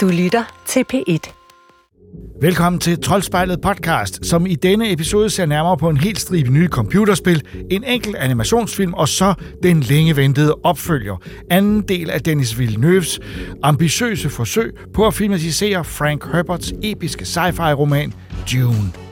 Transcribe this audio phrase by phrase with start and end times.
[0.00, 1.32] Du lytter til P1.
[2.40, 6.68] Velkommen til Troldspejlet podcast, som i denne episode ser nærmere på en helt stribe nye
[6.68, 11.16] computerspil, en enkelt animationsfilm og så den længe ventede opfølger.
[11.50, 13.20] Anden del af Dennis Villeneuves
[13.62, 18.12] ambitiøse forsøg på at filmatisere Frank Herberts episke sci-fi-roman
[18.52, 19.09] Dune.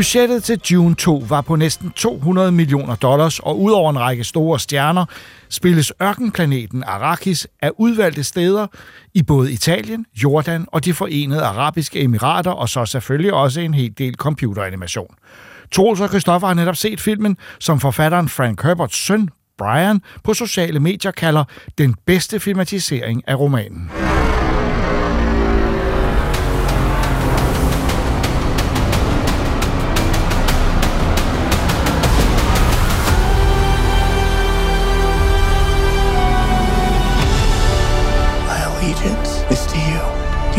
[0.00, 4.60] Budgettet til Dune 2 var på næsten 200 millioner dollars, og udover en række store
[4.60, 5.04] stjerner,
[5.48, 8.66] spilles ørkenplaneten Arrakis af udvalgte steder
[9.14, 13.92] i både Italien, Jordan og de forenede arabiske emirater, og så selvfølgelig også en hel
[13.98, 15.14] del computeranimation.
[15.72, 20.80] Troels og Christoffer har netop set filmen, som forfatteren Frank Herberts søn, Brian, på sociale
[20.80, 21.44] medier kalder
[21.78, 23.90] den bedste filmatisering af romanen.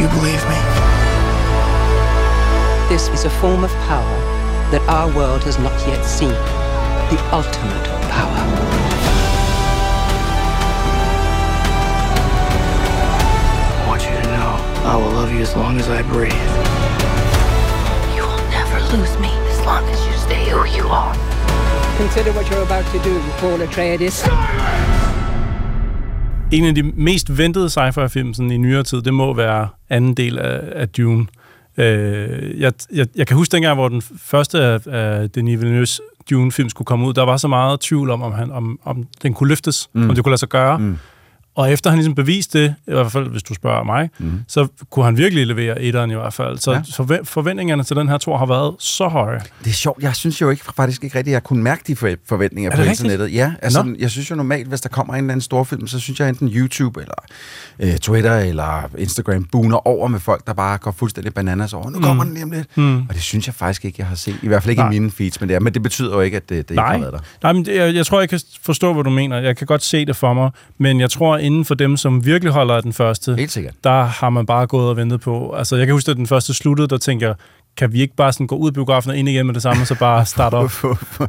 [0.02, 0.58] You believe me?
[2.90, 4.18] This is a form of power
[4.72, 6.34] that our world has not yet seen.
[7.14, 8.42] The ultimate power.
[13.78, 14.58] I want you to know
[14.90, 16.34] I will love you as long as I breathe.
[18.16, 21.14] You will never lose me as long as you stay who you are.
[21.98, 25.01] Consider what you're about to do, Paul Atreides.
[26.52, 30.40] En af de mest ventede sci-fi-film sådan i nyere tid, det må være anden del
[30.40, 31.26] af, af Dune.
[31.78, 36.70] Øh, jeg, jeg, jeg kan huske dengang, hvor den første af, af Denis Villeneuve's Dune-film
[36.70, 39.50] skulle komme ud, der var så meget tvivl om, om, han, om, om den kunne
[39.50, 40.10] løftes, mm.
[40.10, 40.78] om det kunne lade sig gøre.
[40.78, 40.98] Mm.
[41.56, 44.32] Og efter han ligesom beviste det, i hvert fald hvis du spørger mig, mm.
[44.48, 46.58] så kunne han virkelig levere etteren i hvert fald.
[46.58, 46.78] Så, Ja.
[46.96, 49.40] forve- forventningerne til den her tor har været så høje.
[49.64, 50.04] Det er sjovt.
[50.04, 52.76] Jeg synes jo ikke, faktisk ikke rigtigt, at jeg kunne mærke de for- forventninger Er
[52.76, 53.00] på rigtigt?
[53.00, 53.34] internettet.
[53.36, 53.96] Ja, altså, Nå.
[54.00, 56.30] jeg synes jo normalt, hvis der kommer en eller anden stor film, så synes jeg
[56.30, 57.16] enten YouTube eller
[57.80, 61.90] øh, Twitter eller Instagram buner over med folk, der bare går fuldstændig bananas over.
[61.90, 62.68] Nu kommer den lige om lidt.
[62.78, 62.98] Mm.
[62.98, 64.36] Og det synes jeg faktisk ikke, jeg har set.
[64.44, 64.92] I hvert fald ikke Nej.
[64.92, 66.82] i mine feeds, men det, er, men det betyder jo ikke, at det, det ikke
[66.82, 67.20] har været der.
[67.44, 69.38] Nej, men det, jeg, jeg tror, jeg kan forstå, hvad du mener.
[69.38, 70.52] Jeg kan godt se det for mig.
[70.78, 73.74] Men jeg tror, inden for dem, som virkelig holder af den første, Helt sikkert.
[73.84, 75.54] der har man bare gået og ventet på.
[75.58, 77.36] Altså, jeg kan huske, at den første sluttede, der tænker jeg,
[77.78, 79.86] kan vi ikke bare sådan gå ud af biografen og ind igen med det samme,
[79.86, 80.72] så bare starte op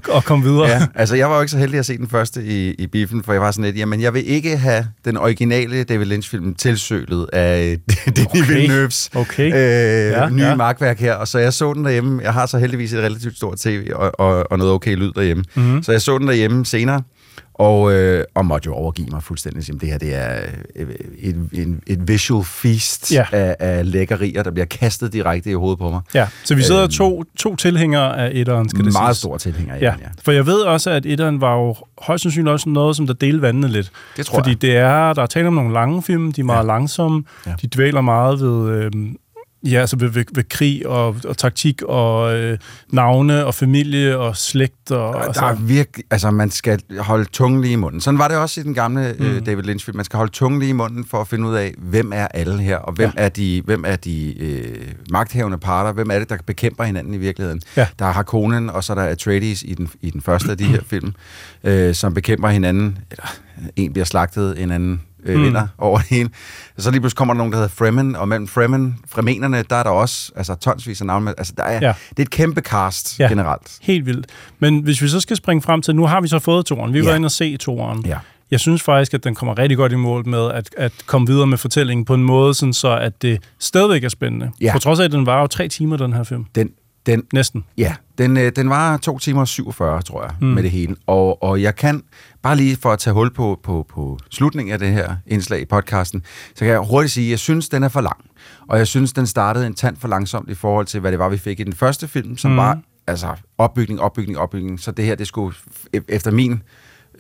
[0.09, 0.69] og komme videre?
[0.69, 3.23] Ja, altså jeg var jo ikke så heldig at se den første i, i biffen,
[3.23, 7.27] for jeg var sådan lidt, jamen jeg vil ikke have den originale David Lynch-film tilsølet
[7.33, 7.77] af
[8.17, 8.39] Denis Okay.
[8.43, 9.47] Villeneuve's Okay.
[9.47, 10.55] øh, Ja, nye ja.
[10.55, 12.23] markværk her, og så jeg så den derhjemme.
[12.23, 15.45] Jeg har så heldigvis et relativt stort tv og, og, og noget okay lyd derhjemme.
[15.55, 15.65] Mhm.
[15.67, 15.83] Mm-hmm.
[15.83, 17.03] Så jeg så den derhjemme senere,
[17.55, 19.69] og, øh, og måtte jo overgive mig fuldstændig.
[19.69, 20.41] Jamen, det her det er
[20.77, 20.87] øh,
[21.19, 23.25] et, et, et visual feast Ja.
[23.33, 26.01] af, af lækkerier, der bliver kastet direkte i hovedet på mig.
[26.15, 26.91] Ja, så vi sidder Øhm.
[26.91, 30.07] to, to tilhængere af etteren, skal det Meget stor tilhænger af Ja, ja.
[30.25, 33.43] for jeg ved også, at etteren var jo højst sandsynligt også noget, som der delte
[33.43, 33.91] vandene lidt.
[34.17, 34.63] Det tror Fordi jeg.
[34.63, 36.67] det er, der er tale om nogle lange film, de er meget ja.
[36.67, 37.25] Langsomme.
[37.47, 37.53] Ja.
[37.63, 38.91] de dvæler meget ved, øh,
[39.65, 42.59] ja, altså ved, ved, ved krig og, og taktik og øh,
[42.93, 44.91] navne og familie og slægt.
[44.91, 48.01] Og, Der altså, er virkelig, altså man skal holde tungen lige i munden.
[48.01, 49.25] Sådan var det også i den gamle mm.
[49.27, 49.97] øh, David Lynch film.
[49.97, 52.59] Man skal holde tungen lige i munden for at finde ud af, hvem er alle
[52.63, 53.25] her, og hvem Ja.
[53.25, 57.19] er de, hvem er de øh, magthavende parter, hvem er det, der bekæmper hinanden i
[57.19, 57.61] virkeligheden.
[57.77, 57.87] Ja.
[57.99, 60.65] Der er Harkonnen, og så er der Atreides i den, i den første af de
[60.65, 61.13] her film,
[61.65, 62.99] øh, som bekæmper hinanden.
[63.11, 63.25] Eller,
[63.77, 65.43] en bliver slagtet, en anden øh, Mm.
[65.45, 66.31] vinder over det hele.
[66.79, 69.83] Så lige pludselig kommer der nogen, der hedder Fremen, og mellem Fremen, Fremenerne, der er
[69.83, 71.35] der også altså, tonsvis af navne.
[71.39, 71.95] Altså, der er, Ja.
[72.11, 73.29] Det er et kæmpe cast Ja.
[73.29, 73.79] generelt.
[73.83, 74.27] Helt vildt.
[74.59, 76.93] Men hvis vi så skal springe frem til, nu har vi så fået toeren.
[76.93, 77.17] Vi var Ja.
[77.17, 78.07] inde og se toeren.
[78.07, 78.19] Ja.
[78.51, 81.47] Jeg synes faktisk, at den kommer rigtig godt i mål med at, at komme videre
[81.47, 84.51] med fortællingen på en måde, sådan så at det stadigvæk er spændende.
[84.61, 84.73] Ja.
[84.73, 86.45] På trods af, at den var jo tre timer, den her film.
[86.55, 86.71] Den,
[87.07, 87.65] den, Næsten.
[87.79, 90.47] Ja, den, øh, den var 2 timer og 47, tror jeg, Mm.
[90.47, 90.97] med det hele.
[91.07, 92.03] Og, og jeg kan,
[92.43, 95.65] bare lige for at tage hul på, på, på slutningen af det her indslag i
[95.65, 96.23] podcasten,
[96.55, 98.17] så kan jeg hurtigt sige, at jeg synes, den er for lang.
[98.69, 101.29] Og jeg synes, den startede en tand for langsomt i forhold til, hvad det var,
[101.29, 102.55] vi fik i den første film, som Mm.
[102.55, 102.59] mm.
[102.59, 103.29] var altså,
[103.59, 104.81] opbygning, opbygning, opbygning.
[104.81, 105.57] Så det her, det skulle
[105.97, 106.63] e- efter min,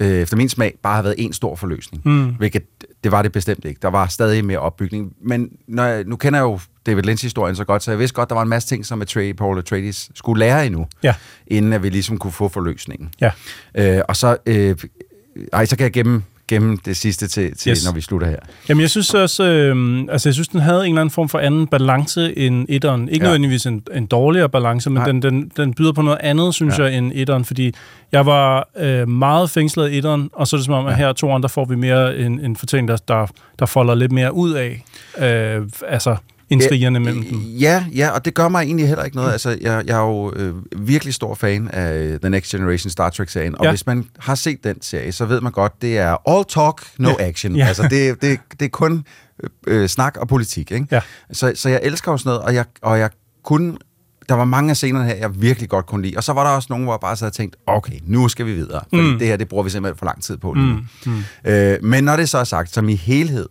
[0.00, 2.02] øh, efter min smag bare have været en stor forløsning.
[2.08, 2.34] Mm.
[2.34, 2.62] Hvilket
[3.04, 3.78] det var det bestemt ikke.
[3.82, 5.12] Der var stadig mere opbygning.
[5.24, 8.28] Men når jeg, nu kender jeg jo David Lynch-historien så godt, så jeg vidste godt,
[8.28, 11.14] der var en masse ting, som Atreides, Paul Atreides skulle lære endnu, Ja.
[11.46, 13.10] inden at vi ligesom kunne få forløsningen.
[13.20, 13.30] Ja.
[13.74, 14.76] Øh, og så, øh,
[15.52, 17.84] ej, så kan jeg gemme, gemme det sidste til, til Yes.
[17.86, 18.36] når vi slutter her.
[18.68, 21.38] Jamen, jeg synes også, øh, altså jeg synes, den havde en eller anden form for
[21.38, 23.08] anden balance end etteren.
[23.08, 23.28] Ikke Ja.
[23.28, 25.06] nødvendigvis en, en dårligere balance, men Nej.
[25.06, 26.84] den, den, den byder på noget andet, synes Ja.
[26.84, 27.72] jeg, end etteren, fordi
[28.12, 31.12] jeg var øh, meget fængslet i etteren, og så er det som om, at her
[31.12, 33.26] toeren, der får vi mere en, en fortælling, der, der,
[33.58, 34.84] der folder lidt mere ud af,
[35.18, 36.16] øh, altså
[36.50, 37.38] intrigerne mellem dem.
[37.40, 39.32] Ja, ja, og det gør mig egentlig heller ikke noget.
[39.32, 40.54] Altså, jeg, jeg er jo øh,
[40.88, 43.70] virkelig stor fan af øh, The Next Generation Star Trek-serien, og Ja.
[43.70, 47.08] hvis man har set den serie, så ved man godt, det er all talk, no
[47.18, 47.28] Ja.
[47.28, 47.56] action.
[47.56, 47.66] Ja.
[47.66, 49.04] Altså, det, det, det er kun
[49.42, 49.50] øh,
[49.82, 50.86] øh, snak og politik, ikke?
[50.90, 51.00] Ja.
[51.32, 53.10] Så, så jeg elsker jo sådan noget, og jeg, og jeg
[53.44, 53.76] kunne...
[54.28, 56.16] Der var mange af scenerne her, jeg virkelig godt kunne lide.
[56.16, 58.46] Og så var der også nogle, hvor jeg bare sad og tænkte, okay, nu skal
[58.46, 58.84] vi videre.
[58.88, 59.18] Fordi mm.
[59.18, 60.62] det her, det bruger vi simpelthen for lang tid på nu.
[60.62, 60.86] Mm.
[61.06, 61.50] Mm.
[61.50, 63.48] Øh, men når det så er sagt, som i helhed,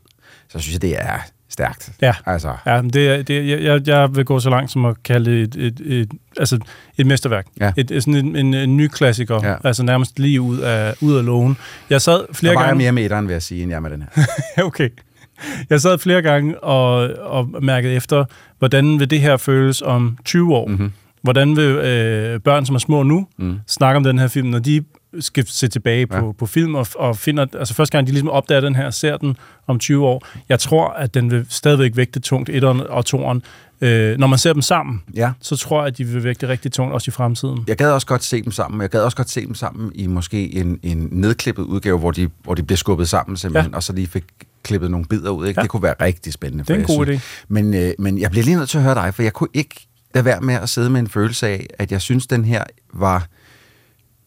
[0.50, 1.18] så synes jeg, det er
[1.52, 1.92] stærkt.
[2.02, 2.14] Ja.
[2.26, 5.56] Altså, Ja, det, det, jeg- jeg, vil gå så langt som at kalde det et,
[5.66, 6.60] et, et, altså
[6.98, 7.46] et mesterværk.
[7.60, 7.72] Ja.
[7.78, 9.40] Et, et, sådan en, en, en ny klassiker.
[9.50, 9.56] Ja.
[9.64, 11.58] Altså nærmest lige ud af, ud af lågen.
[11.90, 12.78] Jeg sad flere der var gange...
[12.78, 14.24] mere med etteren, vil jeg sige, end jeg med den her.
[14.68, 14.90] okay.
[15.70, 18.26] Jeg sad flere gange og, og mærkede efter,
[18.60, 20.68] hvordan vil det her føles om 20 år?
[20.68, 20.76] Mhm.
[20.78, 20.92] Mm-hmm.
[21.22, 23.60] Hvordan vil øh, børn, som er små nu, mm.
[23.68, 24.84] snakke om den her film, når de
[25.20, 26.26] skal se tilbage på, Ja.
[26.26, 26.32] ja.
[26.32, 29.38] på film og, og finder, altså første gang de ligesom opdager den her, ser den
[29.68, 33.44] om 20 år, jeg tror, at den vil stadigvæk vægte tungt, etteren og toeren.
[33.84, 35.32] Øh, når man ser dem sammen, Ja.
[35.42, 37.64] så tror jeg, at de vil vægte rigtig tungt også i fremtiden.
[37.68, 39.92] Jeg gad også godt se dem sammen, men jeg gad også godt se dem sammen
[39.96, 43.76] i måske en, en nedklippet udgave, hvor de, hvor de bliver skubbet sammen simpelthen, ja.
[43.76, 44.24] og så lige fik
[44.64, 45.48] klippet nogle bidder ud.
[45.48, 45.60] Ikke?
[45.60, 45.62] Ja.
[45.62, 46.64] Det kunne være rigtig spændende.
[46.64, 48.96] Det er en god synes- Men, øh, men jeg bliver lige nødt til at høre
[48.96, 51.92] dig, for jeg kunne ikke lade være med at sidde med en følelse af, at
[51.92, 52.64] jeg synes, den her
[52.94, 53.28] var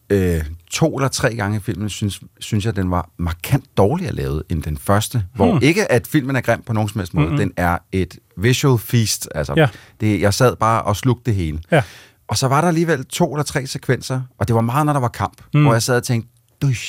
[0.09, 0.41] øh,
[0.71, 4.63] to eller tre gange i filmen, synes, synes jeg, den var markant dårligere lavet end
[4.63, 5.23] den første.
[5.35, 5.59] Hvor Hmm.
[5.63, 7.37] ikke, at filmen er grim på nogen som helst måde, Mm-mm.
[7.37, 9.29] den er et visual feast.
[9.35, 9.67] Altså, Ja.
[10.01, 11.59] det, jeg sad bare og slugte det hele.
[11.71, 11.81] Ja.
[12.27, 14.99] Og så var der alligevel to eller tre sekvenser, og det var meget, når der
[14.99, 15.63] var kamp, mm.
[15.63, 16.29] Hvor jeg sad og tænkte,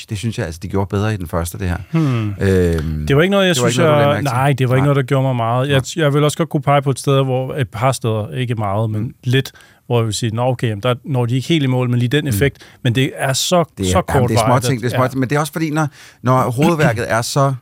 [0.08, 1.76] det synes jeg, altså, de gjorde bedre i den første, det her.
[1.92, 2.28] Hmm.
[2.40, 4.80] Øhm, Det var ikke noget, jeg det synes, ikke noget, jeg, nej, det var ikke
[4.80, 4.86] Nej.
[4.86, 5.68] noget, der gjorde mig meget.
[5.68, 8.54] Jeg, jeg vil også godt kunne pege på et sted, hvor et par steder, ikke
[8.54, 9.52] meget, men lidt,
[9.86, 11.98] hvor jeg vil sige, nå okay, jamen, der når de ikke helt i mål, men
[11.98, 13.64] lige den effekt, men det er så, Mm.
[13.78, 15.10] det er, så kort jamen, det er små ting, det er små ja.
[15.14, 15.88] men det er også fordi, når,
[16.22, 17.54] når hovedværket er så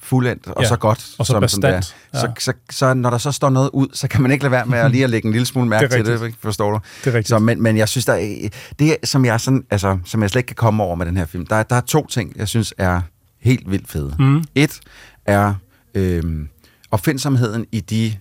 [0.00, 0.68] fuldendt og Ja.
[0.68, 1.96] så godt, Og så som, som det er, bastant.
[2.14, 2.32] så, Ja.
[2.38, 4.78] så, så, når der så står noget ud, så kan man ikke lade være med
[4.78, 6.42] at lige at lægge en lille smule mærke Det til det, rigtigt.
[6.42, 6.78] forstår du?
[7.04, 7.28] Det er rigtigt.
[7.28, 8.48] Så, men, men jeg synes, der er,
[8.78, 11.26] det, som jeg, sådan, altså, som jeg slet ikke kan komme over med den her
[11.26, 13.00] film, der, er- der er to ting, jeg synes er
[13.40, 14.16] helt vildt fede.
[14.18, 14.44] Mm.
[14.54, 14.80] Et
[15.26, 15.54] er
[15.94, 16.48] øhm,
[16.90, 18.14] opfindsomheden i de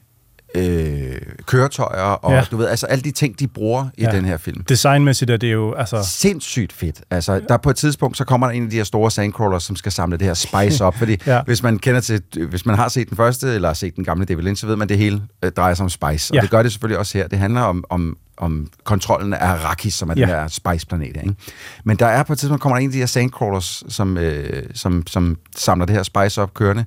[0.55, 1.15] øh,
[1.45, 2.43] køretøjer, og ja.
[2.51, 4.11] Du ved, altså alle de ting, de bruger i ja.
[4.11, 4.63] Den her film.
[4.63, 6.03] Designmæssigt er det jo, altså...
[6.03, 7.01] Sindssygt fedt.
[7.11, 9.75] Altså, der på et tidspunkt, så kommer der en af de her store sandcrawlers, som
[9.75, 11.41] skal samle det her spice op, fordi ja.
[11.45, 14.25] Hvis man kender til, hvis man har set den første, eller har set den gamle
[14.25, 16.31] David Lynch, så ved man, at det hele øh, drejer sig om spice.
[16.33, 16.41] Og Ja.
[16.41, 17.27] det gør det selvfølgelig også her.
[17.27, 20.21] Det handler om, om, om kontrollen af Arrakis, som er ja.
[20.21, 21.07] den der spice-planet.
[21.07, 21.35] Ikke?
[21.83, 24.63] Men der er på et tidspunkt, kommer der en af de her sandcrawlers, som, øh,
[24.73, 26.85] som, som samler det her spice op kørende,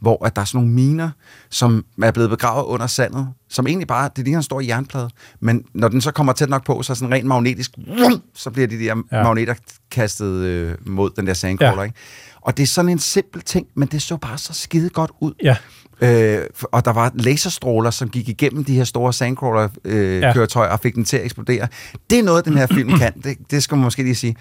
[0.00, 1.10] hvor at der er sådan nogle miner,
[1.50, 5.10] som er blevet begravet under sandet, som egentlig bare, det ligner en stor jernplade,
[5.40, 8.50] men når den så kommer tæt nok på, så er sådan rent magnetisk, vum, så
[8.50, 9.22] bliver de der ja.
[9.22, 9.54] Magneter
[9.90, 11.82] kastet øh, mod den der sandcrawler.
[11.82, 11.82] Ja.
[11.82, 11.98] ikke?
[12.40, 15.32] Og det er sådan en simpel ting, men det så bare så skide godt ud.
[15.42, 15.56] Ja,
[16.02, 20.74] Øh, og der var laserstråler, som gik igennem de her store sandcrawler-køretøjer øh, Ja.
[20.74, 21.68] og fik den til at eksplodere.
[22.10, 23.12] Det er noget, den her film kan.
[23.24, 24.36] Det, det skal man måske lige sige.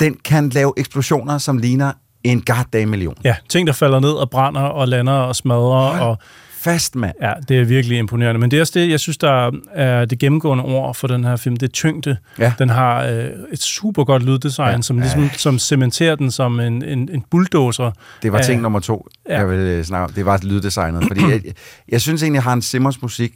[0.00, 1.92] Den kan lave eksplosioner, som ligner
[2.24, 3.14] en goddamn million.
[3.24, 6.18] ja, ting, der falder ned og brænder og lander og smadrer, og
[6.60, 7.14] Fast, mand.
[7.22, 8.38] ja, det er virkelig imponerende.
[8.40, 11.36] Men det er også det, jeg synes, der er det gennemgående ord for den her
[11.36, 12.16] film, det er tyngde.
[12.38, 12.52] Ja.
[12.58, 14.82] Den har øh, et super godt lyddesign, Ja.
[14.82, 17.92] som ligesom som cementerer den som en, en, en bulldozer.
[18.22, 19.38] Det var af- ting nummer to, ja.
[19.38, 20.12] Jeg vil øh, snakke om.
[20.12, 21.04] Det var lyddesignet.
[21.08, 21.42] Fordi jeg,
[21.88, 23.34] jeg synes egentlig, at Hans Simmers musik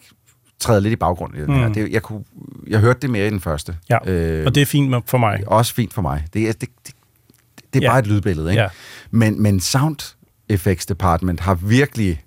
[0.60, 1.68] træder lidt i baggrunden i den her.
[1.68, 1.74] Mm.
[1.74, 2.24] Det, jeg, kunne,
[2.66, 3.76] jeg hørte det mere i den første.
[3.90, 5.42] Ja, Øh, og det er fint for mig.
[5.46, 6.24] også fint for mig.
[6.34, 6.94] Det er, det, det,
[7.74, 7.90] det er Ja.
[7.90, 8.62] bare et lydbillede, ikke?
[8.62, 8.68] Ja.
[9.10, 10.14] Men, men Sound
[10.48, 12.20] Effects Department har virkelig...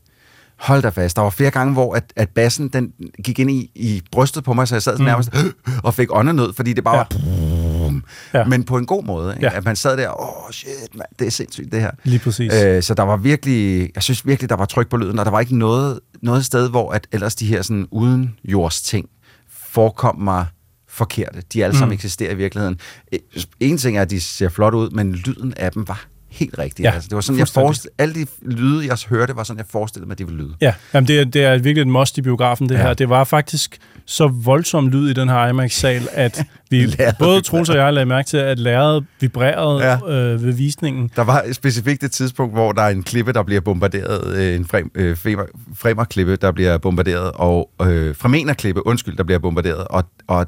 [0.59, 1.15] Hold da fast.
[1.15, 2.91] Der var flere gange, hvor at, at bassen den
[3.23, 5.29] gik ind i, i brystet på mig, så jeg sad sådan nærmest
[5.83, 7.03] og fik åndenød, fordi det bare Ja.
[7.03, 8.01] var...
[8.33, 8.45] Ja.
[8.45, 9.33] Men på en god måde.
[9.35, 9.45] Ikke?
[9.47, 9.57] Ja.
[9.57, 11.91] At man sad der, åh oh, shit, man, det er sindssygt det her.
[12.03, 12.53] Lige præcis.
[12.53, 15.31] Øh, så der var virkelig, jeg synes virkelig, der var tryk på lyden, og der
[15.31, 19.09] var ikke noget, noget sted, hvor at ellers de her sådan uden jords ting
[19.69, 20.45] forekom mig
[20.89, 21.41] forkerte.
[21.53, 21.93] De alle sammen Mm.
[21.93, 22.79] eksisterer i virkeligheden.
[23.13, 23.19] Øh,
[23.59, 26.05] En ting er, at de ser flot ud, men lyden af dem var
[26.37, 26.83] helt rigtig.
[26.83, 29.65] Ja, altså, det var sådan, jeg forestillede, alle de lyde, jeg hørte, var sådan, jeg
[29.69, 30.53] forestillede mig, at de ville lyde.
[30.61, 32.81] Ja, jamen det, er, det er virkelig et must i biografen, det Ja.
[32.81, 32.93] her.
[32.93, 37.77] Det var faktisk så voldsom lyd i den her IMAX-sal, at vi både Troels og
[37.77, 39.95] jeg lagde mærke til, at lærredet vibrerede Ja.
[40.13, 41.09] øh, ved visningen.
[41.15, 44.65] Der var specifikt et tidspunkt, hvor der er en klippe, der bliver bombarderet, øh, en
[44.65, 45.43] frem, øh, fremer,
[45.75, 50.47] fremerklippe, der bliver bombarderet, og øh, fremenerklippe, undskyld, der bliver bombarderet, og, og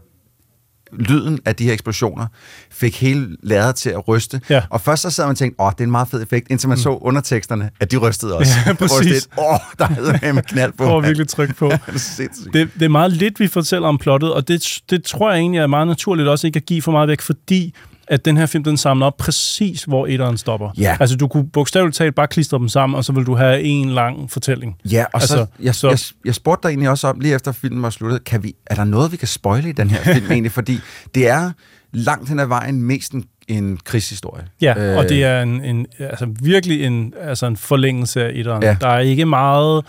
[0.92, 2.28] lyden af de her eksplosioner
[2.72, 4.42] fik hele lærret til at ryste.
[4.50, 4.62] Ja.
[4.70, 6.70] Og først så sad man og tænkte, åh, det er en meget fed effekt, indtil
[6.70, 6.82] man mm.
[6.82, 8.52] så underteksterne, at de rystede også.
[8.66, 9.30] Ja, præcis.
[9.38, 9.88] Åh, der
[10.22, 10.84] er med knald på.
[10.88, 11.70] Prøv at virkelig trykke på.
[11.70, 15.32] det er det, det er meget lidt, vi fortæller om plottet, og det, det tror
[15.32, 17.74] jeg egentlig er meget naturligt også ikke at give for meget væk, fordi
[18.10, 20.70] at den her film, den samler op præcis, hvor etteren stopper.
[20.78, 20.98] Ja.
[21.00, 23.90] Altså, du kunne bogstaveligt talt bare klistre dem sammen, og så vil du have en
[23.90, 24.76] lang fortælling.
[24.92, 25.90] Ja, og altså, så, jeg, så-.
[25.90, 28.76] Jeg, jeg spurgte dig egentlig også om, lige efter filmen var sluttet, kan vi, er
[28.76, 30.52] der noget, vi kan spoile i den her film egentlig?
[30.52, 30.80] Fordi
[31.16, 31.52] det er
[31.94, 34.44] langt hen ad vejen mest en, en krigshistorie.
[34.62, 38.64] Ja, øh, og det er en, en, altså virkelig en, altså en forlængelse af etteren.
[38.64, 38.78] Ja.
[38.82, 39.86] Der er ikke meget...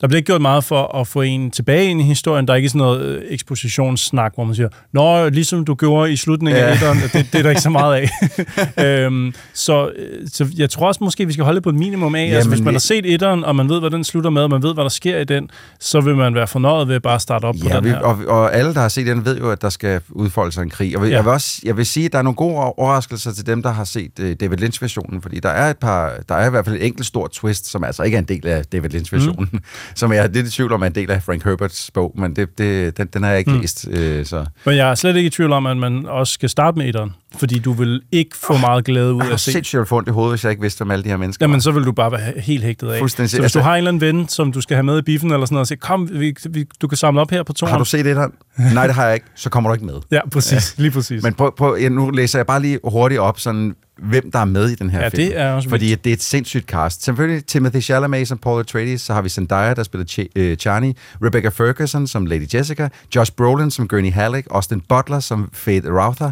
[0.00, 2.46] Der bliver ikke gjort meget for at få en tilbage ind i historien.
[2.46, 6.16] Der er ikke sådan noget øh, ekspositionssnak, hvor man siger, Nå, ligesom du gjorde i
[6.16, 6.68] slutningen ja.
[6.68, 8.10] af etteren, det, det er der ikke så meget af.
[9.06, 12.28] øhm, så, øh, så jeg tror også måske, vi skal holde på et minimum af.
[12.28, 14.50] Ja, altså, hvis man har set etteren, og man ved, hvad den slutter med, og
[14.50, 17.20] man ved, hvad der sker i den, så vil man være fornøjet ved at bare
[17.20, 17.98] starte op på Ja, den vi, her.
[17.98, 20.70] og, og alle, der har set den, ved jo, at der skal udfolde sig en
[20.70, 20.98] krig.
[20.98, 21.14] Og ja.
[21.14, 23.70] jeg, vil også, jeg vil sige, at der er nogle gode overraskelser til dem, der
[23.70, 26.76] har set uh, David Lynch-versionen, fordi der er et par, der er i hvert fald
[26.76, 29.60] et enkelt stort twist, som altså ikke er en del af David Lynch-versionen, mm.
[29.94, 32.36] Som jeg er lidt i tvivl om er en del af Frank Herberts bog, men
[32.36, 33.60] det, det, den, den har jeg ikke mm.
[33.60, 33.86] læst.
[33.88, 33.94] Uh,
[34.24, 34.46] så.
[34.66, 37.12] Men jeg er slet ikke i tvivl om, at man også skal starte med etteren,
[37.38, 39.96] fordi du vil ikke få meget glæde ud af har at se jeg ville få
[39.96, 41.84] ondt i hovedet, hvis jeg ikke vidste, om alle de her mennesker Jamen, så vil
[41.84, 42.98] du bare være helt hægtet af.
[42.98, 43.30] Fuldstændig.
[43.30, 45.02] Så hvis Altså- du har en eller anden ven, som du skal have med i
[45.02, 47.52] biffen eller sådan noget, og siger, kom, vi, vi, du kan samle op her på
[47.52, 47.70] toren.
[47.70, 48.28] Har du set det her?
[48.74, 49.26] Nej, det har jeg ikke.
[49.34, 49.94] Så kommer du ikke med.
[50.10, 50.74] Ja, præcis.
[50.78, 50.82] Ja.
[50.82, 51.22] Lige præcis.
[51.22, 54.44] Men prøv, prøv, ja, nu læser jeg bare lige hurtigt op, sådan, hvem der er
[54.44, 55.28] med i den her Ja, film.
[55.30, 57.04] det er også Fordi det er et sindssygt cast.
[57.04, 60.96] Selvfølgelig Timothy Chalamet som Paul Atreides, så har vi Zendaya, der spiller Ch- øh, Chani,
[61.24, 66.28] Rebecca Ferguson som Lady Jessica, Josh Brolin som Gurney Halleck, Austin Butler som Faith Rautha,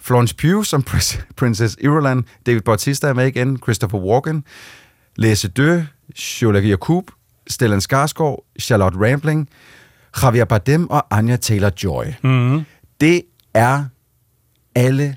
[0.00, 0.82] Florence Pugh som
[1.36, 4.44] Princess Irulan, David Bautista er med igen, Christopher Walken,
[5.16, 5.80] Læse Dø,
[6.14, 7.10] Shola Yacoub,
[7.46, 9.48] Stellan Skarsgård, Charlotte Rampling,
[10.22, 12.06] Javier Bardem og Anya Taylor-Joy.
[12.22, 12.64] mm-hmm.
[13.00, 13.22] Det
[13.54, 13.84] er
[14.74, 15.16] alle,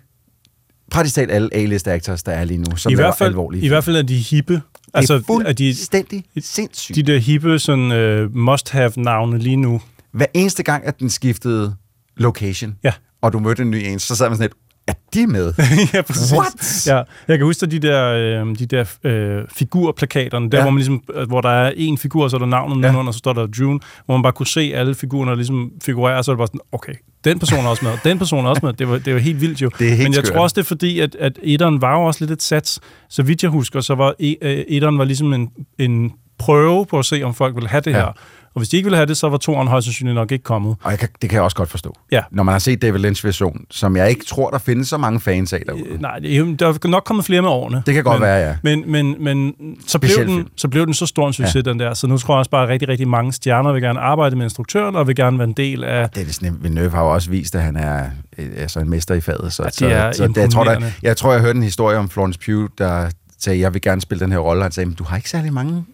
[0.91, 3.67] praktisk talt alle A-list actors, der er lige nu, som I, hvert fald, alvorlige I
[3.67, 4.62] hvert fald er de hippe.
[4.93, 6.95] Altså, det er er de, fuldstændig sindssygt.
[6.95, 9.81] de der hippe sådan, uh, must-have-navne lige nu.
[10.12, 11.75] Hver eneste gang, at den skiftede
[12.17, 12.93] location, Ja.
[13.21, 14.53] og du mødte en ny en, så sad man sådan lidt,
[14.89, 15.53] er de med?
[15.93, 16.34] ja, præcis.
[16.34, 16.88] What?
[16.88, 20.63] Ja, jeg kan huske de der, øh, de der øh, figurplakaterne, der Ja.
[20.63, 22.81] hvor, man ligesom, hvor der er en figur, og så er der navnet Ja.
[22.81, 26.17] nedenunder, og så står der June, hvor man bare kunne se alle figurerne ligesom figurere,
[26.17, 26.93] og så er det bare sådan, okay,
[27.24, 28.74] den person er også med, den person er også med.
[28.74, 29.69] Det var, det var helt vildt jo.
[29.79, 30.34] Det er helt Men jeg skørt.
[30.36, 32.79] tror også, det er fordi, at, at etteren var jo også lidt et sats.
[33.10, 37.00] Så vidt jeg husker, så var e- øh, etteren var ligesom en, en prøve på
[37.00, 37.98] at se, om folk ville have det Ja.
[37.98, 38.13] her.
[38.53, 40.75] Og hvis de ikke ville have det, så var toeren højst sandsynligt nok ikke kommet.
[40.84, 41.96] Og jeg kan, det kan jeg også godt forstå.
[42.12, 42.22] Ja.
[42.32, 45.20] Når man har set David Lynch version, som jeg ikke tror, der findes så mange
[45.20, 45.84] fans af derude.
[45.89, 47.84] Øh, Nej, er- der er nok kommet flere med årene.
[47.86, 48.56] Det kan godt men, være, ja.
[48.63, 49.53] Men, men, men
[49.88, 50.48] så, blev den, film.
[50.56, 51.62] så blev den så stor en succes, Ja.
[51.62, 51.94] den der.
[51.94, 54.44] Så nu tror jeg også bare, at rigtig, rigtig mange stjerner vil gerne arbejde med
[54.46, 56.10] instruktøren, og vil gerne være en del af...
[56.10, 58.06] Det er sådan, Villeneuve har jo også vist, at han er
[58.58, 59.53] altså en mester i faget.
[59.53, 61.98] Så, Ja, det er så, så jeg, tror, der, jeg tror, jeg hørte en historie
[61.98, 64.63] om Florence Pugh, der sagde, jeg vil gerne spille den her rolle.
[64.63, 65.86] Han sagde, men du har ikke særlig mange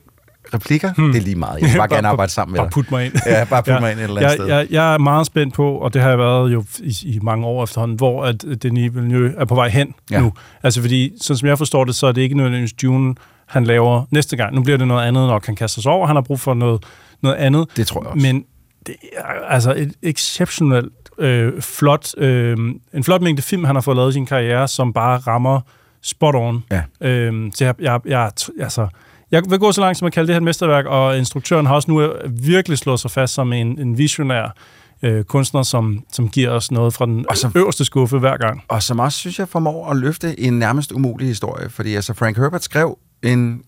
[0.53, 0.93] replikker.
[0.97, 1.11] Hmm.
[1.11, 1.61] Det er lige meget.
[1.61, 2.71] Jeg vil bare gerne arbejde sammen med Bare dig.
[2.73, 3.13] put mig ind.
[3.25, 4.45] Ja, bare put mig ind et eller andet jeg, sted.
[4.47, 7.45] Jeg, jeg er meget spændt på, og det har jeg været jo i, i mange
[7.45, 10.15] år efterhånden, hvor at Denis Villeneuve er på vej hen Ja.
[10.15, 10.21] ja.
[10.21, 10.33] nu.
[10.63, 14.03] Altså fordi, sådan som jeg forstår det, så er det ikke nødvendigvis Dune, han laver
[14.11, 14.55] næste gang.
[14.55, 16.07] Nu bliver det noget andet, når han kaster sig over.
[16.07, 16.83] Han har brug for noget,
[17.23, 17.65] noget andet.
[17.77, 18.27] Det tror jeg også.
[18.27, 18.43] Men
[18.87, 22.57] det er altså et exceptionelt øh, flot, øh,
[22.93, 25.61] en flot mængde film, han har fået lavet i sin karriere, som bare rammer
[26.01, 26.63] spot on.
[26.71, 26.81] Ja.
[27.01, 28.87] Øh, så jeg, jeg, jeg, altså,
[29.31, 31.75] jeg vil gå så langt som at kalde det her et mesterværk, og instruktøren har
[31.75, 34.55] også nu virkelig slået sig fast som en, en visionær
[35.03, 38.63] øh, kunstner, som, som giver os noget fra den Og som- øverste skuffe hver gang.
[38.67, 41.69] Og som også, synes jeg, formår at løfte en nærmest umulig historie.
[41.69, 43.61] Fordi altså, Frank Herbert skrev en,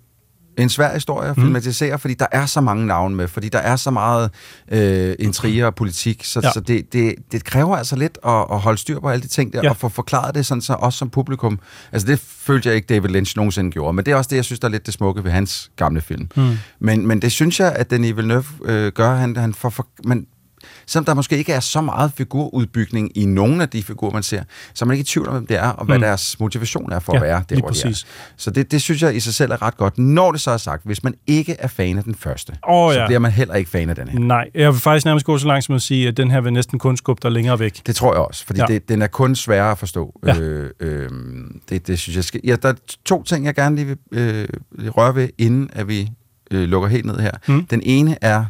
[0.57, 1.45] en svær historie at Mhm.
[1.45, 4.31] filmatisere, fordi der er så mange navne med, fordi der er så meget
[4.71, 6.51] øh, intriger og politik, så, ja.
[6.51, 9.53] Så det, det, det kræver altså lidt at, at holde styr på alle de ting
[9.53, 9.59] der.
[9.63, 9.69] Ja.
[9.69, 11.59] og få forklaret det sådan så også som publikum.
[11.91, 14.45] Altså det følte jeg ikke, David Lynch nogensinde gjorde, men det er også det, jeg
[14.45, 16.27] synes, der er lidt det smukke ved hans gamle film.
[16.35, 16.57] Mm.
[16.79, 20.25] Men, men det synes jeg, at Denis Villeneuve øh, gør, han, han får, for, man,
[20.87, 24.43] selvom der måske ikke er så meget figurudbygning i nogen af de figurer, man ser,
[24.73, 26.01] så er man ikke i tvivl om, hvem det er, og hvad Mm.
[26.01, 27.83] deres motivation er for Ja, at være der, lige hvor de er.
[27.83, 28.05] præcis.
[28.37, 29.97] Så det, det synes jeg i sig selv er ret godt.
[29.97, 33.05] Når det så er sagt, hvis man ikke er fan af den første, så ja.
[33.05, 34.19] bliver man heller ikke fan af den her.
[34.19, 36.53] Nej, jeg vil faktisk nærmest gå så langt som at sige, at den her vil
[36.53, 37.81] næsten kun skubbe dig længere væk.
[37.87, 38.59] Det tror jeg også, fordi.
[38.59, 38.65] Ja.
[38.65, 40.19] det, den er kun sværere at forstå.
[40.25, 40.37] Ja.
[40.39, 41.09] Øh, øh,
[41.69, 42.41] det, det synes jeg skal...
[42.43, 42.73] Ja, der er
[43.05, 46.09] to ting, jeg gerne lige vil øh, røre ved, inden at vi
[46.51, 47.31] øh, lukker helt ned her.
[47.47, 47.65] Mm.
[47.65, 48.45] Den ene er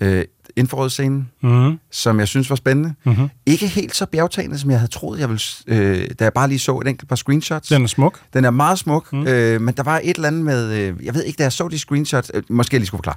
[0.00, 0.24] øh,
[0.58, 1.78] infrarådscenen, Mm-hmm.
[1.90, 2.94] som jeg synes var spændende.
[3.04, 3.28] Mm-hmm.
[3.46, 6.58] Ikke helt så bjergtagende, som jeg havde troet, jeg ville, øh, da jeg bare lige
[6.58, 7.68] så et enkelt par screenshots.
[7.68, 8.20] Den er smuk.
[8.34, 9.26] Den er meget smuk, mm.
[9.26, 11.68] Øh, men der var et eller andet med, øh, jeg ved ikke, da jeg så
[11.68, 13.16] de screenshots, øh, måske jeg lige skulle forklare.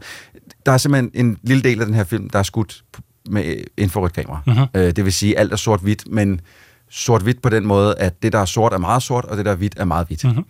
[0.65, 2.83] Der er simpelthen en lille del af den her film, der er skudt
[3.29, 4.41] med infrarødt kamera.
[4.47, 4.65] Mm-hmm.
[4.75, 6.41] Øh, det vil sige, alt er sort-hvidt, men
[6.89, 9.51] sort-hvidt på den måde, at det, der er sort, er meget sort, og det, der
[9.51, 10.23] er hvidt, er meget hvidt.
[10.23, 10.43] Mm-hmm.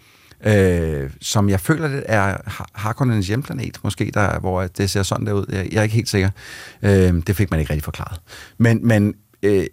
[0.45, 5.25] Øh, som jeg føler, det er Har- Harkonnens hjemplanet, måske, der, hvor det ser sådan
[5.25, 5.45] der ud.
[5.51, 6.29] Jeg, jeg er ikke helt sikker.
[6.81, 8.21] Øh, det fik man ikke rigtig forklaret.
[8.57, 9.65] Men, men øh,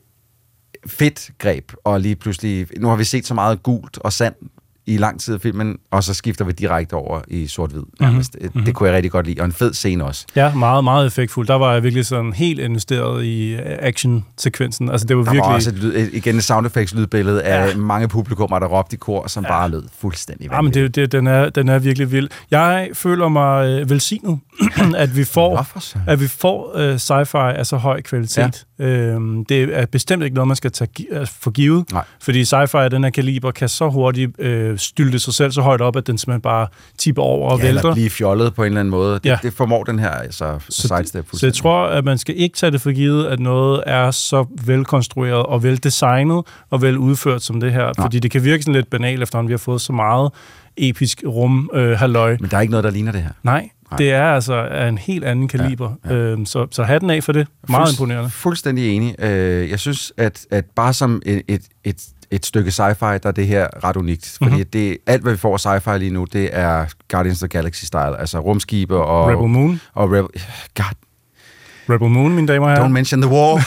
[0.87, 4.35] fedt greb, og lige pludselig, nu har vi set så meget gult og sand
[4.89, 7.83] i lang tid af filmen, og så skifter vi direkte over i sort-hvid.
[8.01, 8.37] nærmest.
[8.41, 8.65] Mm-hmm.
[8.65, 10.27] Det kunne jeg rigtig godt lide, og en fed scene også.
[10.37, 11.49] Ja, meget, meget effektfuldt.
[11.49, 14.91] Der var jeg virkelig sådan helt investeret i øh, action-sekvensen.
[14.91, 15.49] Altså, det var Der virkelig...
[15.49, 17.77] var også et, lyd, igen et sound effects lydbillede af Ja.
[17.77, 19.51] mange publikummer, der råbte i kor, som ja.
[19.51, 22.29] bare lød fuldstændig Ja, men det, det, den, er, den er virkelig vild.
[22.51, 24.39] Jeg føler mig øh, velsignet,
[24.97, 25.67] at vi får,
[26.07, 28.67] at vi får øh, sci-fi af så høj kvalitet.
[28.79, 28.85] Ja.
[28.85, 32.05] Øhm, det er bestemt ikke noget, man skal tage altså, for givet, Nej.
[32.23, 35.81] fordi sci-fi af den her kaliber kan så hurtigt øh, stylte sig selv så højt
[35.81, 36.67] op, at den simpelthen bare
[36.99, 37.81] tipper over og ja, vælter.
[37.81, 39.15] eller blive fjollet på en eller anden måde.
[39.15, 39.39] Det, Ja.
[39.43, 42.71] det formår den her altså, Så, sidestep så jeg tror, at man skal ikke tage
[42.73, 47.73] det for givet, at noget er så velkonstrueret og veldesignet og vel udført som det
[47.73, 47.85] her.
[47.85, 47.93] Nej.
[48.05, 50.31] Fordi det kan virke sådan lidt banalt, efterhånden vi har fået så meget
[50.77, 52.37] episk rum øh, halløj.
[52.41, 53.31] Men der er ikke noget, der ligner det her.
[53.43, 53.99] Nej, Nej.
[53.99, 55.93] Det er altså af en helt anden kaliber.
[56.05, 56.17] Ja, ja.
[56.21, 57.47] Øhm, så, så hatten af for det.
[57.69, 58.31] Meget Fuldst- imponerende.
[58.31, 59.15] Fuldstændig enig.
[59.25, 63.31] Øh, jeg synes, at, at bare som et, et, et, et stykke sci-fi, der er
[63.31, 64.35] det her ret unikt.
[64.39, 64.55] Fordi Mhm.
[64.59, 64.71] mm-hmm.
[64.73, 68.21] det, alt, hvad vi får sci-fi lige nu, det er Guardians of the Galaxy-style.
[68.21, 69.29] Altså rumskibe og...
[69.29, 69.81] Rebel Moon.
[69.95, 70.29] Og Rebel...
[70.75, 70.85] God
[71.91, 72.85] Rebel Moon, mine damer og herrer.
[72.89, 73.61] Don't mention the war.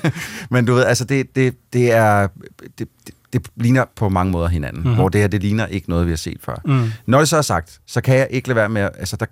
[0.54, 2.28] Men du ved, altså det, det, det er...
[2.78, 4.78] Det, det, det ligner på mange måder hinanden.
[4.80, 4.86] Mhm.
[4.88, 5.00] Mm-hmm.
[5.00, 6.60] Hvor det her, det ligner ikke noget, vi har set før.
[6.64, 6.92] Mm.
[7.06, 8.82] Når det så er sagt, så kan jeg ikke lade være med...
[8.98, 9.26] Altså, der,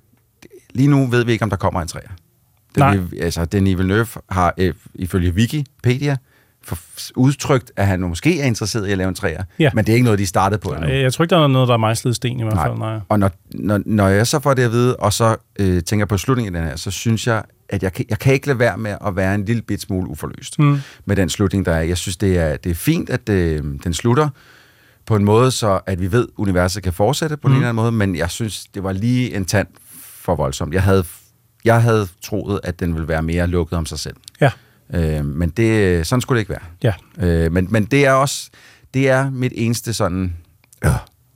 [0.74, 2.08] lige nu ved vi ikke, om der kommer en træer.
[2.76, 2.94] Nej.
[2.94, 6.16] Det, vi, altså, Denis Villeneuve har øh, ifølge Wikipedia
[6.62, 6.78] for,
[7.16, 9.44] udtrykt, at han måske er interesseret i at lave en træer.
[9.58, 9.70] Ja.
[9.74, 10.88] Men det er ikke noget, de startede på endnu.
[10.88, 12.78] Jeg, tror ikke, der er noget, der er mejslet sten i hvert fald.
[12.78, 12.98] Nej.
[13.08, 16.18] Og når, når, når jeg så får det at vide, og så øh, tænker på
[16.18, 18.78] slutningen af den her, så synes jeg, at jeg kan, jeg kan ikke lade være
[18.78, 20.80] med at være en lille bit smule uforløst Mm.
[21.04, 21.80] med den slutning, der er.
[21.80, 24.28] Jeg synes, det er, det er fint, at øh, den slutter
[25.06, 27.54] på en måde, så at vi ved, at universet kan fortsætte på mm.
[27.54, 29.66] en eller anden måde, men jeg synes, det var lige en tand
[30.20, 30.74] for voldsomt.
[30.74, 31.04] Jeg havde,
[31.64, 34.16] jeg havde troet, at den ville være mere lukket om sig selv.
[34.40, 34.50] Ja.
[34.94, 36.50] Øh, men det, sådan skulle det ikke
[36.82, 36.92] være.
[37.18, 37.26] Ja.
[37.26, 38.50] Øh, men, men det er også,
[38.94, 40.37] det er mit eneste sådan,
[40.85, 40.90] øh,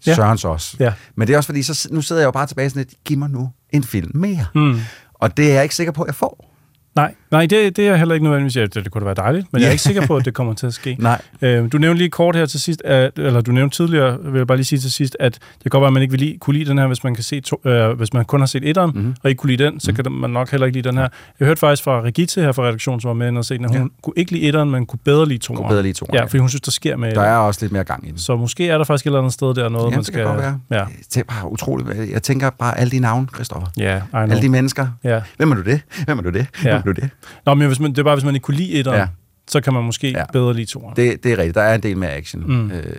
[0.06, 0.14] Ja.
[0.14, 0.76] Sørens også.
[0.80, 0.92] Ja.
[1.14, 3.18] Men det er også fordi, så, nu sidder jeg jo bare tilbage sådan lidt, giv
[3.18, 4.46] mig nu en film mere.
[4.54, 4.80] Mm.
[5.14, 6.54] Og det er jeg ikke sikker på, at jeg får.
[6.94, 8.56] Nej, nej det, det er heller ikke nødvendigvis.
[8.56, 9.72] Ja, det, det kunne da være dejligt, men jeg er Ja.
[9.72, 10.96] ikke sikker på, at det kommer til at ske.
[11.00, 11.20] Nej.
[11.42, 14.46] Øh, du nævnte lige kort her til sidst, at, eller du nævnte tidligere, vil jeg
[14.46, 16.38] bare lige sige til sidst, at det kan godt være, at man ikke vil lide,
[16.40, 18.68] kunne lide den her, hvis man, kan se to, øh, hvis man kun har set
[18.68, 18.98] etteren, Mhm.
[18.98, 19.14] mm-hmm.
[19.22, 20.02] og ikke kunne lide den, så mm-hmm.
[20.04, 21.08] kan man nok heller ikke lide den her.
[21.40, 23.70] Jeg hørte faktisk fra Regitze her fra redaktionen, som var med og se den, at
[23.70, 23.82] hun Ja.
[23.82, 23.88] ja.
[24.02, 25.62] kunne ikke lide etteren, men kunne bedre lide toeren.
[25.62, 26.24] Kunne bedre lide toeren, Ja, ja.
[26.26, 28.18] fordi hun synes, der sker med Der er også lidt mere gang i den.
[28.18, 30.16] Så måske er der faktisk et eller andet sted der noget, Jamen, man det skal...
[30.18, 30.58] kan godt være.
[30.70, 32.10] Ja, Det er bare utroligt.
[32.12, 33.68] Jeg tænker bare alle de navne, Christoffer.
[33.78, 34.22] ja know.
[34.22, 34.86] Alle de mennesker.
[35.04, 35.20] Ja.
[35.36, 35.80] Hvem er du det?
[36.04, 36.46] Hvem er du det?
[36.62, 36.78] Hvem Ja.
[36.78, 37.10] er du det?
[37.46, 39.06] Nå, men hvis man, det er bare, hvis man ikke kunne lide etteren, Ja.
[39.48, 40.24] så kan man måske ja.
[40.32, 40.96] bedre lide toeren.
[40.96, 41.24] det?
[41.24, 41.54] Det er rigtigt.
[41.54, 42.42] Der er en del mere action.
[42.46, 42.70] Mm.
[42.70, 42.92] Øh, det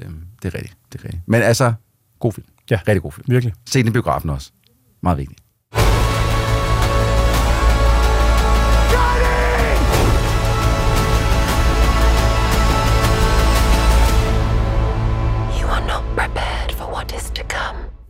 [0.54, 0.74] er rigtigt.
[0.94, 1.24] Det er rigtigt.
[1.28, 1.74] Men altså,
[2.20, 2.48] god film.
[2.72, 2.80] Ja.
[2.88, 3.26] Rigtig god film.
[3.30, 3.54] Virkelig.
[3.66, 4.52] Se den i biografen også.
[5.04, 5.40] Meget vigtigt.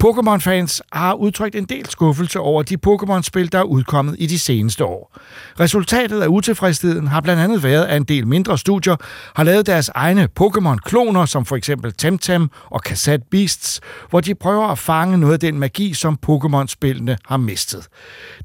[0.06, 4.86] Pokémon-fans har udtrykt en del skuffelse over de Pokémon-spil, der er udkommet i de seneste
[4.86, 5.18] år.
[5.60, 8.96] Resultatet af utilfredsheden har blandt andet været, at en del mindre studier
[9.36, 14.68] har lavet deres egne Pokémon-kloner, som for eksempel Temtem og Cassette Beasts, hvor de prøver
[14.68, 17.88] at fange noget af den magi, som Pokémon-spillene har mistet.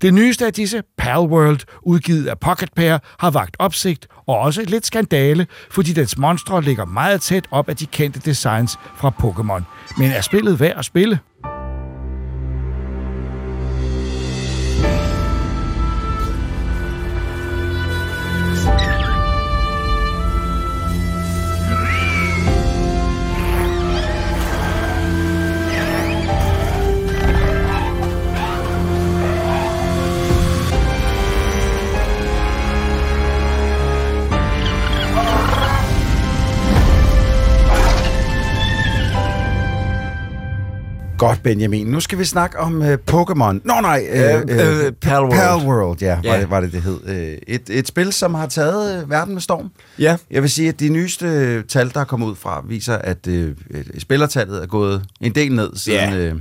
[0.02, 4.86] Det nyeste af disse, Palworld, udgivet af Pocket Pair, har vagt opsigt og også lidt
[4.86, 9.62] skandale, fordi dens monstre ligger meget tæt op af de kendte designs fra Pokémon.
[9.98, 11.18] Men er spillet værd at spille?
[41.20, 41.86] Godt, Benjamin.
[41.86, 43.60] Nu skal vi snakke om uh, Pokémon.
[43.64, 44.40] Nå nej, uh, Øh,
[44.86, 45.32] øh, Palworld.
[45.32, 46.30] Palworld, ja, Ja.
[46.30, 47.00] Var, det, var det, det hed.
[47.04, 49.70] Uh, et, et spil, som har taget uh, verden med storm.
[49.98, 50.16] Ja.
[50.30, 53.26] Jeg vil sige, at de nyeste øh, tal, der er kommet ud fra, viser, at
[53.28, 53.34] uh,
[53.98, 56.32] spillertallet er gået en del ned, siden, Ja.
[56.32, 56.40] uh,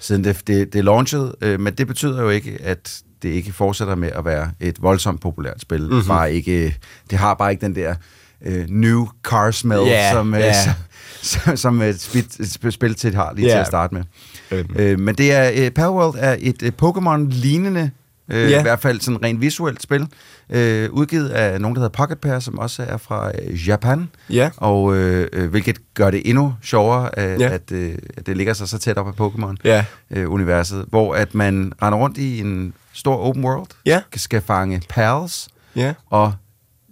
[0.00, 1.34] siden det, det, det launchede.
[1.46, 5.20] Uh, men det betyder jo ikke, at det ikke fortsætter med at være et voldsomt
[5.20, 5.80] populært spil.
[5.82, 5.90] Mhm.
[5.92, 6.08] Mm-hmm.
[6.08, 6.76] Bare ikke,
[7.10, 7.94] det har bare ikke den der
[8.46, 10.64] uh, new car smell, Ja, som, uh, ja.
[10.64, 10.72] som,
[11.56, 13.52] som et spil, spil til har lige Ja.
[13.52, 14.02] til at starte med.
[14.50, 14.76] Øhm.
[14.76, 17.90] Øh, men det er, uh, Palworld er et uh, Pokémon-lignende,
[18.28, 18.58] uh, Ja.
[18.58, 20.06] i hvert fald sådan rent visuelt spil,
[20.50, 24.08] øh, udgivet af nogen, der hedder Pocket Pair, som også er fra øh, Japan.
[24.30, 24.50] Ja.
[24.56, 27.48] Og øh, øh, hvilket gør det endnu sjovere, øh, Ja.
[27.48, 29.12] at, øh, at det ligger sig så tæt op af.
[29.12, 34.00] Pokémon-universet, hvor at man render rundt i en stor open world, Ja.
[34.16, 35.94] skal fange pals, Ja.
[36.10, 36.32] og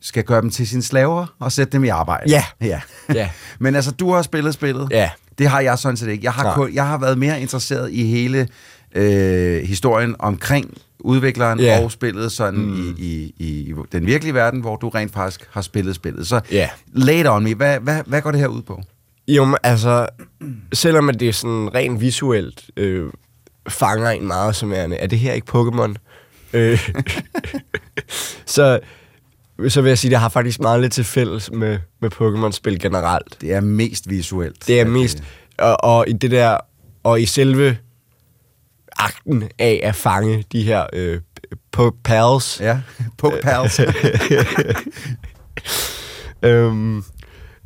[0.03, 2.31] skal gøre dem til sine slaver og sætte dem i arbejde.
[2.31, 2.45] Ja.
[2.61, 2.81] ja.
[3.15, 3.31] Ja.
[3.61, 4.89] Men altså, du har spillet spillet.
[4.91, 5.11] Ja.
[5.39, 6.25] Det har jeg sådan set ikke.
[6.25, 8.49] Jeg har, kun, jeg har været mere interesseret i hele
[8.95, 11.81] øh, historien omkring udvikleren Ja.
[11.85, 12.95] og spillet sådan mm.
[12.99, 16.27] i, i, i den virkelige verden, hvor du rent faktisk har spillet spillet.
[16.27, 16.69] Så Ja.
[16.93, 17.55] lay it on me.
[17.55, 18.83] Hvad, hvad, hvad går det her ud på?
[19.29, 20.07] Jo, altså,
[20.73, 23.11] selvom det er sådan rent visuelt øh,
[23.69, 25.95] fanger en meget som værende, er det her ikke Pokémon?
[26.53, 26.89] Øh,
[28.47, 28.81] så,
[29.69, 32.81] så vil jeg sige, at det har faktisk meget lidt til fælles med, med Pokémon-spil
[32.81, 33.41] generelt.
[33.41, 34.67] Det er mest visuelt.
[34.67, 35.25] Det er mest, øh,
[35.59, 36.57] og, og i det der,
[37.03, 37.79] og i selve
[38.99, 41.21] akten af at fange de her øh,
[41.73, 42.81] på pals, Ja,
[43.19, 43.81] Pokepals.
[46.43, 47.05] øhm,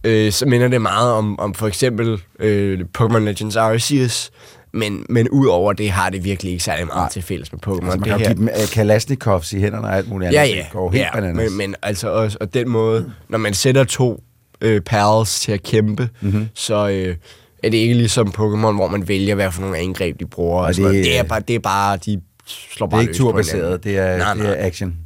[0.05, 4.31] øh, så minder det meget om, om for eksempel øh, Pokémon Legends Arceus,
[4.75, 7.85] men, men ud over det har det virkelig ikke særlig meget til fælles med Pokémon.
[7.85, 10.29] altså, man det kan jo her- give dem uh, Kalashnikovs i hænderne og alt muligt
[10.29, 10.39] andet.
[10.41, 11.37] ja, ja, Det går helt ja bananas.
[11.51, 14.23] men, men altså også, og den måde, når man sætter to
[14.61, 16.31] øh, pals til at kæmpe, Mhm.
[16.31, 16.49] mm-hmm.
[16.55, 17.17] så øh,
[17.63, 20.59] er det ikke ligesom Pokémon, hvor man vælger, hvad for nogle angreb de bruger.
[20.59, 23.09] Og Og det, det- det, er bare, det er bare, de slår det bare er
[23.09, 24.97] ikke turbaseret, det er, Nej, det er action.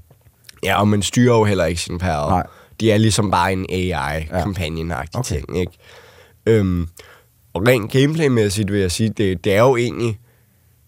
[0.64, 2.10] Ja, og man styrer jo heller ikke sin pal.
[2.28, 2.46] Nej.
[2.80, 5.18] De er ligesom bare en AI-companion-agtig Okay.
[5.18, 5.34] okay.
[5.46, 5.72] ting, ikke?
[6.46, 6.88] Øhm,
[7.56, 10.18] og rent gameplaymæssigt vil jeg sige, det, det er jo egentlig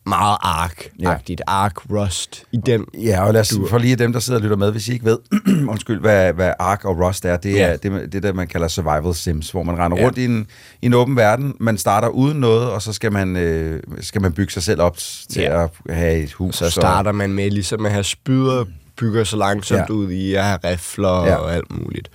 [0.07, 1.41] meget Ark-agtigt.
[1.47, 2.85] Ark Rust i den.
[2.95, 5.05] Ja, og lad os, for lige dem, der sidder og lytter med, hvis I ikke
[5.05, 5.19] ved,
[5.73, 7.77] undskyld, hvad, hvad Ark og Rust er, det er Ja.
[7.77, 10.05] det, det, der man kalder survival sims, hvor man render Ja.
[10.07, 10.47] rundt i en,
[10.83, 14.33] i en åben verden, man starter uden noget, og så skal man, øh, skal man
[14.33, 14.97] bygge sig selv op
[15.31, 15.65] til Ja.
[15.65, 16.55] at have et hus.
[16.57, 18.65] Så starter man med ligesom at have spyder,
[18.97, 19.85] bygger så langsomt Ja.
[19.89, 19.93] ja.
[19.93, 21.27] ud i at have rifler Ja.
[21.27, 21.35] ja.
[21.37, 22.11] og alt muligt.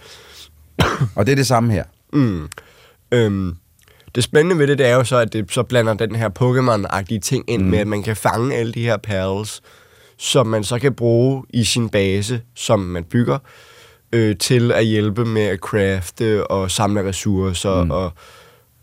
[1.15, 1.83] Og det er det samme her.
[2.13, 2.47] Mm.
[3.11, 3.55] Øhm,
[4.15, 7.19] det spændende ved det, det er jo så, at det så blander den her Pokémon-agtige
[7.19, 7.69] ting ind mm.
[7.69, 9.61] med, at man kan fange alle de her perles,
[10.17, 13.37] som man så kan bruge i sin base, som man bygger,
[14.13, 17.91] øh, til at hjælpe med at crafte og samle ressourcer mm.
[17.91, 18.11] og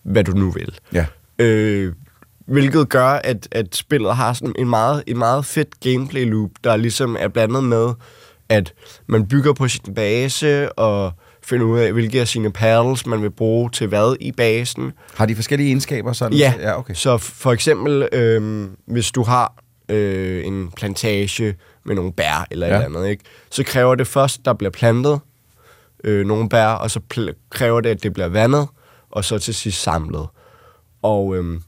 [0.03, 0.79] hvad du nu vil.
[0.93, 1.07] Ja.
[1.39, 1.93] Øh,
[2.47, 6.77] hvilket gør, at, at spillet har sådan en meget, en meget fedt gameplay loop, der
[6.77, 7.89] ligesom er blandet med,
[8.49, 8.73] at
[9.07, 11.13] man bygger på sin base og
[11.43, 14.93] finder ud af, hvilke af sine paddles man vil bruge til hvad i basen.
[15.15, 16.39] Har de forskellige egenskaber sådan?
[16.39, 16.95] Ja, ja okay.
[16.95, 19.55] så for eksempel, øh, hvis du har
[19.89, 22.73] øh, en plantage med nogle bær eller ja.
[22.73, 23.25] Et eller andet, ikke?
[23.51, 25.21] så kræver det først, der bliver plantet
[26.05, 27.01] øh, nogle bær, og så
[27.51, 28.69] kræver det, at det bliver vandet,
[29.11, 30.27] og så til sidst samlet.
[31.03, 31.61] Og øh,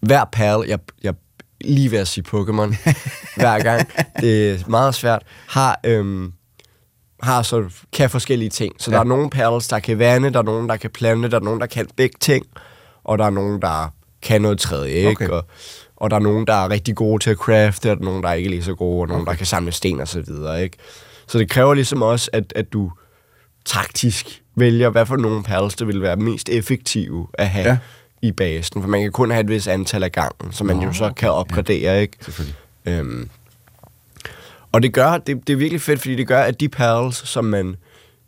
[0.00, 1.14] hver perle, jeg, jeg
[1.60, 2.76] lige ved at sige Pokémon
[3.40, 3.88] hver gang,
[4.20, 5.80] det er meget svært, har...
[5.84, 6.28] Øh,
[7.22, 8.74] har så kan forskellige ting.
[8.78, 8.94] Så ja.
[8.94, 11.40] der er nogle perles, der kan vande, der er nogen, der kan plante, der er
[11.44, 12.46] nogen, der kan begge ting,
[13.04, 15.10] og der er nogen, der kan noget tredje, ikke?
[15.10, 15.28] Okay.
[15.28, 15.44] Og,
[15.96, 18.22] og der er nogen, der er rigtig gode til at crafte, og der er nogen,
[18.22, 20.62] der er ikke lige så gode, og nogen, der kan samle sten og så videre,
[20.62, 20.76] ikke?
[21.26, 22.92] Så det kræver ligesom også, at, at du
[23.64, 27.70] taktisk vælger, hvad for nogle perles, der vil være mest effektive at have Ja.
[27.72, 27.78] ja.
[28.22, 28.82] i basen.
[28.82, 31.04] For man kan kun have et vis antal af gangen, så man Nå, jo så
[31.04, 31.14] okay.
[31.14, 32.16] kan opgradere, ikke?
[32.20, 32.56] Selvfølgelig.
[32.86, 33.28] Øhm,
[34.72, 37.44] og det gør, det, det er virkelig fedt, fordi det gør, at de perles, som
[37.44, 37.76] man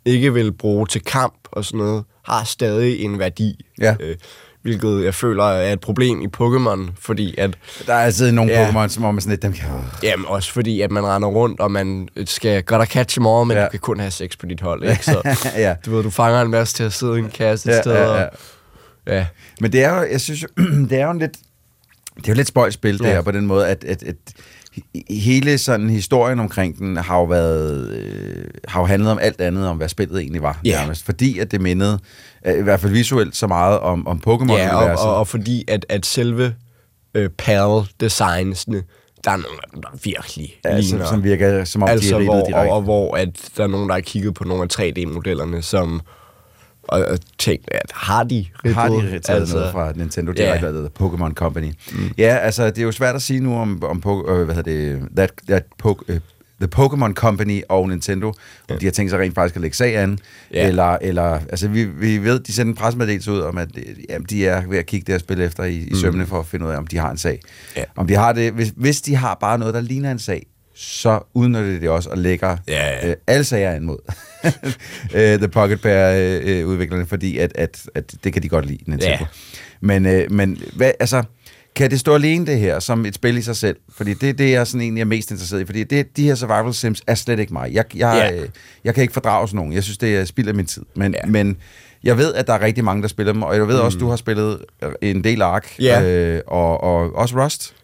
[0.04, 3.64] ikke vil bruge til kamp og sådan noget, har stadig en værdi.
[3.80, 3.94] Ja.
[4.00, 4.16] Øh,
[4.62, 8.70] hvilket jeg føler er et problem i Pokémon, fordi at, Der er altid nogle Ja.
[8.70, 9.68] Pokémon, som om man sådan lidt, dem kan...
[10.02, 13.56] jamen også fordi, at man render rundt, og man skal godt catch them all, men
[13.56, 13.60] Ja.
[13.60, 13.66] ja.
[13.66, 15.04] du kan kun have seks på dit hold, ikke?
[15.04, 15.22] Så
[15.56, 15.74] ja.
[15.86, 17.92] du ved, du fanger en masse til at sidde i en kasse et Ja, sted.
[17.92, 18.30] ja, og-
[19.06, 19.16] ja.
[19.16, 19.26] ja.
[19.60, 20.48] Men det er jo, jeg synes jo,
[20.90, 21.36] det er jo en lidt,
[22.16, 23.10] det er jo lidt spøjt spil, det Ja.
[23.12, 24.16] her, på den måde, at, at, at
[25.10, 29.66] hele sådan historien omkring den har jo været, øh, har jo handlet om alt andet,
[29.68, 30.80] om hvad spillet egentlig var, Ja.
[30.80, 31.04] nærmest.
[31.04, 31.98] Fordi at det mindede,
[32.46, 35.02] øh, i hvert fald visuelt, så meget om, om Pokémon-universet.
[35.02, 36.54] Ja, og, og, og fordi at, at selve
[37.14, 38.82] øh, PAL-designsene,
[39.24, 41.06] der er dem, der virkelig som, ligner.
[41.06, 42.70] som virker, som om de altså, er hvor, ridtet direkte.
[42.70, 46.00] og, og hvor at der er nogen, der har kigget på nogle af 3D-modellerne, som
[46.82, 48.74] og, og tænkt, at har de ridtet?
[48.74, 50.44] har de taget altså, noget fra Nintendo ja.
[50.46, 51.72] Direct, eller Pokémon Company.
[51.92, 51.98] Mm.
[52.18, 54.70] Ja, altså, det er jo svært at sige nu om, om po- øh, hvad hedder
[54.98, 56.20] det, that, that po- øh,
[56.60, 58.32] The Pokémon Company og Nintendo,
[58.68, 58.74] ja.
[58.74, 60.18] om de har tænkt sig rent faktisk at lægge sag an,
[60.54, 60.68] Ja.
[60.68, 64.26] eller, eller, altså vi, vi ved, de sender en pressemeddelelse ud om, at øh, jamen,
[64.30, 66.66] de er ved at kigge det her spil efter i, i sømne for at finde
[66.66, 67.40] ud af, om de har en sag.
[67.76, 67.84] Ja.
[67.96, 70.46] Om de har det, hvis, hvis de har bare noget, der ligner en sag,
[70.82, 73.08] så udnytter de det også og lægger Ja, ja.
[73.08, 73.98] øh, alle sager an mod
[75.14, 79.12] øh, The Pocket Pair-udviklerne, fordi at, at, at det kan de godt lide, Nintendo.
[79.20, 79.26] Ja.
[79.80, 81.22] Men, øh, men hvad, altså,
[81.76, 83.76] Kan det stå alene det her, som et spil i sig selv?
[83.96, 85.64] Fordi det er det, jeg sådan egentlig er mest interesseret i.
[85.64, 87.72] Fordi det, de her survival sims er slet ikke mig.
[87.72, 88.42] Jeg, jeg, Ja.
[88.42, 88.48] øh,
[88.84, 89.72] jeg kan ikke fordrage sådan nogen.
[89.72, 90.82] Jeg synes, det er spild af min tid.
[90.96, 91.26] Men, Ja.
[91.30, 91.56] men
[92.04, 93.42] jeg ved, at der er rigtig mange, der spiller dem.
[93.42, 94.58] Og jeg ved også, du har spillet
[95.02, 95.74] en del Ark.
[95.80, 96.02] Ja.
[96.02, 97.74] Øh, og, og også Rust.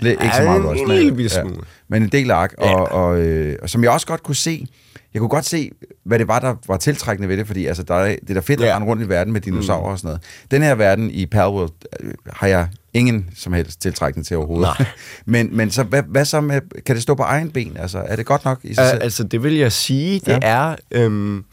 [0.00, 0.80] Lidt, ikke så Ja, meget Rust.
[0.80, 1.56] en men- lille smule.
[1.88, 2.54] Men en del Ark.
[2.60, 2.74] Ja.
[2.74, 4.66] Og, og, øh, og som jeg også godt kunne se...
[5.14, 5.70] Jeg kunne godt se,
[6.04, 8.40] hvad det var, der var tiltrækkende ved det, fordi altså, der er, det er da
[8.40, 8.74] fedt at Ja.
[8.74, 9.92] rende rundt i verden med dinosaurer mm.
[9.92, 10.22] og sådan noget.
[10.50, 11.70] Den her verden i Palworld
[12.00, 14.74] øh, har jeg ingen som helst tiltrækning til overhovedet.
[14.78, 14.86] Nej.
[15.24, 17.76] men, men så, hvad, hvad så med, kan det stå på egen ben?
[17.76, 19.02] Altså, er det godt nok i sig selv?
[19.02, 20.38] altså, det vil jeg sige, det Ja.
[20.42, 20.76] er.
[20.90, 21.44] Øhm,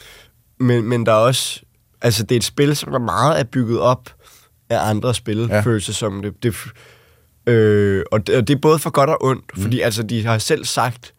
[0.60, 1.62] men, men der er også...
[2.02, 4.10] Altså, det er et spil, som er meget er bygget op
[4.70, 5.56] af andre spil, Ja.
[5.56, 5.62] ja.
[5.62, 6.22] føles det som.
[6.22, 6.56] Det, det,
[7.48, 9.62] øh, og, det, og det er både for godt og ondt, mm.
[9.62, 11.14] fordi altså, de har selv sagt,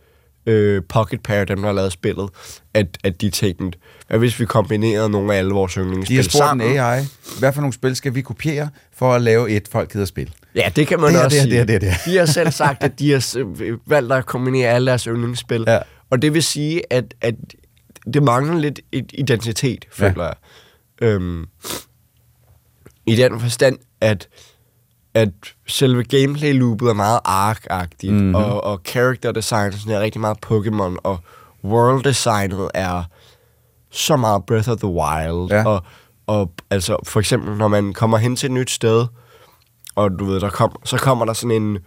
[0.47, 2.29] øh, Pocket Pair, dem der har lavet spillet,
[2.75, 6.25] at, at de tænkte, hvad hvis vi kombinerede nogle af alle vores De har yndlingsspil
[6.25, 6.79] spurgt en sammen?
[6.79, 7.05] AI,
[7.39, 10.35] hvad for nogle spil skal vi kopiere for at lave et, folk gider spil?
[10.55, 11.61] Ja, det kan man Det også det her, sige.
[11.61, 12.13] det her, det her.
[12.13, 15.65] De har selv sagt, at de har valgt at kombinere alle deres yndlingsspil.
[15.67, 15.79] Ja.
[16.11, 17.35] Og det vil sige, at, at
[18.15, 20.09] det mangler lidt et identitet, Ja.
[20.09, 20.35] føler jeg.
[21.03, 21.47] Øhm,
[23.07, 24.29] I den forstand, at,
[25.19, 25.29] at
[25.67, 28.21] selve gameplay-loopet er meget ark-agtigt, Mhm.
[28.23, 28.35] mm-hmm.
[28.35, 31.19] og, og character design sådan er rigtig meget Pokémon, og
[31.65, 33.03] world designet er
[33.91, 35.51] så meget Breath of the Wild.
[35.51, 35.65] Ja.
[35.67, 35.83] Og,
[36.27, 39.07] og altså, for eksempel, når man kommer hen til et nyt sted,
[39.95, 41.79] og du ved, der kom, så kommer der sådan en,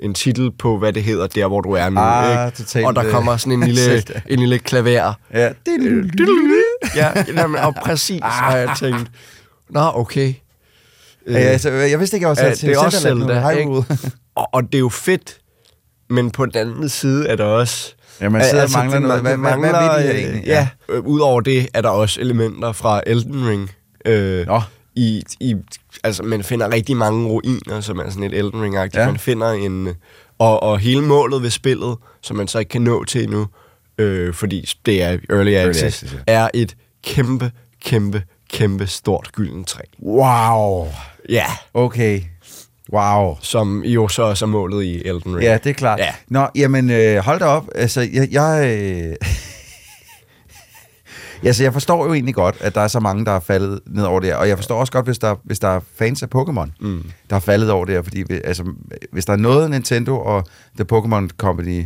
[0.00, 2.00] en titel på, hvad det hedder, der hvor du er nu.
[2.00, 2.56] Ah, ikke?
[2.56, 5.12] totalt, Og der kommer sådan en lille, en lille klaver.
[5.34, 5.48] Ja,
[6.96, 9.10] Ja, jamen, og præcis har jeg tænkt,
[9.70, 10.34] nå, okay.
[11.28, 13.84] Ja, altså, jeg vidste ikke, jeg var Ja, sat til det er også Zelda, Hyrule.
[14.34, 15.38] Og, og det er jo fedt,
[16.10, 17.94] men på den anden side er der også...
[18.20, 19.20] Ja, man sidder og mangler noget.
[19.20, 20.44] Hvad, hvad, hvad mangler, vil de øh, egentlig?
[20.46, 23.70] Ja, øh, udover det er der også elementer fra Elden Ring.
[24.04, 24.60] Øh, Nå.
[24.94, 25.54] i, i,
[26.04, 29.00] altså, man finder rigtig mange ruiner, som er sådan et Elden Ring-agtigt.
[29.00, 29.06] Ja.
[29.06, 29.88] Man finder en...
[30.38, 33.46] Og, og hele målet ved spillet, som man så ikke kan nå til endnu,
[33.98, 36.18] øh, fordi det er Early Access, access, ja.
[36.26, 37.50] er et kæmpe,
[37.84, 39.82] kæmpe, kæmpe stort gylden træ.
[40.02, 40.86] Wow.
[41.28, 42.20] Ja, Okay.
[42.92, 43.36] Wow.
[43.40, 45.42] som jo så også er målet i Elden Ring.
[45.44, 45.98] Ja, det er klart.
[45.98, 46.14] Ja.
[46.28, 47.68] Nå, jamen, øh, hold da op.
[47.74, 48.28] Altså, jeg...
[48.30, 49.16] jeg øh...
[51.44, 53.80] Ja, så jeg forstår jo egentlig godt, at der er så mange, der er faldet
[53.86, 54.36] ned over det her.
[54.36, 57.10] Og jeg forstår også godt, hvis der, hvis der er fans af Pokémon, mm.
[57.30, 58.02] der er faldet over det her.
[58.02, 58.64] Fordi vi- altså,
[59.12, 61.84] hvis der er noget, Nintendo og The Pokémon Company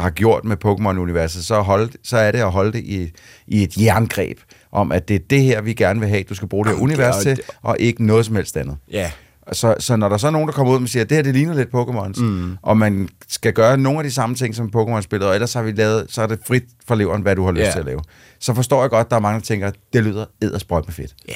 [0.00, 3.10] har gjort med Pokémon-universet, så, hold, så er det at holde det i,
[3.46, 4.38] i et jerngreb
[4.76, 6.76] om, at det er det her, vi gerne vil have, du skal bruge det her
[6.78, 8.76] Jamen, det univers er- til, og ikke noget som helst andet.
[8.90, 9.10] Ja.
[9.52, 11.22] Så, så når der så er nogen, der kommer ud og siger, at det her
[11.22, 12.56] det ligner lidt Pokémons, mm.
[12.62, 15.72] og man skal gøre nogle af de samme ting som Pokémon-spillet, og ellers har vi
[15.72, 17.70] lavet, så er det frit for leveren, hvad du har lyst Ja.
[17.70, 18.00] til at lave.
[18.40, 20.94] Så forstår jeg godt, at der er mange, der tænker, at det lyder eddersprøjt med
[20.94, 21.14] fedt.
[21.28, 21.34] Ja,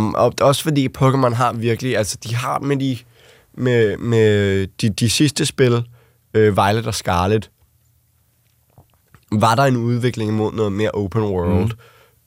[0.00, 2.98] Nå, og også fordi Pokémon har virkelig, altså de har med de,
[3.58, 5.82] med, med de, de sidste spil,
[6.34, 7.50] øh, Violet og Scarlet,
[9.32, 11.70] var der en udvikling imod noget mere open world, mm.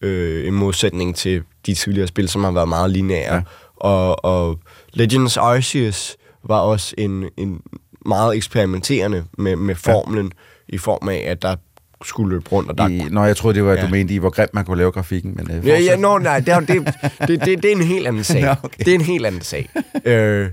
[0.02, 3.36] Øh, i modsætning til de tidligere spil, som har været meget lineære.
[3.36, 3.42] Ja.
[3.76, 4.60] Og, og
[4.94, 7.62] Legends Arceus var også en, en
[8.06, 10.76] meget eksperimenterende med, med formlen, ja.
[10.76, 11.56] i form af, at der
[12.04, 13.82] skulle løbe rundt, og der I, når jeg troede, det var, ja.
[13.82, 15.34] Du mente i, hvor grimt man kunne lave grafikken.
[15.36, 16.94] Men, øh, Ja, ja, no, nej, det, er, det,
[17.28, 18.42] det, det, det er en helt anden sag.
[18.42, 18.78] Nå, okay.
[18.80, 19.70] Det er en helt anden sag.
[20.06, 20.50] øh,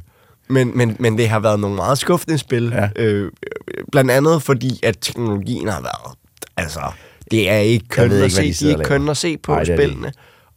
[0.48, 2.72] men, men, men det har været nogle meget skuffende spil.
[2.74, 2.88] Ja.
[2.96, 3.32] Øh,
[3.92, 6.18] blandt andet fordi, at teknologien har været...
[6.56, 6.80] Altså,
[7.32, 9.66] det er ikke køn ved at se, de de er køn at se på det
[9.66, 10.12] spillene.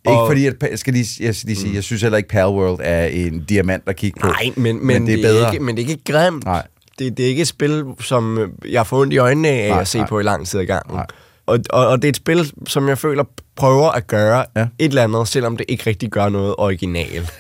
[0.09, 2.79] Ikke fordi, at, jeg skal lige, jeg skal lige sige, jeg synes heller ikke Palworld
[2.83, 4.27] er en diamant at kigge på.
[4.27, 5.53] Nej, men, men, men det er bedre.
[5.53, 6.45] Ikke, men det er ikke grimt.
[6.45, 6.67] Nej.
[6.99, 9.81] Det, det er ikke et spil, som øh, jeg får ondt i øjnene af Nej,
[9.81, 10.07] at se nej.
[10.07, 10.95] på i lang tid ad gangen.
[10.95, 11.05] Nej.
[11.45, 13.23] Og, og, og det er et spil, som jeg føler
[13.55, 14.61] prøver at gøre Ja.
[14.79, 17.29] et eller andet, selvom det ikke rigtig gør noget original.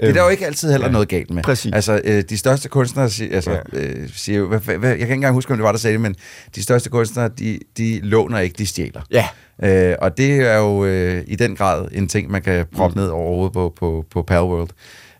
[0.00, 0.92] Det er der jo ikke altid heller ja.
[0.92, 1.42] noget galt med.
[1.42, 1.72] Præcis.
[1.72, 3.58] Altså, øh, de største kunstnere siger, altså, ja.
[3.72, 5.92] Øh, siger jo, hvad, hvad, jeg kan ikke engang huske, om det var, der sagde
[5.92, 6.14] det, men
[6.54, 9.00] de største kunstnere, de, de låner ikke, de stjæler.
[9.10, 9.28] Ja.
[9.62, 13.00] Øh, og det er jo øh, i den grad en ting, man kan proppe mm.
[13.00, 14.68] ned over hovedet på, på, på Palworld.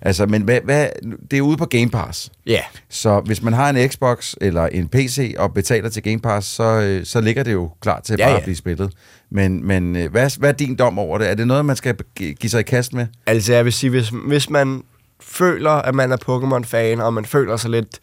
[0.07, 0.89] Altså, men hvad, hvad,
[1.31, 2.31] det er ude på Game Pass.
[2.47, 2.61] Ja.
[2.89, 6.63] Så hvis man har en Xbox eller en PC og betaler til Game Pass, så,
[6.81, 8.37] øh, så ligger det jo klar til Ja, bare ja.
[8.37, 8.93] at blive spillet.
[9.31, 11.31] Men, men øh, hvad, hvad er din dom over det?
[11.31, 13.07] Er det noget, man skal gi- give sig i kast med?
[13.27, 14.83] Altså, jeg vil sige, hvis, hvis man
[15.21, 17.99] føler, at man er Pokémon-fan, og man føler sig lidt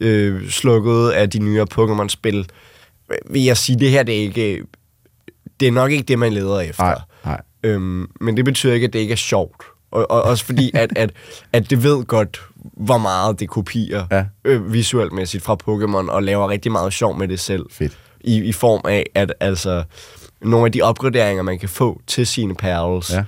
[0.00, 2.46] øh, slukket af de nyere Pokémon-spil,
[3.30, 4.62] vil jeg sige, det her det er ikke...
[5.60, 6.82] Det er nok ikke det, man leder efter.
[6.84, 7.40] Nej, nej.
[7.62, 9.62] Øhm, men det betyder ikke, at det ikke er sjovt.
[9.90, 11.10] Og, og også fordi, at, at,
[11.52, 12.40] at det ved godt,
[12.76, 14.24] hvor meget det kopierer Ja.
[14.44, 17.62] øh, visuelt mæssigt fra Pokémon, og laver rigtig meget sjov med det selv.
[17.72, 17.98] Fedt.
[18.20, 19.82] I, I form af, at altså,
[20.42, 23.24] nogle af de opgraderinger, man kan få til sine perles, Ja.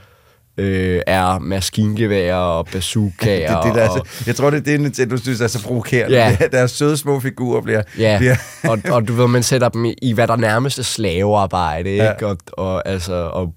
[0.57, 3.57] øh, er maskingevær og bazookaer.
[3.57, 5.63] Det, det, der, er og, så, jeg tror, det er det, Nintendo synes er så
[5.65, 6.17] provokerende.
[6.17, 6.37] Ja.
[6.41, 6.47] Ja.
[6.47, 7.83] Deres søde små figurer bliver...
[7.99, 8.37] Ja, bliver
[8.69, 12.05] og, og du ved, man sætter dem i, i hvad der nærmest er slavearbejde, ikke?
[12.05, 12.27] Ja.
[12.27, 13.55] Og, og, altså, og,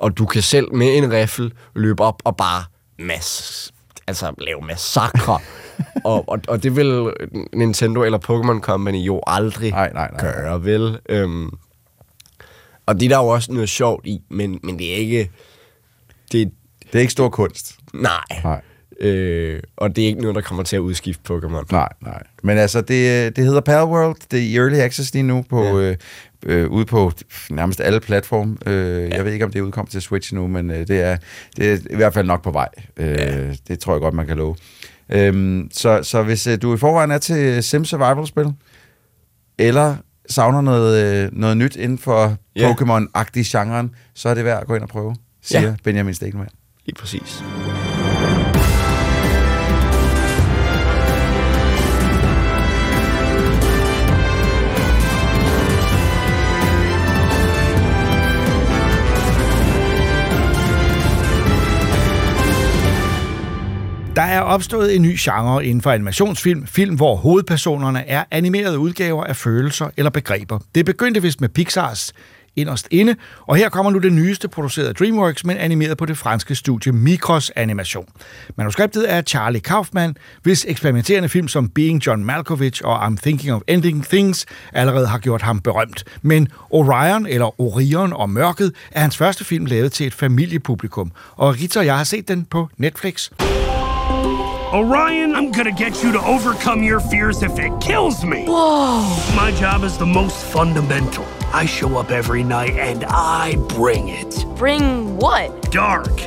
[0.00, 2.64] og du kan selv med en riffel løbe op og bare
[2.98, 3.72] mass,
[4.06, 5.38] altså lave massakre.
[6.04, 7.12] og, og, og det vil
[7.52, 10.20] Nintendo eller Pokémon Company jo aldrig Nej, nej, nej.
[10.20, 10.98] gøre, vel?
[11.08, 11.50] Øhm,
[12.86, 15.30] og det er der jo også noget sjovt i, men, men det er ikke...
[16.32, 16.52] Det,
[16.86, 17.76] det er ikke stor kunst.
[17.94, 18.40] nej.
[18.44, 18.60] Nej.
[19.00, 21.64] Øh, og det er ikke noget, der kommer til at udskifte Pokémon.
[21.72, 22.22] Nej, nej.
[22.42, 24.16] Men altså, det, det hedder Palworld.
[24.30, 25.70] Det er i Early Access lige nu på, Ja.
[25.86, 25.90] ja.
[25.90, 25.96] øh,
[26.46, 27.12] øh, ude på
[27.50, 28.56] nærmest alle platforme.
[28.66, 31.16] Øh, Jeg ved ikke, om det er udkommet til Switch nu, men øh, det, er,
[31.56, 32.68] det er i hvert fald nok på vej.
[32.96, 33.52] Øh, Ja.
[33.68, 34.56] Det tror jeg godt, man kan love.
[35.12, 38.46] Øhm, så, så hvis øh, du i forvejen er til Sim Survival-spil,
[39.58, 39.96] eller
[40.30, 42.72] savner noget, øh, noget nyt inden for Ja.
[42.72, 45.74] Pokémon-agtig genren, så er det værd at gå ind og prøve, siger Ja.
[45.84, 46.50] Benjamin Stegelmann.
[46.86, 47.42] Lige præcis.
[64.18, 69.24] Der er opstået en ny genre inden for animationsfilm, film hvor hovedpersonerne er animerede udgaver
[69.24, 70.58] af følelser eller begreber.
[70.74, 72.12] Det begyndte vist med Pixars
[72.56, 73.14] inderst inde,
[73.46, 76.92] og her kommer nu det nyeste produceret af DreamWorks, men animeret på det franske studie
[76.92, 78.06] Micros Animation.
[78.56, 83.60] Manuskriptet er Charlie Kaufman, hvis eksperimenterende film som Being John Malkovich og I'm Thinking of
[83.66, 86.04] Ending Things allerede har gjort ham berømt.
[86.22, 91.12] Men Orion, eller Orion og Mørket, er hans første film lavet til et familiepublikum.
[91.36, 93.30] Og Rita og jeg har set den på Netflix.
[94.72, 98.44] Orion, I'm gonna get you to overcome your fears if it kills me.
[98.44, 99.02] Whoa.
[99.34, 101.26] My job is the most fundamental.
[101.52, 104.44] I show up every night and I bring it.
[104.56, 105.72] Bring what?
[105.72, 106.20] Dark.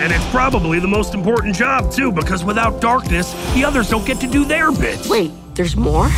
[0.00, 4.20] And it's probably the most important job, too, because without darkness, the others don't get
[4.20, 5.08] to do their bits.
[5.08, 6.08] Wait, there's more?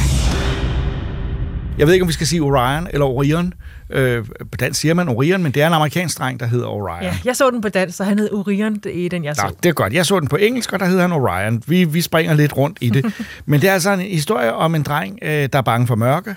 [1.81, 3.53] Jeg ved ikke, om vi skal sige Orion eller Orion.
[3.90, 7.03] Øh, på dansk siger man Orion, men det er en amerikansk dreng, der hedder Orion.
[7.03, 9.43] Ja, jeg så den på dansk, så han hed Orion, det er den, jeg så.
[9.47, 9.93] Nå, det er godt.
[9.93, 11.62] Jeg så den på engelsk, og der hedder han Orion.
[11.66, 13.05] Vi, vi springer lidt rundt i det.
[13.47, 16.35] Men det er altså en historie om en dreng, øh, der er bange for mørke,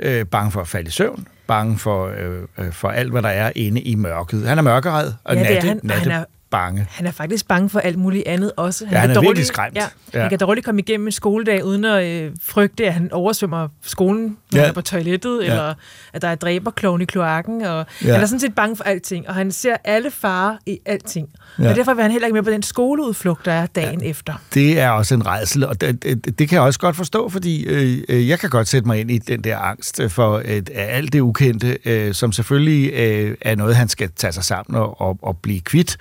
[0.00, 3.28] øh, bange for at falde i søvn, bange for, øh, øh, for alt, hvad der
[3.28, 4.48] er inde i mørket.
[4.48, 6.86] Han er mørkeret og Ja, natte, han, natte han er- bange.
[6.90, 8.86] Han er faktisk bange for alt muligt andet også.
[8.90, 9.76] Ja, han er virkelig skræmt.
[9.76, 10.20] Ja, Ja.
[10.20, 14.22] Han kan dårligt komme igennem en skoledag, uden at øh, frygte, at han oversvømmer skolen,
[14.52, 14.60] når Ja.
[14.60, 15.50] han er på toilettet, Ja.
[15.50, 15.74] eller
[16.12, 17.62] at der er dræberklovn i kloakken.
[17.62, 18.12] Og Ja.
[18.12, 21.28] Han er sådan set bange for alting, og han ser alle farer i alting.
[21.58, 21.70] Ja.
[21.70, 24.08] Og derfor vil han heller ikke med på den skoleudflugt, der er dagen ja.
[24.10, 24.34] efter.
[24.54, 27.64] Det er også en redsel, og det, det, det kan jeg også godt forstå, fordi
[27.64, 31.12] øh, øh, jeg kan godt sætte mig ind i den der angst for øh, alt
[31.12, 35.18] det ukendte, øh, som selvfølgelig øh, er noget, han skal tage sig sammen og, og,
[35.22, 35.96] og blive kvidt,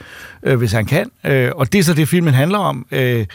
[0.45, 1.11] øh, hvis han kan.
[1.23, 2.85] Øh, og det er så det, filmen handler om.
[2.91, 3.25] Øh,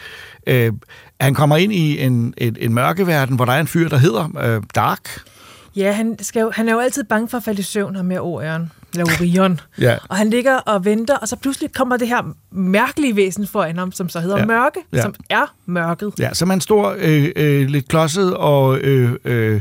[0.47, 0.73] øh,
[1.21, 4.55] han kommer ind i en, en, en mørkeverden, hvor der er en fyr, der hedder
[4.57, 5.21] øh, Dark.
[5.77, 8.05] Ja, han, skal jo, han er jo altid bange for at falde i søvn, ham
[8.05, 8.73] med Orion.
[8.93, 9.61] Eller Orion.
[9.81, 9.97] Ja.
[10.09, 13.93] Og han ligger og venter, og så pludselig kommer det her mærkelige væsen foran ham,
[13.93, 14.45] som så hedder Ja.
[14.47, 15.03] Mørke, ja.
[15.03, 16.13] som er mørket.
[16.19, 19.61] Ja, som er en stor, øh, øh, lidt klodset og øh, øh,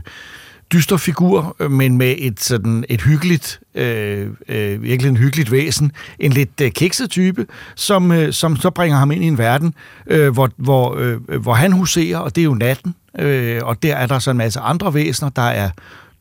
[0.73, 5.91] dyster figur, øh, men med et sådan et hyggeligt, øh, øh, virkelig en hyggeligt væsen,
[6.19, 9.73] en lidt øh, kikset type, som, øh, som så bringer ham ind i en verden,
[10.07, 13.95] øh, hvor, hvor, øh, hvor han huserer, og det er jo natten, øh, og der
[13.95, 15.69] er der så en masse andre væsener, der er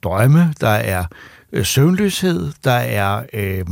[0.03, 1.05] drømme, der er
[1.53, 3.23] øh, søvnløshed, der er...
[3.33, 3.65] Øh,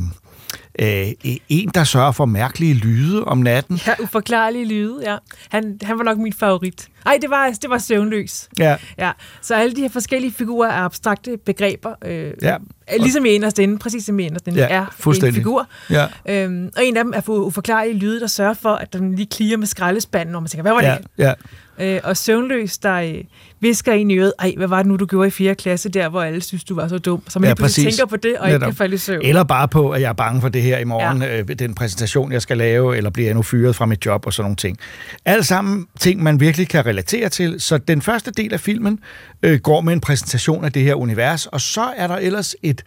[0.79, 1.07] øh,
[1.49, 3.81] en, der sørger for mærkelige lyde om natten.
[3.87, 5.17] Ja, uforklarlige lyde, ja.
[5.49, 6.89] Han, han var nok min favorit.
[7.05, 8.49] Nej, det var, det var søvnløs.
[8.59, 8.77] Ja.
[8.99, 9.11] Ja,
[9.43, 11.95] så alle de her forskellige figurer er abstrakte begreber.
[12.05, 12.57] Øh, Ja.
[13.01, 15.69] Ligesom i Inderst Inde, præcis som i Inderst Inde, Ja, er en figur.
[15.91, 16.07] Ja.
[16.29, 19.27] Øhm, og en af dem er for uforklarlige lyde, der sørger for, at den lige
[19.27, 20.87] klirer med skraldespanden, og man tænker, hvad var det?
[21.19, 21.33] Ja, ja.
[21.81, 23.15] Øh, og søvnløs, der øh,
[23.61, 25.55] visker ind i øret, ej, hvad var det nu, du gjorde i 4.
[25.55, 27.23] klasse, der hvor alle synes, du var så dum.
[27.29, 27.85] Så man Ja, præcis.
[27.85, 28.67] tænker på det, og ikke Netop.
[28.69, 29.21] kan falde i søvn.
[29.25, 31.41] Eller bare på, at jeg er bange for det her i morgen, ja.
[31.41, 34.33] øh, den præsentation, jeg skal lave, eller bliver jeg nu fyret fra mit job og
[34.33, 34.79] sådan nogle ting.
[35.25, 37.61] Alt sammen ting, man virkelig kan relatere til.
[37.61, 38.99] Så den første del af filmen
[39.43, 42.83] øh, går med en præsentation af det her univers, og så er der ellers et,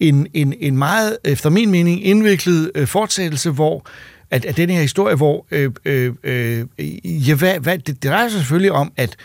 [0.00, 3.86] en, en, en meget, efter min mening, indviklet øh, fortsættelse, hvor
[4.30, 6.66] at, at den her historie, hvor øh, øh, øh,
[7.28, 9.16] ja, hvad, hvad, det drejer sig selvfølgelig om, at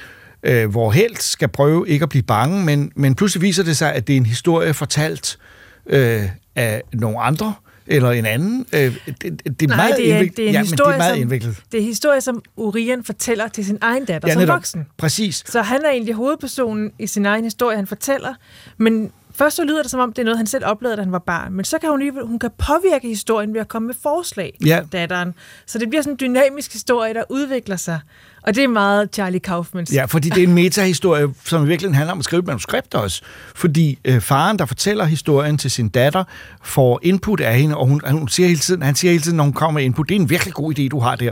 [0.43, 3.93] øh, hvor helt skal prøve ikke at blive bange, men, men pludselig viser det sig,
[3.93, 5.37] at det er en historie fortalt
[5.85, 6.23] øh,
[6.55, 7.53] af nogle andre,
[7.87, 8.65] eller en anden.
[8.73, 10.37] Øh, det, det, det er Nej, meget det er, indviklet.
[10.37, 11.57] det er en ja, historie, det er meget som, indviklet.
[11.71, 14.53] Det er en historie, som Urian fortæller til sin egen datter Ja, som netop.
[14.55, 14.87] voksen.
[14.97, 15.43] Præcis.
[15.47, 18.33] Så han er egentlig hovedpersonen i sin egen historie, han fortæller,
[18.77, 19.11] men
[19.41, 21.19] først så lyder det som om, det er noget, han selv oplevede, da han var
[21.19, 24.57] barn, men så kan hun, lige, hun kan påvirke historien ved at komme med forslag,
[24.65, 24.79] Ja.
[24.91, 25.33] datteren.
[25.65, 27.99] Så det bliver sådan en dynamisk historie, der udvikler sig.
[28.43, 29.93] Og det er meget Charlie Kaufmans.
[29.93, 32.95] Ja, fordi det er en metahistorie, som i virkeligheden handler om at skrive et manuskript
[32.95, 33.21] også.
[33.55, 36.23] Fordi øh, faren, der fortæller historien til sin datter,
[36.63, 39.43] får input af hende, og hun, hun siger hele tiden, han siger hele tiden, når
[39.43, 41.31] hun kommer med input, det er en virkelig god idé, du har der.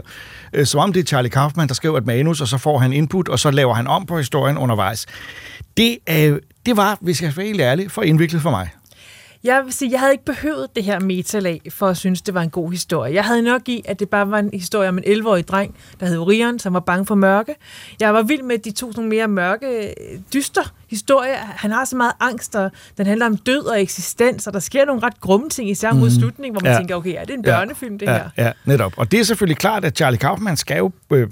[0.52, 2.92] Øh, som om det er Charlie Kaufman, der skriver et manus, og så får han
[2.92, 5.06] input, og så laver han om på historien undervejs.
[5.76, 8.70] Det, øh, det var, hvis jeg skal være helt ærlig, for indviklet for mig.
[9.44, 12.42] Jeg vil sige, jeg havde ikke behøvet det her metalag, for at synes, det var
[12.42, 13.14] en god historie.
[13.14, 16.06] Jeg havde nok i, at det bare var en historie om en 11-årig dreng, der
[16.06, 17.54] hed Orion, som var bange for mørke.
[18.00, 21.34] Jeg var vild med, de to sådan mere mørke, øh, dyster historie.
[21.36, 24.84] Han har så meget angst, og den handler om død og eksistens, og der sker
[24.84, 26.18] nogle ret grumme ting, især mod Mhm.
[26.18, 26.72] slutningen, hvor man Ja.
[26.72, 26.78] ja.
[26.78, 28.28] tænker, okay, er det en børnefilm, det ja, her?
[28.44, 28.92] Ja, netop.
[28.96, 31.28] Og det er selvfølgelig klart, at Charlie Kaufman skal jo, øh,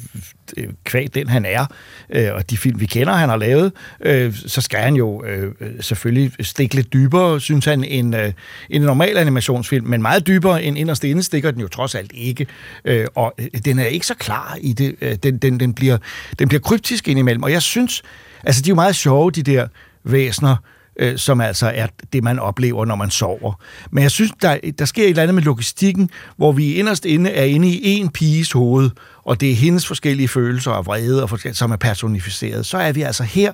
[0.56, 1.66] øh, kvæg den han er,
[2.10, 5.52] øh, og de film, vi kender, han har lavet, øh, så skal han jo øh,
[5.80, 8.32] selvfølgelig stikke lidt dybere, synes han, end, øh,
[8.70, 12.46] en normal animationsfilm, men meget dybere end inderst inde stikker den jo trods alt ikke.
[12.84, 14.94] Øh, og øh, den er ikke så klar i det.
[15.00, 15.98] Øh, den, den, den, bliver,
[16.38, 18.02] den bliver kryptisk indimellem, og jeg synes,
[18.44, 19.66] altså de er jo meget sjove, de der
[20.04, 20.56] væsner,
[20.98, 23.62] øh, som altså er det, man oplever, når man sover.
[23.90, 27.30] Men jeg synes, der, der sker et eller andet med logistikken, hvor vi inderst inde
[27.30, 28.90] er inde i en piges hoved,
[29.24, 32.66] og det er hendes forskellige følelser og vrede, og som er personificeret.
[32.66, 33.52] Så er vi altså her...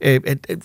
[0.00, 0.58] Øh, at, at,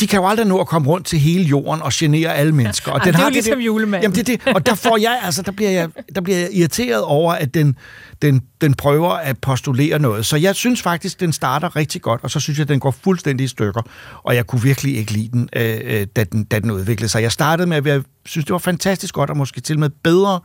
[0.00, 2.92] de kan jo aldrig nå at komme rundt til hele jorden og genere alle mennesker.
[2.92, 4.02] Og Ej, det er jo ligesom julemanden.
[4.02, 4.54] Jamen, det det.
[4.54, 7.76] Og der får jeg, altså, der bliver jeg, der bliver jeg irriteret over, at den,
[8.22, 10.26] den, den prøver at postulere noget.
[10.26, 13.44] Så jeg synes faktisk, den starter rigtig godt, og så synes jeg, den går fuldstændig
[13.44, 13.82] i stykker.
[14.22, 17.22] Og jeg kunne virkelig ikke lide den, øh, øh, da, den da den udviklede sig.
[17.22, 19.90] Jeg startede med at være, synes, det var fantastisk godt, og måske til og med
[20.02, 20.40] bedre,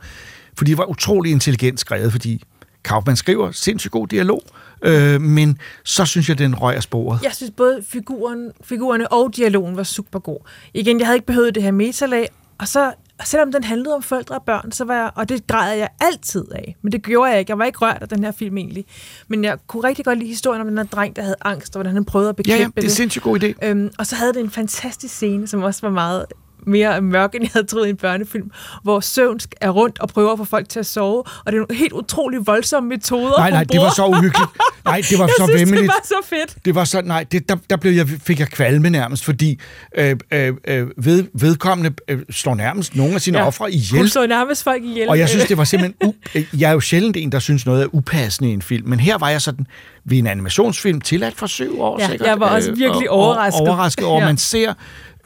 [0.58, 2.42] fordi det var utrolig intelligent skrevet, fordi
[2.84, 4.42] Kaufman skriver sindssygt god dialog,
[4.82, 7.20] øh, men så synes jeg, den røg af sporet.
[7.22, 10.38] Jeg synes både figuren, figurerne og dialogen var super god.
[10.74, 12.28] Igen, jeg havde ikke behøvet det her metalag,
[12.58, 12.92] og så
[13.24, 16.44] selvom den handlede om forældre og børn, så var jeg, og det græd jeg altid
[16.54, 17.50] af, men det gjorde jeg ikke.
[17.50, 18.84] Jeg var ikke rørt af den her film egentlig.
[19.28, 21.78] Men jeg kunne rigtig godt lide historien om den her dreng, der havde angst, og
[21.78, 23.66] hvordan han prøvede at Ja, bekæmpe ja, det er en sindssygt god idé.
[23.66, 26.26] Øhm, og så havde det en fantastisk scene, som også var meget
[26.66, 28.50] mere mørk, end jeg havde troet i en børnefilm,
[28.82, 31.60] hvor søvn er rundt og prøver at få folk til at sove, og det er
[31.68, 34.50] nogle helt utrolig voldsomme metoder, Nej, nej, det var så uhyggeligt.
[34.84, 35.82] Nej, det var jeg så synes, vemmeligt.
[35.82, 36.64] det var så fedt.
[36.64, 39.60] Det var så, nej, det, der, der blev jeg, fik jeg kvalme nærmest, fordi
[39.98, 43.46] øh, øh, øh, ved, vedkommende øh, slår nærmest nogle af sine ja.
[43.46, 43.98] ofre ihjel.
[44.00, 45.08] Hun slår nærmest folk ihjel.
[45.08, 46.10] Og jeg synes, det var simpelthen...
[46.10, 48.88] U- øh, jeg er jo sjældent en, der synes noget er upassende i en film,
[48.88, 49.66] men her var jeg sådan
[50.04, 52.28] ved en animationsfilm tilladt for syv år Ja, sikkert.
[52.28, 53.60] jeg var også øh, virkelig og- overrasket.
[53.60, 54.26] Overrasket over, ja.
[54.26, 54.74] man ser...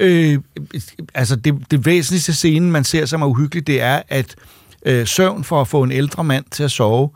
[0.01, 0.39] Øh,
[1.15, 4.35] altså, det, det væsentligste scene, man ser, som er uhyggeligt, det er, at
[4.87, 7.11] øh, søvn for at få en ældre mand til at sove,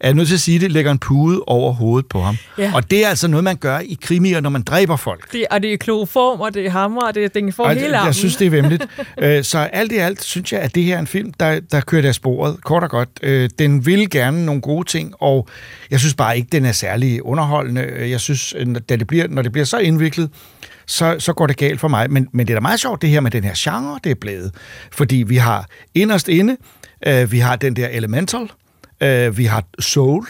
[0.00, 2.36] er nødt til at sige det, lægger en pude over hovedet på ham.
[2.58, 2.72] Ja.
[2.74, 5.32] Og det er altså noget, man gør i krimier, når man dræber folk.
[5.32, 7.96] Det, og det er kloroform, og det er hammer, og det er, den får hele
[7.96, 8.06] armen.
[8.06, 8.86] jeg synes, det er vemmeligt.
[9.22, 11.80] Øh, så alt i alt synes jeg, at det her er en film, der, der
[11.80, 13.08] kører af sporet, kort og godt.
[13.22, 15.48] Øh, Den vil gerne nogle gode ting, og
[15.90, 18.10] jeg synes bare ikke, den er særlig underholdende.
[18.10, 18.54] Jeg synes,
[18.88, 20.30] da det bliver, når det bliver så indviklet,
[20.86, 22.10] så, så går det galt for mig.
[22.10, 24.14] Men, men det er da meget sjovt, det her med den her genre, det er
[24.14, 24.54] blevet.
[24.92, 26.56] Fordi vi har inderst inde,
[27.06, 28.50] øh, vi har den der Elemental,
[29.00, 30.26] øh, vi har Soul,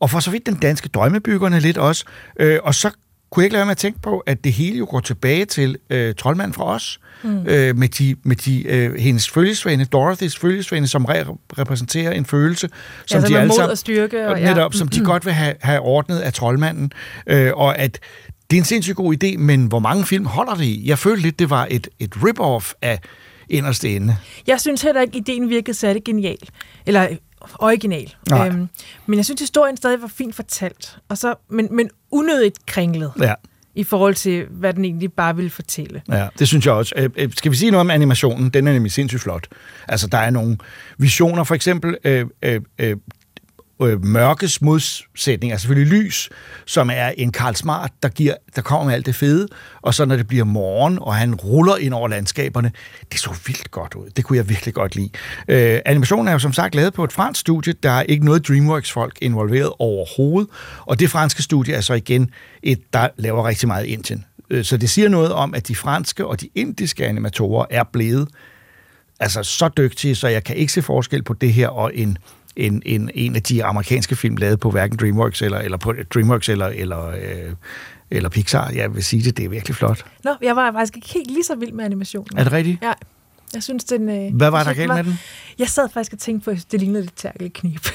[0.00, 2.04] og for så vidt den danske drømmebyggerne lidt også.
[2.40, 2.90] Øh, og så
[3.30, 5.44] kunne jeg ikke lade være med at tænke på, at det hele jo går tilbage
[5.44, 7.46] til øh, Troldmand fra os, mm.
[7.46, 12.68] øh, med, de, med de, øh, hendes følgesvende, Dorothys følgesvende, som re- repræsenterer en følelse,
[13.06, 14.48] som så de alle mod sammen, og styrke, og og ja.
[14.48, 16.92] netop, som de godt vil have, have ordnet af Troldmanden,
[17.26, 17.98] øh, og at
[18.50, 20.88] det er en sindssygt god idé, men hvor mange film holder det i?
[20.88, 23.00] Jeg følte lidt, det var et, et rip-off af
[23.48, 24.16] inderste ende.
[24.46, 26.38] Jeg synes heller ikke, ideen virkede særlig genial.
[26.86, 27.16] Eller øh,
[27.58, 28.14] original.
[28.30, 28.48] Nej.
[28.48, 28.68] Øhm,
[29.06, 30.98] men jeg synes, historien stadig var fint fortalt.
[31.08, 33.12] Og så, men, men unødigt kringlet.
[33.20, 33.34] Ja.
[33.74, 36.02] I forhold til, hvad den egentlig bare ville fortælle.
[36.08, 36.94] Ja, det synes jeg også.
[36.96, 38.50] Øh, øh, skal vi sige noget om animationen?
[38.50, 39.48] Den er nemlig sindssygt flot.
[39.88, 40.58] Altså, der er nogle
[40.98, 42.96] visioner, for eksempel øh, øh,
[43.82, 46.30] øh, mørkes modsætning, altså selvfølgelig lys,
[46.66, 49.48] som er en Karl Smart, der, giver, der kommer med alt det fede,
[49.82, 52.72] og så når det bliver morgen, og han ruller ind over landskaberne,
[53.12, 54.10] det så vildt godt ud.
[54.10, 55.10] Det kunne jeg virkelig godt lide.
[55.48, 58.48] Øh, animationen er jo som sagt lavet på et fransk studie, der er ikke noget
[58.48, 60.50] DreamWorks-folk involveret overhovedet,
[60.86, 62.30] og det franske studie er så igen
[62.62, 64.24] et, der laver rigtig meget Indien.
[64.50, 68.28] Øh, Så det siger noget om, at de franske og de indiske animatorer er blevet
[69.20, 72.18] altså så dygtige, så jeg kan ikke se forskel på det her og en,
[72.60, 76.48] en, en, en af de amerikanske film, lavet på hverken DreamWorks eller, eller, på DreamWorks
[76.48, 77.52] eller, eller, øh,
[78.10, 78.70] eller Pixar.
[78.74, 80.04] Jeg vil sige det, det er virkelig flot.
[80.24, 82.38] Nå, jeg var faktisk ikke helt lige så vild med animationen.
[82.38, 82.78] Er det rigtigt?
[82.82, 82.92] Ja.
[83.54, 84.08] Jeg synes, den...
[84.08, 85.18] Øh, Hvad var der galt med den?
[85.58, 87.80] Jeg sad faktisk og tænkte på, at det lignede lidt tærkelknib.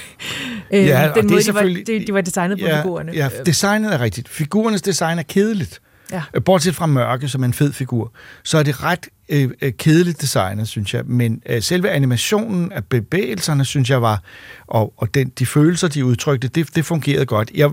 [0.72, 2.82] Ja, og det er den måde, de var, selvfølgelig- de, de var designet på ja,
[2.82, 3.12] figurerne.
[3.16, 4.30] Ja, designet er rigtigt.
[4.30, 5.82] Figurernes design er kedeligt.
[6.12, 6.24] Ja.
[6.34, 8.12] Øh, bortset fra Mørke, som er en fed figur,
[8.44, 11.06] så er det ret øh, øh, kedeligt designet, synes jeg.
[11.06, 14.22] Men øh, selve animationen af bevægelserne, synes jeg var,
[14.68, 17.52] og, og den, de følelser, de udtrykte, det, det fungerede godt.
[17.56, 17.72] Jeg,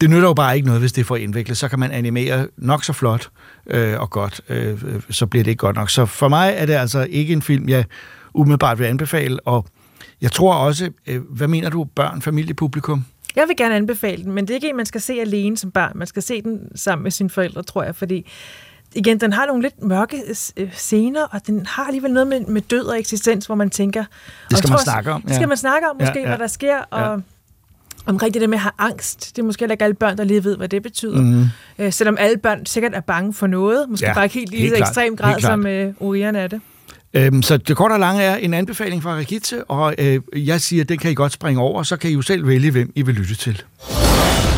[0.00, 1.56] det nytter jo bare ikke noget, hvis det er for indviklet.
[1.56, 3.30] Så kan man animere nok så flot
[3.66, 5.90] øh, og godt, øh, øh, så bliver det ikke godt nok.
[5.90, 7.84] Så for mig er det altså ikke en film, jeg
[8.34, 9.66] umiddelbart vil anbefale, og
[10.20, 13.04] jeg tror også, øh, hvad mener du, børn, familiepublikum?
[13.38, 15.70] Jeg vil gerne anbefale den, men det er ikke en, man skal se alene som
[15.70, 15.92] barn.
[15.94, 18.26] Man skal se den sammen med sine forældre, tror jeg, fordi
[18.94, 20.22] igen, den har nogle lidt mørke
[20.56, 24.04] øh, scener, og den har alligevel noget med, med død og eksistens, hvor man tænker...
[24.50, 25.46] Det skal man tror, snakke om, Det skal ja.
[25.46, 26.28] man snakke om, måske, Ja, ja.
[26.28, 27.00] hvad der sker, og...
[27.00, 27.16] Ja.
[28.06, 29.36] Omkring det der med at have angst.
[29.36, 31.20] Det er måske heller ikke alle børn, der lige ved, hvad det betyder.
[31.20, 31.44] Mhm.
[31.78, 33.88] Øh, selvom alle børn sikkert er bange for noget.
[33.88, 36.60] Måske Ja, bare ikke helt lige så ekstrem grad, som øh, Orion er det.
[37.14, 40.84] Øhm, så det korte og lange er en anbefaling fra Rigitte, og øh, jeg siger,
[40.84, 43.14] den kan I godt springe over, så kan I jo selv vælge, hvem I vil
[43.14, 43.62] lytte til.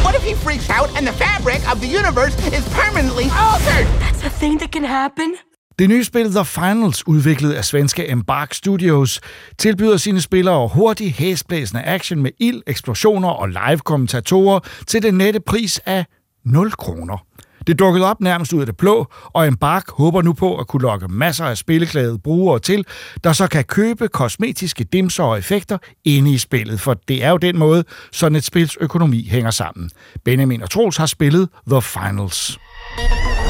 [0.05, 3.87] What if he freaks out and the fabric of the universe is permanently altered?
[4.03, 5.35] That's a thing that can happen.
[5.79, 9.21] Det nye spil The Finals, udviklet af svenske Embark Studios,
[9.59, 15.81] tilbyder sine spillere hurtig, hæsblæsende action med ild, eksplosioner og live-kommentatorer til den nette pris
[15.87, 16.05] af
[16.45, 17.27] 0 kroner.
[17.71, 20.83] Det dukkede op nærmest ud af det blå, og Embark håber nu på at kunne
[20.83, 22.87] lokke masser af spilleglade brugere til,
[23.25, 27.37] der så kan købe kosmetiske dimser og effekter inde i spillet, for det er jo
[27.37, 29.91] den måde, sådan et spils økonomi hænger sammen.
[30.25, 32.59] Benjamin og Troels har spillet The Finals.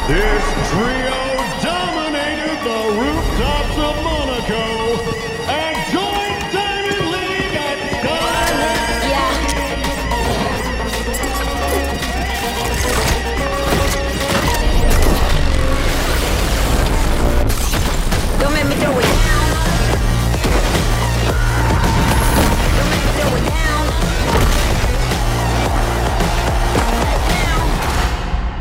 [0.08, 1.09] This dream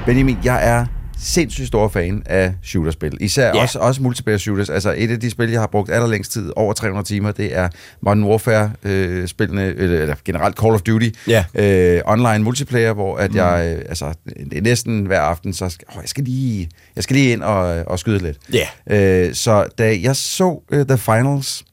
[0.10, 0.86] Benjamin, jeg er
[1.18, 3.18] sindssygt stor fan af shooterspil.
[3.22, 3.64] Især yeah.
[3.64, 4.70] også, også multiplayer shooters.
[4.70, 7.70] Altså et af de spil, jeg har brugt allerlængst tid, over 300 timer, det er
[8.01, 11.45] Modern Warfare-spillene, øh, eller generelt Call of Duty, Ja.
[11.55, 14.14] øh, online multiplayer, hvor at jeg, øh, altså
[14.62, 17.99] næsten hver aften, så skal, åh, jeg skal lige, jeg skal lige ind og, og
[17.99, 18.38] skyde lidt.
[18.53, 19.28] Ja.
[19.28, 21.66] Øh, så da jeg så uh, The Finals,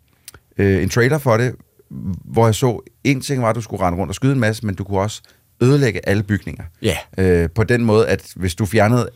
[0.59, 1.55] øh, en trailer for det,
[2.25, 4.67] hvor jeg så, en ting var, at du skulle rende rundt og skyde en masse,
[4.67, 5.23] men du kunne også
[5.61, 6.65] ødelægge alle bygninger.
[6.83, 6.97] Ja.
[7.19, 9.11] Øh, på den måde, at hvis du fjernede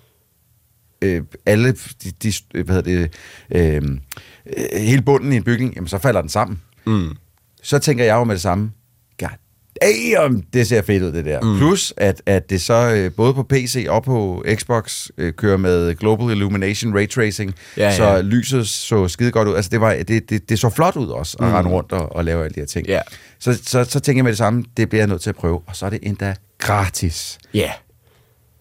[1.03, 2.33] øh, alle de, de,
[2.65, 3.15] hvad hedder det,
[3.51, 3.83] øh,
[4.57, 6.63] øh, hele bunden i en bygning, jamen så falder den sammen.
[6.87, 7.17] Mm.
[7.63, 8.73] Så tænker jeg jo med det samme,
[9.81, 11.41] god damn, det ser fedt ud det der.
[11.41, 11.59] Mm.
[11.59, 15.95] Plus, at, at det så øh, både på PC og på Xbox øh, kører med
[15.95, 17.97] Global Illumination Ray Tracing, Ja, ja.
[17.97, 19.55] så lyset så skide godt ud.
[19.55, 21.53] Altså det, var, det, det, det så flot ud også, at Mm.
[21.53, 22.87] rende rundt og, og lave alle de her ting.
[22.87, 23.01] Ja.
[23.39, 25.61] Så, så, så tænker jeg med det samme, det bliver jeg nødt til at prøve.
[25.67, 27.71] Og så er det endda gratis Ja.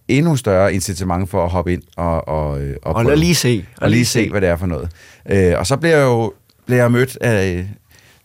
[0.07, 3.07] endnu større incitament for at hoppe ind og, og, øh, Og prøve.
[3.07, 3.65] lad lige se.
[3.77, 4.89] Og lige se, hvad det er for noget.
[5.29, 6.33] Øh, og så bliver jeg jo
[6.65, 7.67] bliver jeg mødt af,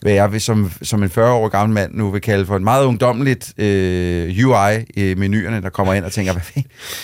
[0.04, 2.64] hvad jeg vil, som, som en 40 år gammel mand nu vil kalde for en
[2.64, 6.62] meget ungdommeligt øh, UI i menuerne, der kommer ind og tænker, hvad,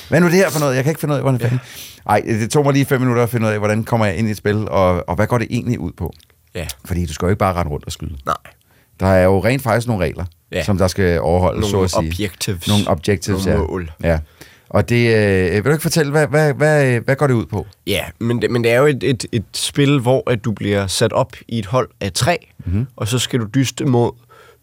[0.08, 0.76] hvad er nu det her for noget?
[0.76, 1.60] Jeg kan ikke finde ud af, hvordan fanden...
[2.08, 4.28] Ej, det tog mig lige fem minutter at finde ud af, hvordan kommer jeg ind
[4.28, 6.12] i et spil, og, og hvad går det egentlig ud på?
[6.54, 6.66] Ja.
[6.84, 8.16] Fordi du skal jo ikke bare rende rundt og skyde.
[8.26, 8.34] Nej.
[9.00, 10.56] Der er jo rent faktisk nogle regler, Ja.
[10.56, 10.64] ja.
[10.64, 12.12] som der skal overholdes, Nogle så at sige.
[12.12, 12.68] objectives.
[12.68, 13.66] Nogle objectives, Nogle ja.
[13.66, 13.90] mål.
[14.02, 14.18] Ja.
[14.70, 17.66] Og det, øh, vil du ikke fortælle, hvad, hvad, hvad, hvad går det ud på?
[17.86, 20.86] Ja, men det, men det er jo et, et, et spil, hvor at du bliver
[20.86, 22.68] sat op i et hold af tre, Mhm.
[22.72, 22.86] mm-hmm.
[22.96, 24.10] og så skal du dyste mod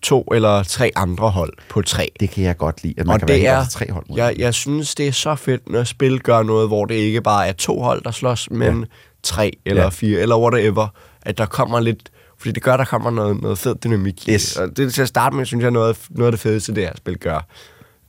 [0.01, 2.12] to eller tre andre hold på tre.
[2.20, 4.18] Det kan jeg godt lide, at man og kan det være er, tre hold mod
[4.18, 7.47] jeg, jeg synes, det er så fedt, når spil gør noget, hvor det ikke bare
[7.47, 8.86] er to hold, der slås, men Ja.
[9.24, 9.89] tre eller Ja.
[9.89, 10.88] fire, eller whatever.
[11.22, 12.10] At der kommer lidt...
[12.39, 14.53] Fordi det gør, der kommer noget, noget fed dynamik Yes.
[14.53, 14.62] det.
[14.64, 16.91] Og det til at starte med, synes jeg, noget, noget af det fedeste, det her
[16.97, 17.47] spil gør.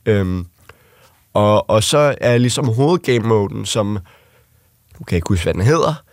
[0.05, 0.45] Øhm,
[1.33, 3.85] og, og så er ligesom hovedgame-moden, som...
[3.87, 6.03] Nu kan jeg ikke huske, hvad den hedder.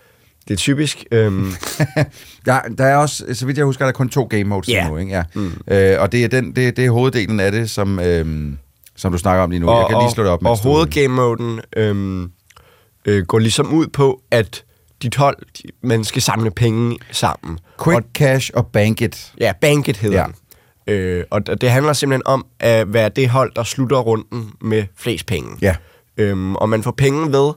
[0.49, 1.05] Det er typisk.
[1.12, 1.53] Øhm,
[2.47, 4.75] Der, der er også, så vidt jeg husker, der er kun to game modes Ja.
[4.75, 4.91] yeah.
[4.91, 5.12] nu, ikke?
[5.12, 5.23] Ja.
[5.35, 5.53] Mm.
[5.69, 8.59] Øh, og det er, den, det, det er hoveddelen af det, som, øhm,
[8.97, 9.71] som du snakker om lige nu.
[9.79, 10.39] jeg kan lige slå det op.
[10.39, 12.31] Og mens du- hovedgame-moden øhm,
[13.05, 14.64] øh, går ligesom ud på, at
[15.03, 17.59] dit hold, de- man skal samle penge sammen.
[17.85, 19.33] Quick Og, Cash og Bank It.
[19.41, 20.23] ja, Bankit hedder Ja.
[20.23, 20.27] ja.
[20.27, 20.35] den.
[20.87, 25.26] Øh, og det handler simpelthen om at være det hold, der slutter runden med flest
[25.26, 25.57] penge.
[25.62, 25.76] Ja.
[26.16, 27.53] Øhm, og man får penge ved,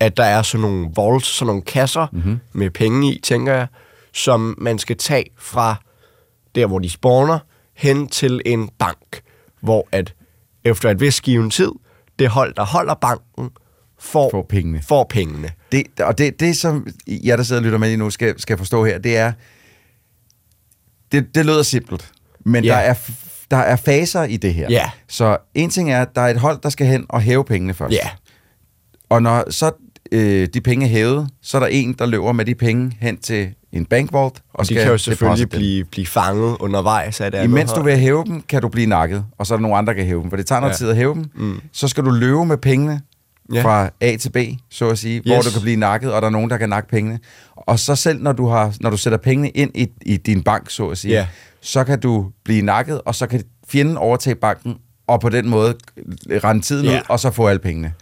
[0.00, 2.20] at der er sådan nogle vaults, sådan nogle kasser Mhm.
[2.24, 2.38] mm-hmm.
[2.52, 3.66] med penge i, tænker jeg,
[4.12, 5.74] som man skal tage fra
[6.54, 7.38] der, hvor de spawner,
[7.74, 9.20] hen til en bank,
[9.60, 10.14] hvor at
[10.64, 11.70] efter et vis given tid,
[12.18, 13.50] det hold, der holder banken,
[13.98, 14.82] får, Får pengene.
[14.82, 15.48] Får pengene.
[15.72, 16.86] Det, og det, det, som
[17.24, 19.32] jeg, der sidder og lytter med lige nu, skal, skal forstå her, det er,
[21.12, 22.12] det, det lyder simpelt,
[22.46, 22.70] men Ja.
[22.70, 22.94] der, er,
[23.50, 24.66] der er faser i det her.
[24.70, 24.90] Ja.
[25.08, 27.74] Så en ting er, at der er et hold, der skal hen og hæve pengene
[27.74, 27.92] først.
[27.94, 28.08] Ja.
[29.10, 29.70] Og når så
[30.12, 33.18] øh, de penge er hævet, så er der en, der løber med de penge hen
[33.18, 34.34] til en bankvault.
[34.36, 37.82] Og, Og de skal kan jo selvfølgelig blive, blive fanget undervejs af det Imens du
[37.82, 40.06] vil hæve dem, kan du blive nakket, og så er der nogle andre, der kan
[40.06, 40.76] hæve dem, for det tager noget Ja.
[40.76, 41.24] tid at hæve dem.
[41.34, 41.60] Mm.
[41.72, 43.00] Så skal du løbe med pengene
[43.54, 43.62] Ja.
[43.64, 44.36] fra A til B,
[44.70, 45.44] så at sige, hvor Yes.
[45.44, 47.18] du kan blive nakket, og der er nogen, der kan nakke pengene.
[47.56, 50.70] Og så selv når du, har, når du sætter pengene ind i, i din bank,
[50.70, 51.26] så at sige, Ja.
[51.60, 54.76] så kan du blive nakket, og så kan fjenden overtage banken,
[55.06, 55.74] og på den måde
[56.44, 56.96] rende tiden Ja.
[56.98, 57.92] ud, og så få alle pengene.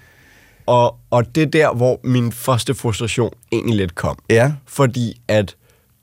[0.66, 4.18] Og, og det er der, hvor min første frustration egentlig lidt kom.
[4.30, 4.52] Ja.
[4.66, 5.56] Fordi at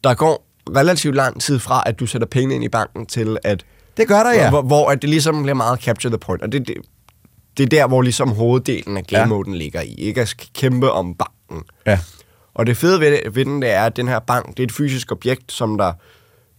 [0.03, 3.63] der går relativt lang tid fra, at du sætter penge ind i banken, til at...
[3.97, 4.49] Det gør der, ja.
[4.49, 6.43] Hvor, hvor at det ligesom bliver meget capture the point.
[6.43, 6.75] Og det, det,
[7.57, 9.93] det er der, hvor ligesom hoveddelen af game moden ligger i.
[9.97, 11.67] Ikke at kæmpe om banken.
[11.87, 11.99] Ja.
[12.53, 14.63] Og det fede ved, det, ved den, det er, at den her bank, det er
[14.63, 15.93] et fysisk objekt, som der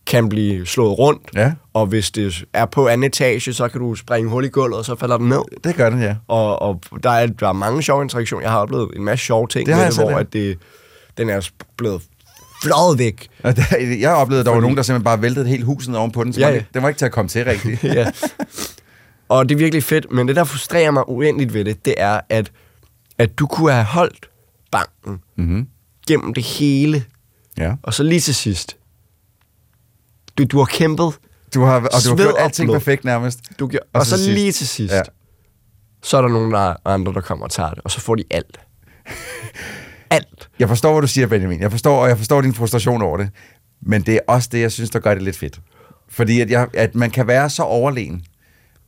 [0.07, 1.23] kan blive slået rundt.
[1.35, 1.53] Ja.
[1.75, 4.85] Og hvis det er på anden etage, så kan du springe hul i gulvet, og
[4.85, 5.43] så falder den ned.
[5.65, 6.15] Det gør den, ja.
[6.29, 8.43] Og, og der, er, der er mange sjove interaktioner.
[8.43, 10.21] Jeg har oplevet en masse sjove ting, Det med det, hvor ja.
[10.21, 10.59] at det,
[11.19, 12.03] den er blevet
[12.63, 13.29] fløjet væk.
[14.01, 16.25] Jeg oplevede, at der var Fordi- nogen, der simpelthen bare væltede helt huset oven på
[16.25, 16.59] den, så Ja, ja, ja.
[16.59, 16.65] ja.
[16.75, 17.85] den var ikke til at komme til rigtigt.
[17.99, 18.07] ja.
[19.33, 22.21] Og det er virkelig fedt, men det, der frustrerer mig uendeligt ved det, det er,
[22.29, 22.53] at,
[23.19, 24.31] at du kunne have holdt
[24.71, 25.67] banken mm-hmm.
[26.09, 27.05] gennem det hele,
[27.59, 27.75] Ja.
[27.83, 28.77] og så lige til sidst.
[30.39, 31.13] Du, du har kæmpet.
[31.55, 32.77] Du har, og du har gjort alting blod.
[32.79, 33.41] perfekt nærmest.
[33.59, 34.59] Du, gjorde- og, og så, så lige sidst.
[34.59, 35.03] til sidst, ja.
[36.03, 38.25] så er der nogen der andre, der kommer og tager det, og så får de
[38.31, 38.61] alt.
[40.11, 40.49] alt.
[40.59, 41.61] Jeg forstår, hvad du siger, Benjamin.
[41.61, 43.31] Jeg forstår, og jeg forstår din frustration over det.
[43.83, 45.61] Men det er også det, jeg synes, der gør det lidt fedt.
[46.09, 48.25] Fordi at, jeg, at man kan være så overlegen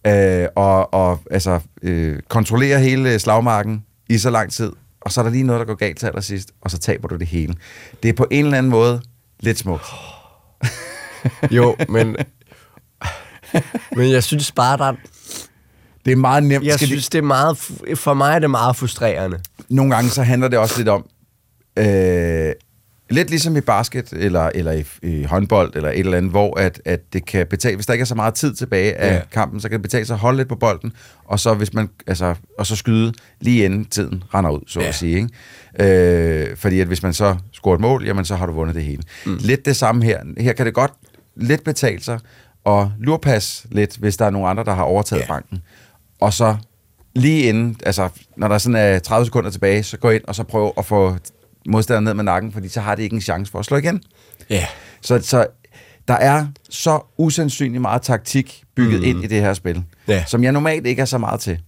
[0.07, 5.23] øh, og, og altså, øh, kontrollere hele slagmarken i så lang tid, og så er
[5.25, 7.55] der lige noget, der går galt til allersidst, og så taber du det hele.
[8.03, 9.03] Det er på en eller anden måde
[9.41, 9.85] lidt smukt.
[11.51, 12.17] Jo, men...
[13.97, 14.93] men jeg synes bare, der...
[16.05, 16.65] Det er meget nemt.
[16.67, 17.57] Jeg Skal de- synes, det er meget...
[17.95, 19.41] For mig er det meget frustrerende.
[19.69, 21.07] nogle gange så handler det også lidt om,
[21.79, 22.53] øh,
[23.11, 26.81] lidt ligesom i basket, eller, eller i, i håndbold, eller et eller andet, hvor at,
[26.85, 29.21] at det kan betale, hvis der ikke er så meget tid tilbage af Ja.
[29.33, 30.93] kampen, så kan det betale sig at holde lidt på bolden,
[31.25, 34.87] og så, hvis man, altså, og så skyde lige inden tiden render ud, så Ja.
[34.87, 35.17] at sige.
[35.79, 36.49] Ikke?
[36.51, 38.85] Øh, fordi at hvis man så scorer et mål, jamen så har du vundet det
[38.85, 39.03] hele.
[39.27, 39.37] Mm.
[39.41, 40.21] Lidt det samme her.
[40.39, 40.93] Her kan det godt
[41.37, 42.19] lidt betale sig,
[42.65, 45.27] og lurpas lidt, hvis der er nogle andre, der har overtaget ja.
[45.27, 45.63] banken.
[46.21, 46.57] Og så
[47.15, 50.43] lige inden, altså når der sådan er 30 sekunder tilbage, så gå ind og så
[50.43, 51.17] prøv at få
[51.69, 54.03] modstanderen ned med nakken, fordi så har de ikke en chance for at slå igen.
[54.51, 54.67] Ja.
[55.01, 55.47] Så, så
[56.09, 59.07] der er så usandsynligt meget taktik bygget mm.
[59.07, 60.25] ind i det her spil, Ja.
[60.27, 61.59] som jeg normalt ikke er så meget til.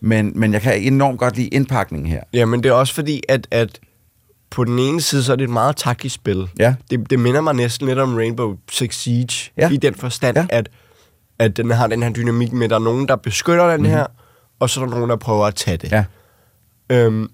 [0.00, 2.20] Men, men jeg kan enormt godt lide indpakningen her.
[2.32, 3.78] Ja, men det er også fordi, at, at
[4.50, 6.48] på den ene side, så er det et meget taktisk spil.
[6.58, 6.74] Ja.
[6.90, 9.70] Det, det minder mig næsten lidt om Rainbow Six Siege, Ja.
[9.70, 10.46] i den forstand, Ja.
[10.48, 10.68] at,
[11.38, 14.06] at den har den her dynamik med, at der er nogen, der beskytter den her,
[14.60, 15.92] og så er der nogen, der prøver at tage det.
[15.92, 16.04] Ja,
[16.90, 17.28] Øhm,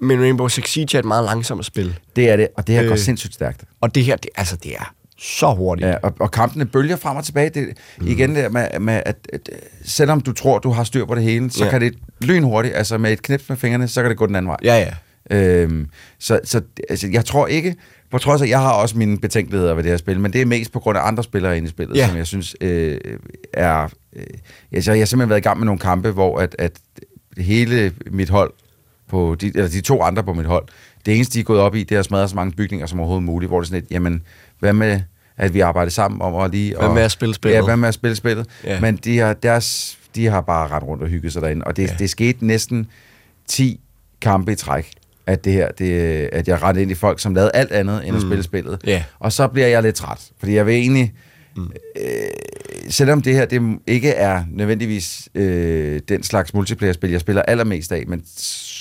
[0.00, 1.98] men Rainbow Six Siege er et meget langsomt spil.
[2.16, 2.88] det er det, og det her øh.
[2.88, 3.64] går sindssygt stærkt.
[3.80, 5.88] Og det her, det, altså, det er så hurtigt.
[5.88, 7.50] Ja, og, og kampene bølger frem og tilbage.
[7.50, 8.06] Det, mm.
[8.06, 9.50] Igen det med, med at, at,
[9.84, 11.70] selvom du tror, du har styr på det hele, så ja.
[11.70, 14.48] kan det lynhurtigt, altså med et knips med fingrene, så kan det gå den anden
[14.48, 14.56] vej.
[14.64, 14.94] Ja, ja.
[15.36, 15.88] Øhm,
[16.18, 17.74] så så altså, jeg tror ikke,
[18.10, 20.46] på trods af, jeg har også mine betænkeligheder ved det her spil, men det er
[20.46, 22.08] mest på grund af andre spillere inde i spillet, Ja.
[22.08, 22.98] som jeg synes øh,
[23.54, 23.88] er...
[24.16, 24.24] Øh,
[24.72, 26.72] altså, jeg har simpelthen været i gang med nogle kampe, hvor at, at
[27.38, 28.52] hele mit hold,
[29.10, 30.64] på de, eller de to andre på mit hold,
[31.06, 33.00] det eneste, de er gået op i, det er at smadre så mange bygninger som
[33.00, 34.22] overhovedet muligt, hvor det er sådan lidt, jamen,
[34.58, 35.00] hvad med,
[35.36, 36.76] at vi arbejder sammen om at lige...
[36.78, 37.56] Hvad med at spille spillet?
[37.58, 38.46] Ja, hvad med at spille spillet?
[38.64, 38.80] Ja.
[38.80, 41.88] Men de har, deres, de har bare ret rundt og hygget sig derinde, og det,
[41.88, 41.94] Ja.
[41.98, 42.86] det skete næsten
[43.48, 43.80] 10
[44.20, 44.90] kampe i træk,
[45.26, 45.92] at det her, det,
[46.32, 48.80] at jeg rettede ind i folk, som lavede alt andet end at spille spillet.
[48.86, 49.02] Ja.
[49.18, 51.12] Og så bliver jeg lidt træt, fordi jeg vil egentlig,
[51.56, 51.70] mm.
[51.96, 52.04] øh,
[52.88, 58.04] selvom det her det ikke er nødvendigvis øh, den slags multiplayer-spil, jeg spiller allermest af,
[58.06, 58.22] men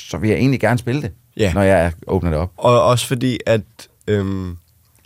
[0.09, 1.53] så vil jeg egentlig gerne spille det, Ja.
[1.53, 2.51] når jeg åbner det op.
[2.57, 3.61] Og også fordi, at
[4.07, 4.57] øhm,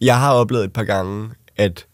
[0.01, 1.85] jeg har oplevet et par gange, at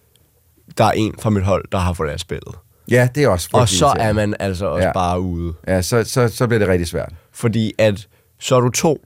[0.78, 2.56] der er en fra mit hold, der har forladt spillet.
[2.92, 4.86] Ja, det er også Og så er man altså også.
[4.88, 4.94] Ja.
[4.94, 5.54] bare ude.
[5.68, 7.14] Ja, så, så, så bliver det rigtig svært.
[7.32, 8.08] Fordi at
[8.40, 9.06] så er du to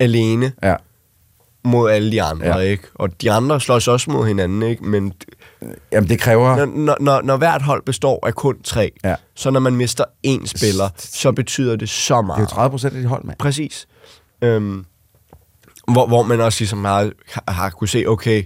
[0.00, 0.74] alene Ja.
[1.64, 2.58] Mod alle de andre, ja.
[2.58, 2.84] Ikke?
[2.94, 4.84] Og de andre slås også mod hinanden, ikke?
[4.84, 5.12] Men
[5.92, 6.56] Jamen, det kræver...
[6.56, 9.14] når, når, når, når hvert hold består af kun tre, Ja.
[9.34, 12.40] så når man mister én spiller, så betyder det så Det er meget.
[12.40, 13.38] jo 30 procent af dit hold, mand.
[13.38, 13.86] Præcis.
[14.42, 14.84] Øhm,
[15.92, 17.10] hvor, hvor man også ligesom har,
[17.48, 18.42] har kunne se, okay,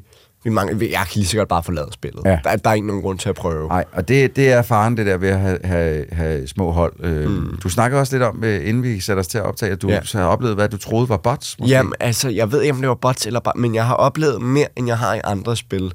[0.50, 2.22] vi mangler, jeg kan lige så godt bare forlade spillet.
[2.24, 2.38] Ja.
[2.44, 3.68] Der, der er ikke nogen grund til at prøve.
[3.68, 6.92] Nej, og det, det er faren, det der ved at have, have, have små hold.
[7.00, 7.58] Øh, mm.
[7.62, 9.88] Du snakker også lidt om, øh, inden vi sætter os til at optage, at du
[9.88, 10.00] Ja.
[10.14, 10.18] ja.
[10.18, 11.56] har oplevet, hvad du troede var bots.
[11.58, 11.70] Måske.
[11.70, 14.42] Jamen, altså, jeg ved ikke, om det var bots eller bare, men jeg har oplevet
[14.42, 15.92] mere, end jeg har i andre spil.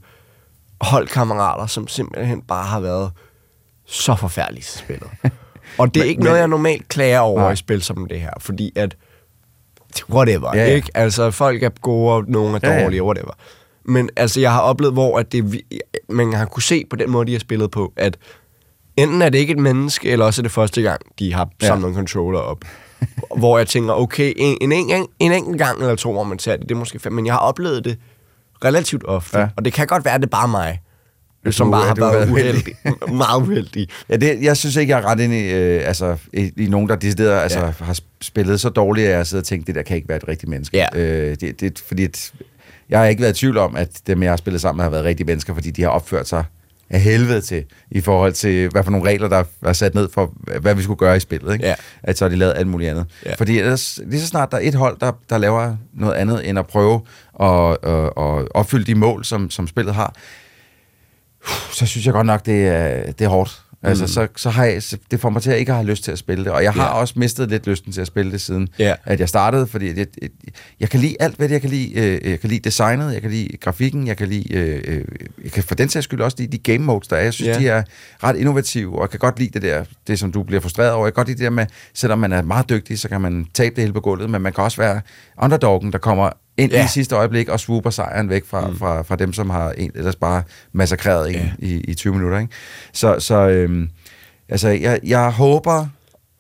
[0.82, 3.12] Holdkammerater, som simpelthen bare har været
[3.88, 5.08] så forfærdelige til spillet.
[5.78, 7.52] Og det er Men- ikke men- noget, jeg normalt klager over Nej.
[7.52, 8.96] i spil som det her, fordi at
[10.10, 10.76] whatever, Ja, ja, ja.
[10.76, 10.90] ikke?
[10.94, 12.84] Altså, folk er gode, og nogle er Ja, ja.
[12.84, 13.32] dårlige, whatever.
[13.86, 15.62] Men altså, jeg har oplevet, hvor at det,
[16.10, 18.18] man har kunne se på den måde, de har spillet på, at
[18.98, 21.68] enten er det ikke et menneske, eller også er det første gang, de har Ja.
[21.68, 22.66] samlet en controller op.
[23.38, 26.52] hvor jeg tænker, okay, en, en, en, en enkelt gang eller to, hvor man ser
[26.58, 27.98] det, det er måske fem, men jeg har oplevet det
[28.66, 29.44] relativt ofte, Ja.
[29.44, 29.50] ja.
[29.58, 30.82] og det kan godt være, at det er bare mig,
[31.46, 32.76] At som du- bare har du været uheldig.
[33.12, 33.88] Meget uheldig.
[34.10, 36.90] Ja, det, jeg synes ikke, jeg er ret ind i, øh, altså, i, i nogen,
[36.90, 37.72] der decideret altså, Ja.
[37.80, 40.28] har spillet så dårligt, at jeg sidder og tænker, det der kan ikke være et
[40.28, 40.78] rigtigt menneske.
[40.78, 40.88] Ja.
[41.00, 42.34] Øh, det, det, fordi at,
[42.94, 44.90] jeg har ikke været i tvivl om, at dem, jeg har spillet sammen med, har
[44.90, 46.44] været rigtige mennesker, fordi de har opført sig
[46.90, 50.34] af helvede til, i forhold til, hvad for nogle regler, der er sat ned for,
[50.62, 51.54] hvad vi skulle gøre i spillet.
[51.54, 51.66] Ikke?
[51.66, 51.76] Ja.
[52.04, 53.06] At så har de lavet alt muligt andet.
[53.26, 53.34] Ja.
[53.34, 56.60] Fordi ellers, lige så snart der er et hold, der, der laver noget andet, end
[56.60, 57.02] at prøve
[57.40, 60.16] at, at, at opfylde de mål, som, som spillet har,
[61.72, 63.63] så synes jeg godt nok, det er, det er hårdt.
[63.86, 64.08] Altså, Mm.
[64.08, 66.18] så, så har jeg, så det får mig til at ikke have lyst til at
[66.18, 66.52] spille det.
[66.52, 66.94] Og jeg har Ja.
[66.94, 68.94] også mistet lidt lysten til at spille det, siden Ja.
[69.06, 70.30] at jeg startede, fordi jeg, jeg,
[70.80, 71.94] jeg kan lide alt, hvad det jeg kan lide.
[72.00, 75.06] Øh, Jeg kan lide designet, jeg kan lide grafikken, jeg kan lide, øh, øh,
[75.44, 77.22] jeg kan for den sags skyld også lide de game modes, der er.
[77.24, 77.60] Jeg synes, Ja.
[77.60, 77.84] de er
[78.24, 81.06] ret innovative, og jeg kan godt lide det der, det som du bliver frustreret over.
[81.06, 83.46] Jeg kan godt lide det der med, selvom man er meget dygtig, så kan man
[83.54, 85.02] tabe det hele på gulvet, men man kan også være
[85.42, 86.78] underdoggen, der kommer ind ja.
[86.78, 86.86] Ja.
[86.86, 88.78] i sidste øjeblik og swooper sejren væk fra, mm.
[88.78, 91.52] fra, fra dem, som har en, ellers bare massakreret en Ja.
[91.60, 92.40] i, i 20 minutter.
[92.40, 92.54] Ikke?
[92.94, 93.90] Så, så øhm,
[94.50, 95.86] altså, jeg, jeg håber,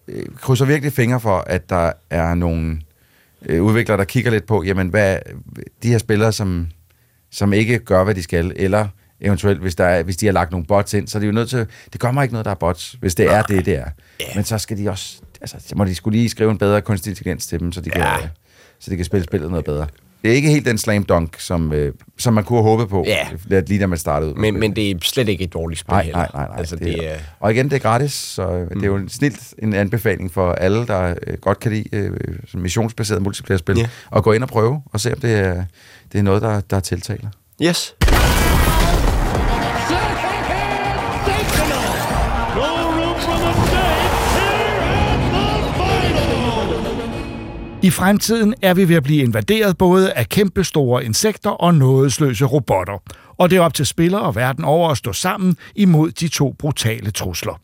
[0.07, 2.81] øh, krydser virkelig fingre for, at der er nogle
[3.45, 5.17] øh, udviklere, der kigger lidt på, jamen, hvad
[5.83, 6.67] de her spillere, som,
[7.31, 8.87] som ikke gør, hvad de skal, eller
[9.21, 11.31] eventuelt, hvis, der er, hvis de har lagt nogle bots ind, så er det jo
[11.31, 13.75] nødt til, det gør mig ikke noget, der er bots, hvis det er det, det
[13.75, 13.85] er.
[14.35, 17.09] Men så skal de også, altså, så må de skulle lige skrive en bedre kunstig
[17.11, 18.01] intelligens til dem, så de, kan,
[18.83, 19.87] så de kan spille spillet noget bedre.
[20.23, 23.03] Det er ikke helt den slam dunk, som, øh, som man kunne have håbet på,
[23.07, 23.59] Ja.
[23.67, 24.35] lige da man startede ud.
[24.39, 26.17] Men, men det er slet ikke et dårligt spil Nej, heller.
[26.17, 26.57] nej, nej, nej.
[26.59, 29.09] Altså, det, det er, Og igen, det er gratis, så øh, det er jo en
[29.09, 32.11] snilt en anbefaling for alle, der øh, godt kan lide øh,
[32.53, 33.87] missionsbaseret multiplayer-spil, Ja.
[34.15, 35.63] at gå ind og prøve, og se om det er,
[36.11, 37.29] det er noget, der, der tiltaler.
[37.63, 37.95] yes.
[47.83, 52.45] I fremtiden er vi ved at blive invaderet både af kæmpe store insekter og nådesløse
[52.45, 53.03] robotter.
[53.37, 56.55] Og det er op til spillere og verden over at stå sammen imod de to
[56.59, 57.61] brutale trusler.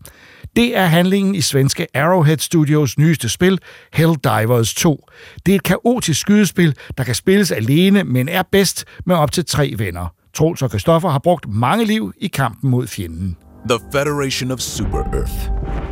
[0.56, 3.60] Det er handlingen i svenske Arrowhead Studios nyeste spil,
[3.94, 5.06] Helldivers 2.
[5.46, 9.46] Det er et kaotisk skydespil, der kan spilles alene, men er bedst med op til
[9.46, 10.14] tre venner.
[10.34, 13.38] Troels og Christoffer har brugt mange liv i kampen mod fjenden.
[13.70, 15.52] The Federation of Super Earth,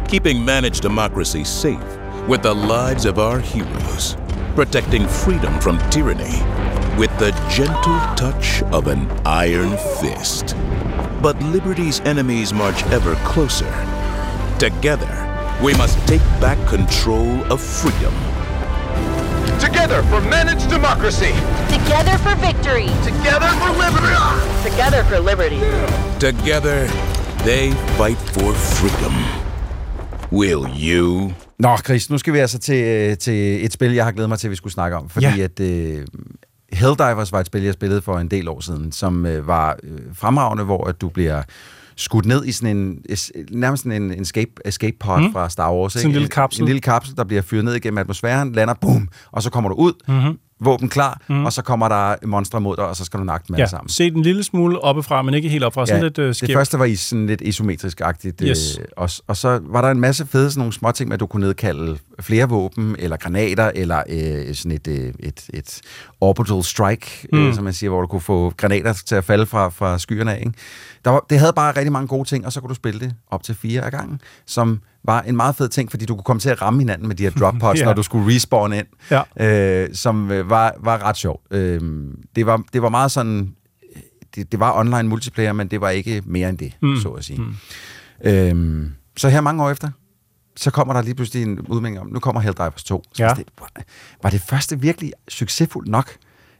[0.09, 4.17] keeping managed democracy safe with the lives of our heroes,
[4.53, 6.43] protecting freedom from tyranny
[6.97, 10.55] with the gentle touch of an iron fist.
[11.21, 13.71] But liberty's enemies march ever closer.
[14.57, 15.13] Together,
[15.63, 18.13] we must take back control of freedom.
[19.59, 21.33] Together for managed democracy.
[21.69, 22.87] Together for victory.
[23.03, 24.69] Together for liberty.
[24.69, 25.59] Together for liberty.
[26.19, 26.87] Together,
[27.43, 29.13] they fight for freedom.
[30.31, 31.33] Will you?
[31.59, 34.39] Nå, Chris, nu skal vi altså til, øh, til et spil, jeg har glædet mig
[34.39, 35.09] til, at vi skulle snakke om.
[35.09, 35.37] Fordi Ja.
[35.43, 36.03] at uh,
[36.73, 39.89] Helldivers var et spil, jeg spillede for en del år siden, som uh, var uh,
[40.15, 41.43] fremragende, hvor at du bliver
[41.95, 45.31] skudt ned i sådan en, es- nærmest sådan en escape, escape pod Mm.
[45.33, 45.93] fra Star Wars.
[45.93, 46.61] Sådan en lille kapsel.
[46.61, 49.69] En, en lille kapsel, der bliver fyret ned igennem atmosfæren, lander, boom, og så kommer
[49.69, 50.37] du ud, Mhm.
[50.59, 51.45] Våben klar, mm.
[51.45, 53.69] og så kommer der monstre mod dig, og så skal du nakke dem Ja, alle
[53.69, 53.89] sammen.
[53.89, 55.85] se den lille smule oppefra, men ikke helt oppefra.
[55.85, 56.53] Sådan lidt øh, det skævt.
[56.53, 58.41] første var i sådan lidt isometrisk-agtigt.
[58.43, 58.77] Yes.
[58.79, 61.19] Øh, og, og så var der en masse fede sådan nogle små ting med, at
[61.19, 65.81] du kunne nedkalde flere våben, eller granater, eller øh, sådan et, øh, et, et
[66.21, 67.39] orbital strike, mm.
[67.39, 67.47] Mm.
[67.47, 70.33] øh, som man siger, hvor du kunne få granater til at falde fra, fra skyerne
[70.35, 70.39] af.
[70.39, 70.51] Ikke?
[71.05, 73.13] Der var, det havde bare rigtig mange gode ting, og så kunne du spille det
[73.31, 76.39] op til fire af gangen, som var en meget fed ting, fordi du kunne komme
[76.39, 77.85] til at ramme hinanden med de her drop pods, Ja.
[77.85, 79.83] når du skulle respawn ind, Ja.
[79.83, 81.41] øh, som øh, var, var ret sjovt.
[81.51, 81.81] Øh,
[82.35, 83.53] det, var, det var meget sådan
[84.35, 86.97] det, det var online multiplayer, men det var ikke mere end det, Mm.
[86.97, 87.39] så at sige.
[87.41, 87.55] Mm.
[88.23, 89.89] Øhm, så her mange år efter,
[90.57, 93.03] så kommer der lige pludselig en udmelding om, nu kommer Helldivers 2.
[93.13, 93.29] Så Ja.
[93.37, 93.69] det, var,
[94.23, 96.11] var det første virkelig succesfuldt nok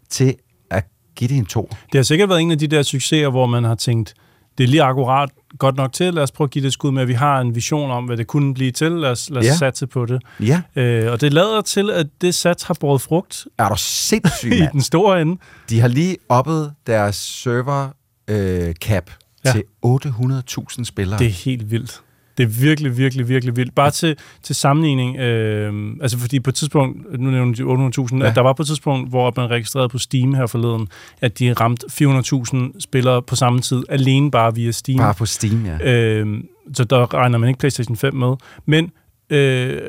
[0.10, 0.36] til
[0.72, 0.86] at
[1.16, 1.70] give det en 2?
[1.92, 4.14] Det har sikkert været en af de der succeser, hvor man har tænkt,
[4.58, 5.30] det er lige akkurat
[5.60, 7.40] godt nok til, lad os prøve at give det et skud med, at vi har
[7.42, 9.56] en vision om, hvad det kunne blive til, lad os, lad os Ja.
[9.56, 10.22] satse på det.
[10.40, 10.62] Ja.
[10.76, 14.66] Øh, og det lader til, at det sats har båret frugt Er du sindssyg, i
[14.72, 15.38] den store ende.
[15.70, 17.90] De har lige oppet deres server
[18.28, 19.12] øh, cap
[19.46, 19.52] ja.
[19.52, 21.20] til 800.000 spillere.
[21.20, 22.02] Det er helt vildt.
[22.38, 23.76] Det er virkelig, virkelig, virkelig vildt.
[23.76, 28.30] Bare til, til sammenligning, øh, altså fordi på et tidspunkt, nu nævner de 800.000, Ja.
[28.30, 30.88] at der var på et tidspunkt, hvor man registrerede på Steam her forleden,
[31.22, 34.98] at de ramte 400.000 spillere på samme tid, alene bare via Steam.
[35.00, 35.94] Bare på Steam, ja.
[35.94, 38.36] Øh, så der regner man ikke PlayStation 5 med.
[38.66, 38.92] Men
[39.30, 39.82] øh,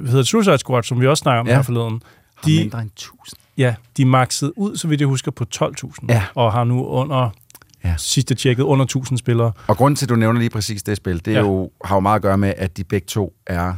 [0.00, 1.54] hvad hedder Suicide Squad, som vi også snakker om Ja.
[1.54, 2.02] her forleden,
[2.34, 3.38] Har mindre end 1000.
[3.58, 6.22] Ja, de maxede ud, så vidt jeg husker, på 12.000, Ja.
[6.34, 7.30] og har nu under,
[7.84, 7.94] Ja.
[7.98, 9.52] sidste tjekket, under 1000 spillere.
[9.66, 11.46] Og grunden til, at du nævner lige præcis det spil, det er Ja.
[11.46, 13.74] jo, har jo meget at gøre med, at de begge to er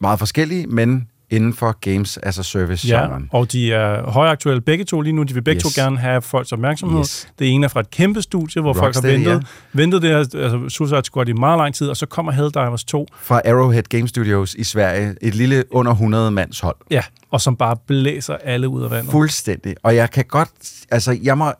[0.00, 3.28] meget forskellige, men inden for Games as a Service Ja, genren.
[3.32, 5.22] og de er højaktuelle begge to lige nu.
[5.22, 5.74] De vil begge Yes.
[5.74, 7.00] to gerne have folks opmærksomhed.
[7.00, 7.28] Yes.
[7.38, 10.16] Det ene er fra et kæmpe studie, hvor folk har Rocksteady, ventet, ventet det her,
[10.18, 14.08] altså Suicide Squad i meget lang tid, og så kommer Helldivers 2, Fra Arrowhead Game
[14.08, 16.76] Studios i Sverige, et lille under 100 mands hold.
[16.90, 19.10] ja, og som bare blæser alle ud af vandet.
[19.10, 19.74] Fuldstændig.
[19.82, 20.50] Og jeg kan godt,
[20.90, 21.52] altså jeg må,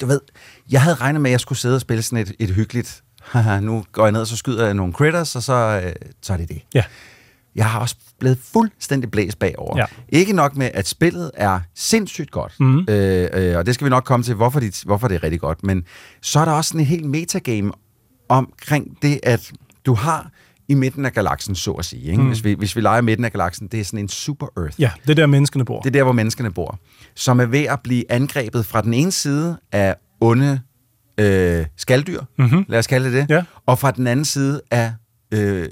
[0.00, 0.20] du ved,
[0.70, 3.60] jeg havde regnet med, at jeg skulle sidde og spille sådan et, et hyggeligt, haha,
[3.60, 6.36] nu går jeg ned, og så skyder jeg nogle critters, og så, øh, så er
[6.36, 6.60] det det.
[6.74, 6.82] Ja.
[7.58, 9.78] Jeg har også blevet fuldstændig blæst bagover.
[9.78, 9.84] Ja.
[10.08, 12.86] Ikke nok med, at spillet er sindssygt godt, Mhm.
[12.88, 15.40] øh, øh, og det skal vi nok komme til, hvorfor, de, hvorfor det er rigtig
[15.40, 15.84] godt, men
[16.22, 17.72] så er der også sådan en helt metagame
[18.28, 19.52] omkring det, at
[19.86, 20.30] du har
[20.68, 22.02] i midten af galaksen, så at sige.
[22.02, 22.22] Ikke?
[22.22, 22.28] Mm.
[22.28, 24.80] Hvis, vi, hvis vi leger midten af galaksen, det er sådan en super Earth.
[24.80, 25.80] Ja, det er der menneskene bor.
[25.80, 26.78] Det er der, hvor menneskene bor.
[27.14, 30.60] Som er ved at blive angrebet fra den ene side af onde
[31.20, 32.64] øh, skalddyr, Mhm.
[32.68, 33.42] lad os kalde det det, Ja.
[33.66, 34.92] og fra den anden side af
[35.34, 35.68] øh,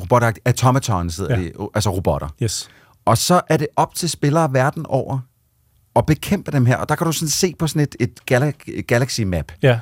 [0.00, 1.42] robotter, automatons hedder Ja.
[1.42, 2.28] det, altså robotter.
[2.42, 2.68] Yes.
[3.04, 5.18] Og så er det op til spillere verden over
[5.96, 8.80] at bekæmpe dem her, og der kan du sådan se på sådan et, et gala-
[8.80, 9.80] galaxy map, Ja.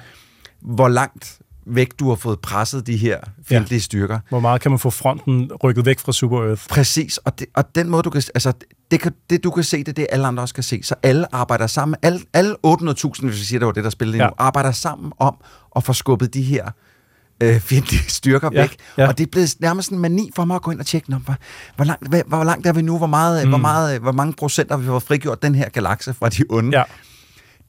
[0.60, 3.82] hvor langt væk du har fået presset de her fjendtlige ja.
[3.82, 4.18] styrker.
[4.28, 6.62] Hvor meget kan man få fronten rykket væk fra Super Earth?
[6.68, 8.52] Præcis, og, det, og den måde, du kan, altså,
[8.90, 10.80] det, kan, det du kan se, det er det, alle andre også kan se.
[10.82, 14.18] Så alle arbejder sammen, alle, alle 800.000, hvis vi siger, det var det, der spillede
[14.18, 14.26] Ja.
[14.28, 15.36] nu, arbejder sammen om
[15.76, 16.72] at få skubbet de her øh,
[17.40, 18.76] fjendtlige styrker Ja, væk.
[18.98, 19.08] ja.
[19.08, 21.16] Og det er blevet nærmest en mani for mig at gå ind og tjekke, Nå,
[21.16, 21.34] hvor,
[21.76, 23.48] hvor, langt, hvor, hvor langt er vi nu, hvor, meget, mm.
[23.48, 26.78] hvor, meget, hvor mange procent har vi fået frigjort den her galakse fra de onde.
[26.78, 26.82] Ja.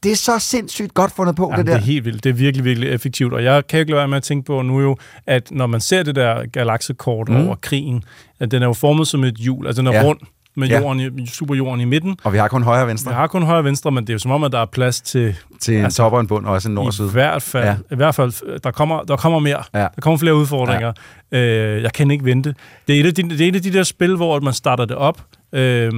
[0.04, 1.80] Det er så sindssygt godt fundet på, Ja, det det der.
[1.80, 2.24] er helt vildt.
[2.24, 3.34] Det er virkelig, virkelig effektivt.
[3.34, 4.98] Og jeg kan ikke lade være med at tænke på nu jo,
[5.28, 7.36] at når man ser det der galaksekort mm.
[7.36, 8.04] Over krigen,
[8.40, 9.68] at den er jo formet som et hjul.
[9.68, 10.04] Altså den er ja.
[10.04, 10.20] rund
[10.56, 10.80] med Ja.
[10.80, 12.18] jorden i, superjorden i midten.
[12.24, 13.12] Og vi har kun højre og venstre.
[13.12, 14.66] Vi har kun højre og venstre, men det er jo som om, at der er
[14.66, 15.36] plads til...
[15.60, 17.08] Til en top og en bund, og også en nord og syd.
[17.08, 17.76] I hvert fald, ja.
[17.92, 19.64] i hvert fald der, kommer, der kommer mere.
[19.74, 19.80] Ja.
[19.80, 20.92] Der kommer flere udfordringer.
[21.32, 21.38] Ja.
[21.38, 22.56] Øh, jeg kan ikke vente.
[22.88, 24.86] Det er, et af de, det er et af de der spil, hvor man starter
[24.86, 25.22] det op,
[25.54, 25.92] øh,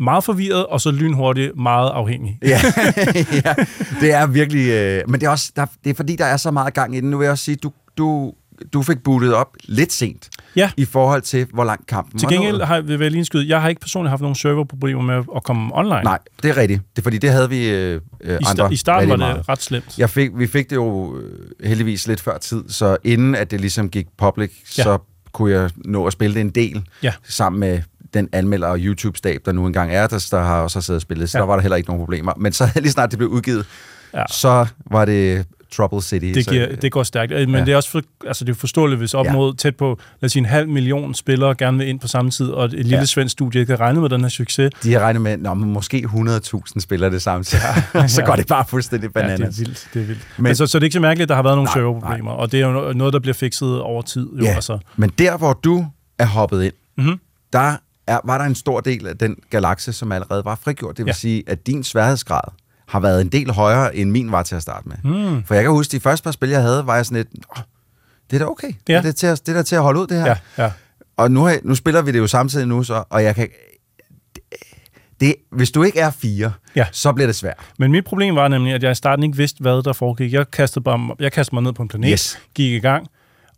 [0.00, 2.38] meget forvirret, og så lynhurtigt meget afhængig.
[2.42, 2.60] ja,
[3.44, 3.54] ja,
[4.00, 4.70] det er virkelig...
[4.70, 7.00] Øh, men det er også der, det er fordi, der er så meget gang i
[7.00, 7.10] den.
[7.10, 8.32] Nu vil jeg også sige, du, du,
[8.72, 10.70] du fik bootet op lidt sent Ja.
[10.76, 13.68] i forhold til, hvor lang kampen Til gengæld har vil jeg lige indskyde, jeg har
[13.68, 16.02] ikke personligt haft nogle serverproblemer med at komme online.
[16.04, 16.82] Nej, det er rigtigt.
[16.96, 19.48] Det er fordi, det havde vi øh, I, sta- andre I starten var det meget.
[19.48, 19.98] ret slemt.
[19.98, 23.60] Jeg fik, vi fik det jo øh, heldigvis lidt før tid, så inden at det
[23.60, 24.82] ligesom gik public, Ja.
[24.82, 24.98] så
[25.32, 27.12] kunne jeg nå at spille det en del Ja.
[27.28, 27.80] sammen med
[28.14, 31.30] den anmelder og YouTube-stab, der nu engang er, der, der har også siddet og spillet,
[31.30, 31.40] så ja.
[31.42, 32.32] der var der heller ikke nogen problemer.
[32.36, 33.66] Men så lige snart det blev udgivet,
[34.14, 34.24] Ja.
[34.30, 35.46] så var det
[35.76, 36.24] Trouble City.
[36.34, 37.30] Det, så, giver, det går stærkt.
[37.32, 37.58] Men Ja.
[37.58, 37.64] ja.
[37.64, 39.32] det er også for, altså det er forståeligt, hvis op Ja.
[39.32, 42.30] mod tæt på, lad os sige, en halv million spillere gerne vil ind på samme
[42.30, 43.04] tid, og et lille Ja.
[43.04, 44.70] svensk studie ikke kan regne med den her succes.
[44.82, 47.62] De har regnet med, at måske 100.000 spiller det samtidig.
[47.94, 48.06] Ja.
[48.16, 49.54] så går det bare fuldstændig Ja, bananas.
[49.54, 49.88] det er vildt.
[49.94, 50.20] Det er vildt.
[50.36, 52.30] Men- Men, altså, så det er ikke så mærkeligt, at der har været nogle serverproblemer,
[52.30, 54.28] og det er jo noget, der bliver fikset over tid.
[54.38, 54.78] Jo, Ja, altså.
[54.96, 55.86] men der, hvor du
[56.18, 57.20] er hoppet ind, Mhm.
[57.52, 60.96] der er, var der en stor del af den galakse, som allerede var frigjort.
[60.96, 61.12] Det vil Ja.
[61.12, 61.18] ja.
[61.18, 62.40] sige, at din sværhedsgrad
[62.88, 64.96] har været en del højere, end min var til at starte med.
[65.04, 65.44] Mm.
[65.44, 67.62] For jeg kan huske, de første par spil, jeg havde, var jeg sådan lidt, oh,
[68.30, 68.72] det er da okay.
[68.88, 69.00] Ja.
[69.02, 70.26] Det, er til at, det er da til at holde ud, det her.
[70.58, 70.70] Ja, ja.
[71.16, 73.48] Og nu, nu spiller vi det jo samtidig nu, så, og jeg kan...
[75.20, 76.86] Det, hvis du ikke er fire, Ja.
[76.92, 77.56] så bliver det svært.
[77.78, 80.32] Men mit problem var nemlig, at jeg i starten ikke vidste, hvad der foregik.
[80.32, 82.38] Jeg kastede, bare, jeg kastede mig ned på en planet, Yes.
[82.54, 83.06] gik i gang,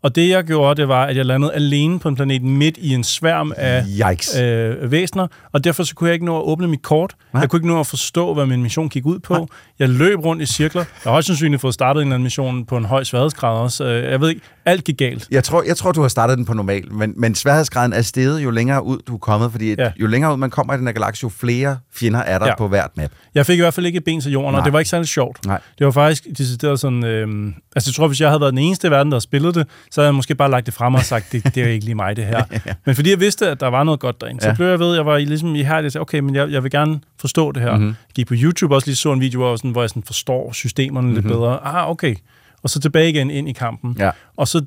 [0.02, 2.94] og det jeg gjorde, det var, at jeg landede alene på en planet midt i
[2.94, 4.36] en sværm af Yikes.
[4.40, 7.14] øh, væsener, og derfor så kunne jeg ikke nå at åbne mit kort.
[7.32, 7.40] Nej.
[7.40, 9.48] Jeg kunne ikke nå at forstå, hvad min mission gik ud på.
[9.78, 10.80] Jeg løb rundt i cirkler.
[10.82, 13.84] Jeg har højst sandsynligt fået startet en eller anden mission på en høj sværhedsgrad også.
[13.84, 15.28] Øh, Jeg ved ikke, alt gik galt.
[15.30, 18.44] Jeg tror, jeg tror, du har startet den på normal, men, men sværhedsgraden er steget,
[18.44, 19.84] jo længere ud du er kommet, fordi Ja.
[19.84, 19.90] ja.
[20.00, 22.50] jo længere ud man kommer i den her galakse, jo flere fjender er der Ja.
[22.50, 22.56] ja.
[22.56, 23.10] på hvert map.
[23.34, 24.64] Jeg fik i hvert fald ikke et ben til jorden, og Nej.
[24.64, 25.46] det var ikke særlig sjovt.
[25.46, 25.60] Nej.
[25.78, 27.04] Det var faktisk decideret sådan...
[27.04, 29.66] Øh, altså, jeg tror, hvis jeg havde været den eneste i verden, der spillet det,
[29.90, 31.94] så havde jeg måske bare lagt det frem og sagt, det, det er ikke lige
[31.94, 32.42] mig, det her.
[32.86, 34.54] Men fordi jeg vidste, at der var noget godt derinde, så Ja.
[34.54, 36.70] blev jeg ved, jeg var i- ligesom ihærdig og sagde, okay, men jeg, jeg vil
[36.70, 37.70] gerne forstå det her.
[37.72, 37.78] Mhm.
[37.80, 37.94] Mm-hmm.
[38.08, 40.52] Jeg gik på YouTube også lige så en video, jeg, sådan, hvor jeg sådan forstår
[40.52, 41.14] systemerne mm-hmm.
[41.14, 41.34] lidt Mhm.
[41.34, 41.58] bedre.
[41.66, 42.14] Ah, okay.
[42.62, 43.96] Og så tilbage igen ind i kampen.
[43.98, 44.10] Ja.
[44.36, 44.64] Og så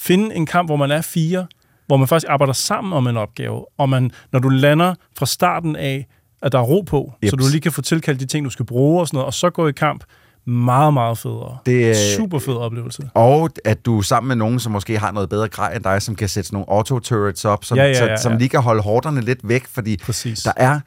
[0.00, 1.46] finde en kamp, hvor man er fire,
[1.86, 5.76] hvor man faktisk arbejder sammen om en opgave, og man, når du lander fra starten
[5.76, 6.06] af,
[6.42, 7.30] at der er ro på, Jeps.
[7.30, 9.34] så du lige kan få tilkaldt de ting, du skal bruge og sådan noget, og
[9.34, 10.04] så gå i kamp,
[10.46, 11.58] meget, meget federe.
[11.66, 13.10] Det er- Super fed oplevelse.
[13.14, 16.02] Og at du er sammen med nogen, som måske har noget bedre grej end dig,
[16.02, 18.38] som kan sætte nogle auto-turrets op, som, Ja, ja, så, ja, som ja.
[18.38, 20.42] lige kan holde hårderne lidt væk, fordi Præcis.
[20.42, 20.80] der er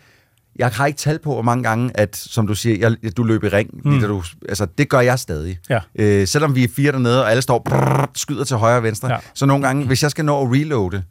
[0.56, 3.44] jeg har ikke tal på, hvor mange gange, at, som du siger, jeg, du løb
[3.44, 3.70] i ring.
[3.86, 3.92] Mm.
[3.92, 4.02] Mm.
[4.02, 5.60] Du, altså, det gør jeg stadig.
[5.70, 5.80] Ja.
[5.96, 9.12] Øh, selvom vi er fire dernede, og alle står brrr, skyder til højre og venstre.
[9.12, 9.18] Ja.
[9.34, 11.04] Så nogle gange, hvis jeg skal nå at reloade,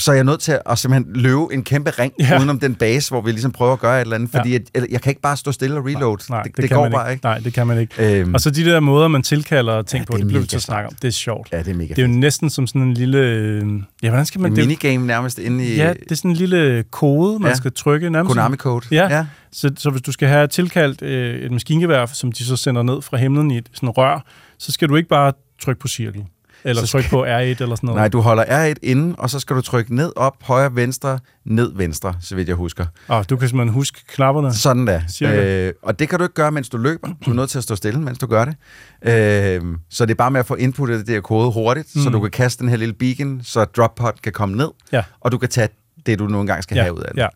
[0.00, 2.38] så er jeg nødt til at simpelthen løbe en kæmpe ring Ja.
[2.38, 4.30] udenom den base, hvor vi ligesom prøver at gøre et eller andet.
[4.30, 4.58] Fordi Ja.
[4.74, 4.82] ja.
[4.90, 6.18] jeg, kan ikke bare stå stille og reload.
[6.30, 7.24] Nej, det, det, det kan går bare ikke.
[7.24, 8.20] Nej, det kan man ikke.
[8.20, 8.34] Øhm.
[8.34, 10.56] Og så de der måder, man tilkalder ting Ja, på, det det bliver vi til
[10.56, 10.94] at snakke om.
[11.02, 11.48] Det er sjovt.
[11.52, 13.18] Ja, det er mega Det er jo næsten som sådan en lille...
[13.18, 13.66] øh,
[14.02, 14.50] Ja, hvordan skal man...
[14.52, 15.76] En det, minigame nærmest inde i...
[15.76, 17.54] Ja, det er sådan en lille kode, man Ja.
[17.56, 18.10] skal trykke.
[18.10, 18.86] Nærmest Konami-code.
[18.90, 19.08] Ja.
[19.16, 19.26] Ja.
[19.52, 23.02] Så, så hvis du skal have tilkaldt øh, et maskingevær, som de så sender ned
[23.02, 24.24] fra himlen i et sådan rør,
[24.58, 25.32] så skal du ikke bare
[25.62, 26.24] trykke på cirkel.
[26.64, 27.96] Eller skal- på R1 eller sådan noget.
[27.96, 31.72] Nej, du holder R1 inde, og så skal du trykke ned, op, højre, venstre, ned,
[31.76, 32.86] venstre, så vidt jeg husker.
[33.08, 34.54] Og du kan simpelthen huske knapperne.
[34.54, 35.00] Sådan der.
[35.08, 35.66] Cirka.
[35.66, 37.08] Øh, og det kan du ikke gøre, mens du løber.
[37.26, 38.54] Du er nødt til at stå stille, mens du gør det.
[39.02, 42.02] Øh, så det er bare med at få inputtet det der kode hurtigt, mm.
[42.02, 45.02] så du kan kaste den her lille beacon, så drop pod kan komme ned, Ja.
[45.20, 45.68] og du kan tage
[46.06, 47.20] det, du nogle gange skal ja, have ud af det.
[47.22, 47.26] Ja.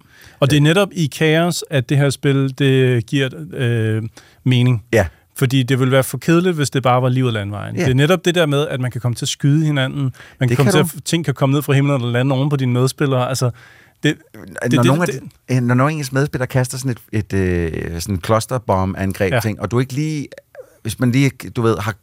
[0.40, 4.02] Og det er netop i kaos, at det her spil, det giver øh,
[4.44, 4.84] mening.
[4.92, 5.06] Ja.
[5.36, 7.76] Fordi det ville være for kedeligt, hvis det bare var livet landvejen.
[7.76, 7.84] Ja.
[7.84, 10.02] Det er netop det der med, at man kan komme til at skyde hinanden.
[10.02, 12.34] Man kan Det komme kan til at, ting kan komme ned fra himlen og lande
[12.34, 13.28] oven på dine medspillere.
[13.28, 13.50] Altså,
[14.02, 14.16] det,
[14.62, 17.32] Det, når, nogle af de, øh, når nogle af ens medspillere kaster sådan et, et
[17.32, 19.40] øh, sådan clusterbomb-angreb ja.
[19.40, 20.26] ting, og du ikke lige,
[20.82, 21.94] hvis man lige, du ved, har,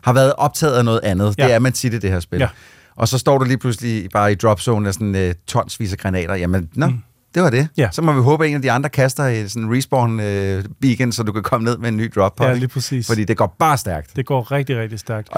[0.00, 1.44] har været optaget af noget andet, Ja.
[1.44, 2.38] det er man tit i det her spil.
[2.40, 2.48] Ja.
[2.96, 6.34] Og så står du lige pludselig bare i dropzone af sådan øh, tonsvis af granater.
[6.34, 6.98] Jamen, nå, mm.
[7.34, 7.68] Det var det.
[7.76, 7.88] Ja.
[7.92, 11.12] Så må vi håbe, at en af de andre kaster i sådan en respawn øh,
[11.12, 12.46] så du kan komme ned med en ny drop pod.
[12.46, 13.06] Ja, lige præcis.
[13.06, 14.16] Fordi det går bare stærkt.
[14.16, 15.28] Det går rigtig, rigtig stærkt.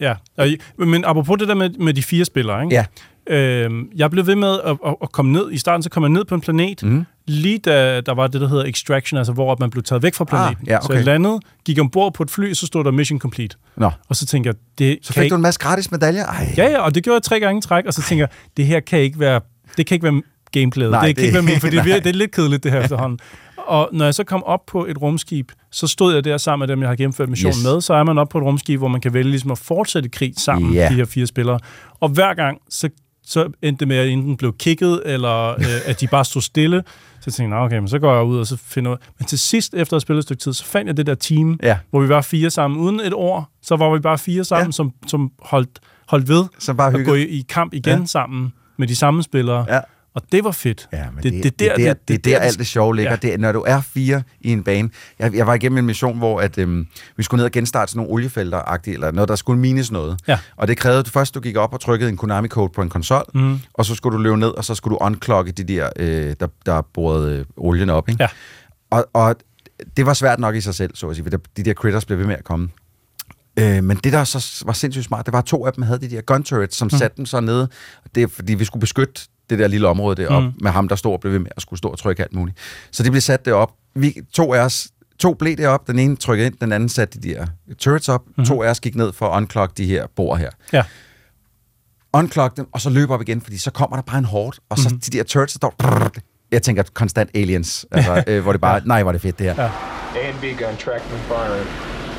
[0.00, 0.48] Ja, og,
[0.78, 2.74] men apropos det der med, med de fire spillere, ikke?
[2.74, 2.84] Ja.
[3.30, 5.52] Øhm, jeg blev ved med at, at, at komme ned.
[5.52, 7.04] I starten så kom jeg ned på en planet, mm.
[7.26, 10.24] lige da der var det, der hedder extraction, altså hvor man blev taget væk fra
[10.24, 10.66] planeten.
[10.66, 10.94] ja, Så okay.
[10.94, 13.56] jeg landede, gik ombord på et fly, så stod der mission complete.
[13.76, 13.90] Nå.
[14.08, 15.32] Og så tænker jeg, det Så fik ikke...
[15.32, 16.26] du en masse gratis medaljer?
[16.26, 16.54] Ej.
[16.56, 18.80] Ja, ja, og det gjorde jeg tre gange træk, og så tænker jeg, det her
[18.80, 19.40] kan ikke være,
[19.76, 20.22] det kan ikke være
[20.52, 20.90] gameplayet.
[20.90, 22.72] Nej, det, kan det- ikke være min, for det, er det er lidt kedeligt, det
[22.72, 23.18] her efterhånden.
[23.66, 26.74] Og når jeg så kom op på et rumskib, så stod jeg der sammen med
[26.76, 27.64] dem, jeg har gennemført missionen Yes.
[27.64, 27.80] med.
[27.80, 30.32] Så er man op på et rumskib, hvor man kan vælge ligesom at fortsætte krig
[30.36, 30.88] sammen, Ja.
[30.88, 31.58] de her fire spillere.
[32.00, 32.88] Og hver gang, så,
[33.24, 36.82] så endte det med, at enten blev kigget, eller øh, at de bare stod stille.
[36.86, 38.96] Så jeg tænkte jeg, "Nå, okay, men så går jeg ud og så finder ud
[39.18, 41.14] Men til sidst, efter at have spillet et stykke tid, så fandt jeg det der
[41.14, 41.78] team, Ja.
[41.90, 42.80] hvor vi var fire sammen.
[42.80, 44.72] Uden et ord, så var vi bare fire sammen, ja.
[44.72, 45.78] som, som holdt,
[46.08, 48.06] holdt ved Som bare at gå i, i kamp igen ja.
[48.06, 49.66] sammen med de samme spillere.
[49.68, 49.80] Ja.
[50.14, 50.88] Og det var fedt.
[50.92, 52.96] Ja, men det, det, det, det, det, der, det, det, der, vi alt det sjove
[52.96, 53.10] ligger.
[53.10, 53.16] Ja.
[53.16, 54.90] Det, når du er fire i en bane.
[55.18, 56.86] Jeg, jeg var igennem en mission, hvor at, øhm,
[57.16, 60.18] vi skulle ned og genstarte sådan nogle oliefelter eller noget, der skulle mines noget.
[60.28, 60.38] Ja.
[60.56, 62.88] Og det krævede, at du først du gik op og trykkede en Konami-code på en
[62.88, 63.58] konsol, Mhm.
[63.74, 66.46] og så skulle du løbe ned, og så skulle du unclogge de der, øh, der,
[66.66, 68.08] der borede øh, olien op.
[68.08, 68.22] Ikke?
[68.22, 68.28] Ja.
[68.90, 69.36] Og, og
[69.96, 72.04] det var svært nok i sig selv, så at sige, for der- de der critters
[72.04, 72.68] blev ved med at komme.
[73.58, 76.00] Øh, men det, der så var sindssygt smart, det var, at to af dem havde
[76.00, 76.98] de der gun turrets, som mm.
[76.98, 77.68] satte dem så nede.
[78.14, 80.54] Det er, fordi vi skulle beskytte det der lille område deroppe, Mm.
[80.54, 80.62] mm.
[80.64, 82.58] med ham, der stod og blev ved med at skulle stå og trykke alt muligt.
[82.90, 83.70] Så det blev sat derop.
[83.94, 84.88] Vi, to af os,
[85.18, 87.46] to blev derop, den ene trykkede ind, den anden satte de der
[87.78, 88.26] turrets op.
[88.26, 88.44] Mm-hmm.
[88.44, 90.50] To af os gik ned for at unclog de her bord her.
[90.72, 90.82] Ja.
[92.12, 94.78] Unclog dem, og så løber op igen, fordi så kommer der bare en horde, og
[94.78, 95.00] så mm-hmm.
[95.00, 96.10] de der turrets, der står...
[96.52, 99.46] Jeg tænker konstant aliens, altså, øh, hvor det bare, nej, hvor er det fedt det
[99.46, 99.62] her.
[99.62, 99.70] Ja.
[100.20, 101.66] A and B gun tracking and firing.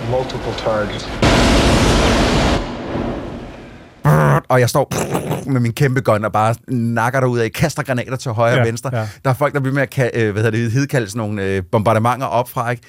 [0.09, 1.07] Multiple targets.
[4.49, 4.93] Og jeg står
[5.51, 8.59] med min kæmpe gun og bare nakker dig ud af, kaster granater til højre Ja,
[8.61, 8.89] og venstre.
[8.97, 9.07] ja.
[9.23, 11.63] Der er folk, der bliver med at øh, hvad hedder det, hedkalde sådan nogle øh,
[11.71, 12.83] bombardementer op fra, ikke?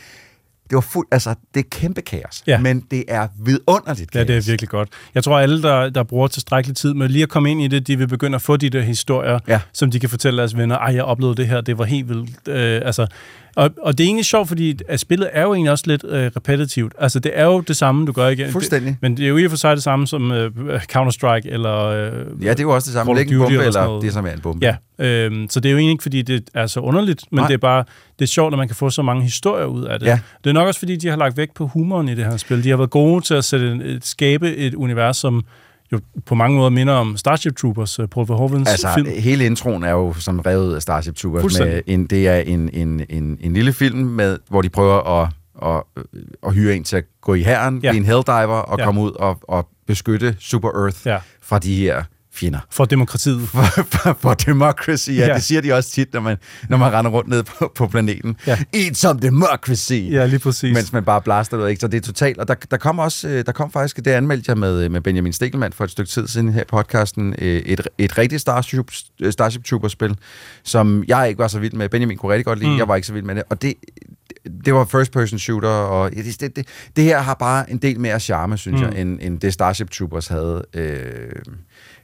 [0.71, 2.59] Det var fuld, altså, det er kæmpe kaos, Ja.
[2.59, 4.21] men det er vidunderligt kaos.
[4.29, 4.89] Ja, det er virkelig godt.
[5.15, 7.87] Jeg tror, alle, der, der bruger tilstrækkelig tid med lige at komme ind i det,
[7.87, 9.61] de vil begynde at få de der historier, Ja.
[9.73, 10.79] som de kan fortælle deres venner.
[10.79, 12.49] Ej, jeg oplevede det her, det var helt vildt.
[12.49, 13.07] Øh, altså,
[13.57, 16.31] og, og det er egentlig sjovt, fordi at spillet er jo egentlig også lidt øh,
[16.37, 16.93] repetitivt.
[16.99, 18.51] Altså, det er jo det samme, du gør igen.
[18.51, 18.89] Fuldstændig.
[18.91, 20.51] Det, men det er jo i og for sig det samme som øh,
[20.97, 21.77] Counter-Strike, eller...
[21.87, 22.13] Øh,
[22.45, 23.15] Ja, det er jo også det samme.
[23.15, 24.67] Læg en bombe, eller eller det, som er en bombe.
[24.67, 27.47] Ja, øhm, så det er jo egentlig ikke, fordi det er så underligt, men Nej.
[27.47, 27.85] Det er bare,
[28.19, 30.07] det er sjovt, at man kan få så mange historier ud af det.
[30.07, 30.19] Ja.
[30.45, 32.65] Det er nok også, fordi de har lagt vægt på humoren i det her spil.
[32.65, 35.45] De har været gode til at sætte en, skabe et univers, som
[35.93, 39.09] jo på mange måder minder om Starship Troopers, uh, Paul Verhoevens Altså, film.
[39.19, 41.59] hele introen er jo som revet af Starship Troopers.
[41.59, 45.29] Med en, det er en, en, en, en lille film, med, hvor de prøver at,
[45.63, 45.83] at,
[46.47, 47.91] at hyre en til at gå i herren, Ja.
[47.91, 48.85] blive en helldiver og Ja.
[48.85, 51.19] komme ud og, og beskytte Super Earth Ja.
[51.43, 52.03] fra de her
[52.35, 52.59] fjender.
[52.71, 53.49] For demokratiet.
[53.49, 55.35] For, for, for democracy, ja, Ja.
[55.35, 56.37] Det siger de også tit, når man,
[56.69, 58.37] når man render rundt ned på, på planeten.
[58.47, 58.59] Ja.
[58.75, 59.93] Eat some democracy!
[59.93, 60.75] Ja, lige præcis.
[60.75, 61.81] Mens man bare blaster ud, ikke?
[61.81, 62.39] Så det er totalt.
[62.39, 65.33] Og der, der kom også, øh, der kom faktisk, det anmeldte jeg med, med Benjamin
[65.33, 68.91] Stikkelmann for et stykke tid siden her i podcasten, øh, et, et rigtigt Starship,
[69.31, 70.17] Starship Troopers-spil,
[70.65, 71.89] som jeg ikke var så vild med.
[71.89, 72.79] Benjamin kunne rigtig godt lide, Mm.
[72.79, 73.43] jeg var ikke så vild med det.
[73.51, 73.75] Og det,
[74.65, 76.67] det var first-person shooter, og det, det, det,
[76.97, 78.87] det her har bare en del mere charme, synes mm.
[78.87, 80.65] jeg, end, end det Starship Troopers havde.
[80.75, 81.03] Øh,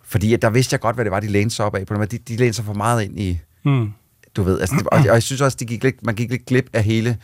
[0.09, 1.87] fordi der vidste jeg godt, hvad det var, de lænede sig op af.
[1.87, 2.05] På.
[2.05, 3.93] De, de lænede sig for meget ind i, Mm.
[4.37, 6.47] du ved, altså, det, og, og jeg synes også, de gik lidt, man gik lidt
[6.47, 7.17] glip af hele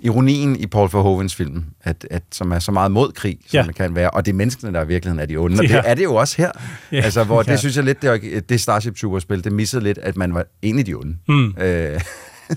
[0.00, 3.64] ironien i Paul Verhovens film, at, at, som er så meget mod krig, som Ja.
[3.66, 3.72] ja.
[3.72, 5.76] kan være, og det er menneskene, der i virkeligheden er de onde, og Ja.
[5.76, 6.50] det er det jo også her.
[6.92, 7.00] Ja.
[7.00, 7.56] Altså, hvor det Ja.
[7.56, 10.94] synes jeg lidt, det, det Starship Troopers-spil, det missede lidt, at man var egentlig de
[10.94, 11.16] onde.
[11.28, 11.54] Mm.
[11.58, 12.00] Øh,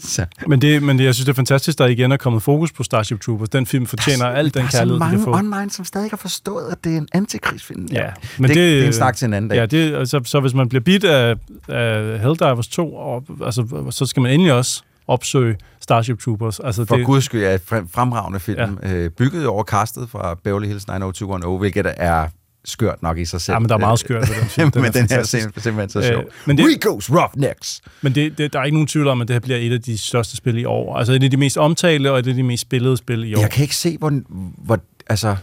[0.15, 0.25] så.
[0.47, 2.83] Men, det, men det, jeg synes, det er fantastisk, der igen er kommet fokus på
[2.83, 3.49] Starship Troopers.
[3.49, 5.35] Den film fortjener al den der er så kærlighed, den mange kan få.
[5.35, 7.87] online, som stadig har forstået, at det er en antikrigsfilm.
[7.91, 9.57] Ja, men det, det, er en snak til en anden dag.
[9.57, 11.35] Ja, det, altså, så hvis man bliver bidt af,
[11.67, 16.59] af Helldivers 2, og, altså, så skal man endelig også opsøge Starship Troopers.
[16.59, 18.93] Altså, For det, guds skyld er et frem- fremragende film, ja.
[18.93, 22.27] øh, bygget over castet fra Beverly Hills 90210, hvilket er
[22.65, 23.53] skørt nok i sig selv.
[23.53, 24.71] Ja, men der er meget skørt ved den film.
[24.71, 26.21] Den men er den her scene er simpelthen så sjov.
[26.21, 27.81] Øh, men det- Rico's Roughnecks!
[28.01, 29.81] Men det, det, der er ikke nogen tvivl om, at det her bliver et af
[29.81, 30.95] de største spil i år.
[30.97, 33.39] Altså et af de mest omtalte og et af de mest spillede spil i år.
[33.39, 34.21] Jeg kan ikke se, hvor,
[34.57, 35.35] hvor altså,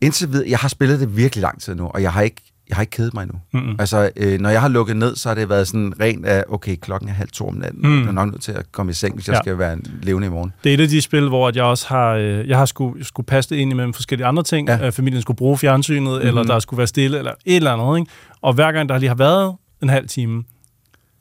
[0.00, 2.76] indtil videre, jeg har spillet det virkelig lang tid nu, og jeg har ikke, jeg
[2.76, 3.38] har ikke kedet mig endnu.
[3.52, 3.76] Mm-mm.
[3.78, 6.76] Altså, øh, når jeg har lukket ned, så har det været sådan rent af, okay,
[6.76, 8.00] klokken er halv to om natten, Mm.
[8.00, 9.36] jeg er nok nødt til at komme i seng, hvis jeg Ja.
[9.36, 9.42] ja.
[9.42, 10.52] skal være levende i morgen.
[10.64, 13.04] Det er et af de spil, hvor at jeg også har, øh, jeg har skulle,
[13.04, 14.68] skulle passe det ind imellem forskellige andre ting.
[14.68, 14.86] Ja.
[14.86, 16.28] Øh, familien skulle bruge fjernsynet, mm-hmm.
[16.28, 17.98] eller der skulle være stille, eller et eller andet.
[17.98, 18.10] Ikke?
[18.42, 20.44] Og hver gang der lige har været en halv time,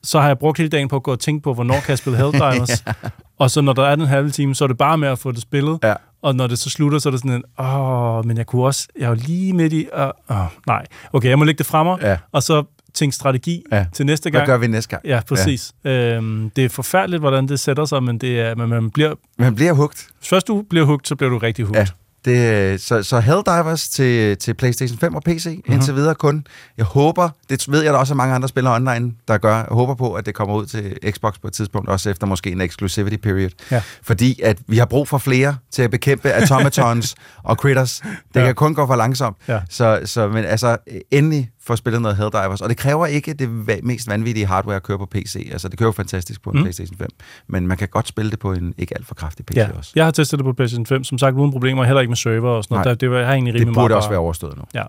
[0.04, 1.98] så har jeg brugt hele dagen på at gå og tænke på, hvornår kan jeg
[1.98, 2.84] spille Helldivers.
[2.88, 2.94] ja.
[3.40, 5.32] Og så når der er den halve time, så er det bare med at få
[5.32, 5.80] det spillet.
[5.84, 5.94] Ja.
[6.22, 8.88] Og når det så slutter, så er det sådan en, åh, men jeg kunne også,
[9.00, 10.86] jeg jo lige midt i, åh, åh, nej.
[11.14, 12.18] Okay, jeg må lægge det fremme, Ja.
[12.32, 12.64] og så
[12.94, 13.86] tænke strategi Ja.
[13.94, 14.48] til næste Hvad gang.
[14.48, 15.06] gør vi næste gang?
[15.06, 15.74] Ja, præcis.
[15.84, 16.16] Ja.
[16.16, 19.14] Øhm, det er forfærdeligt, hvordan det sætter sig, men, det er, men man bliver...
[19.38, 20.08] Man bliver hugt.
[20.22, 21.78] Først du bliver hugt, så bliver du rigtig hugt.
[21.78, 21.86] Ja.
[22.26, 25.74] Det, så, så Helldivers til, til PlayStation 5 og PC, mm-hmm.
[25.74, 26.48] indtil videre kun.
[26.78, 29.56] Jeg håber, det ved jeg, der også er mange andre spillere online, der gør.
[29.56, 32.52] Jeg håber på, at det kommer ud til Xbox på et tidspunkt, også efter måske
[32.52, 33.50] en exclusivity period.
[33.72, 33.82] Ja.
[34.04, 38.00] Fordi at vi har brug for flere til at bekæmpe automatons og critters.
[38.00, 38.40] Det Ja.
[38.40, 38.46] ja.
[38.46, 39.38] kan kun gå for langsomt.
[39.48, 39.60] Ja.
[39.70, 40.78] Så, så men altså,
[41.12, 42.62] endelig få spillet noget Helldivers.
[42.62, 43.50] Og det kræver ikke det
[43.84, 45.50] mest vanvittige hardware at køre på PC.
[45.52, 46.64] Altså, det kører fantastisk på en Mm.
[46.64, 47.08] PlayStation 5.
[47.48, 49.92] Men man kan godt spille det på en ikke alt for kraftig PC Ja, også.
[49.96, 52.50] jeg har testet det på PlayStation 5, som sagt uden problemer, heller ikke med server
[52.50, 52.86] og sådan noget.
[52.86, 52.92] Nej.
[52.92, 54.64] Der, det var, jeg har egentlig Det rimelig burde meget også være overstået nu.
[54.74, 54.84] Ja.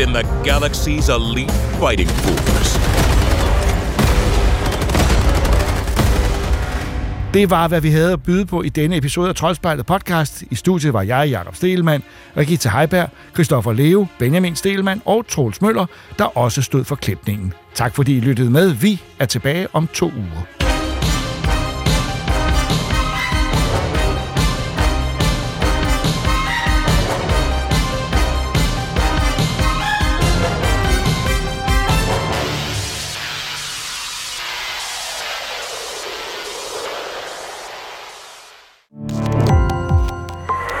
[0.00, 2.80] Enlist in the galaxy's elite fighting force.
[7.34, 10.44] Det var, hvad vi havde at byde på i denne episode af Troldspejlet podcast.
[10.50, 12.02] I studiet var jeg, Jakob Stelmann,
[12.36, 15.86] Regita Heiberg, Christoffer Leo, Benjamin Stelmann og Troels Møller,
[16.18, 17.52] der også stod for klipningen.
[17.74, 18.72] Tak fordi I lyttede med.
[18.72, 20.59] Vi er tilbage om to uger.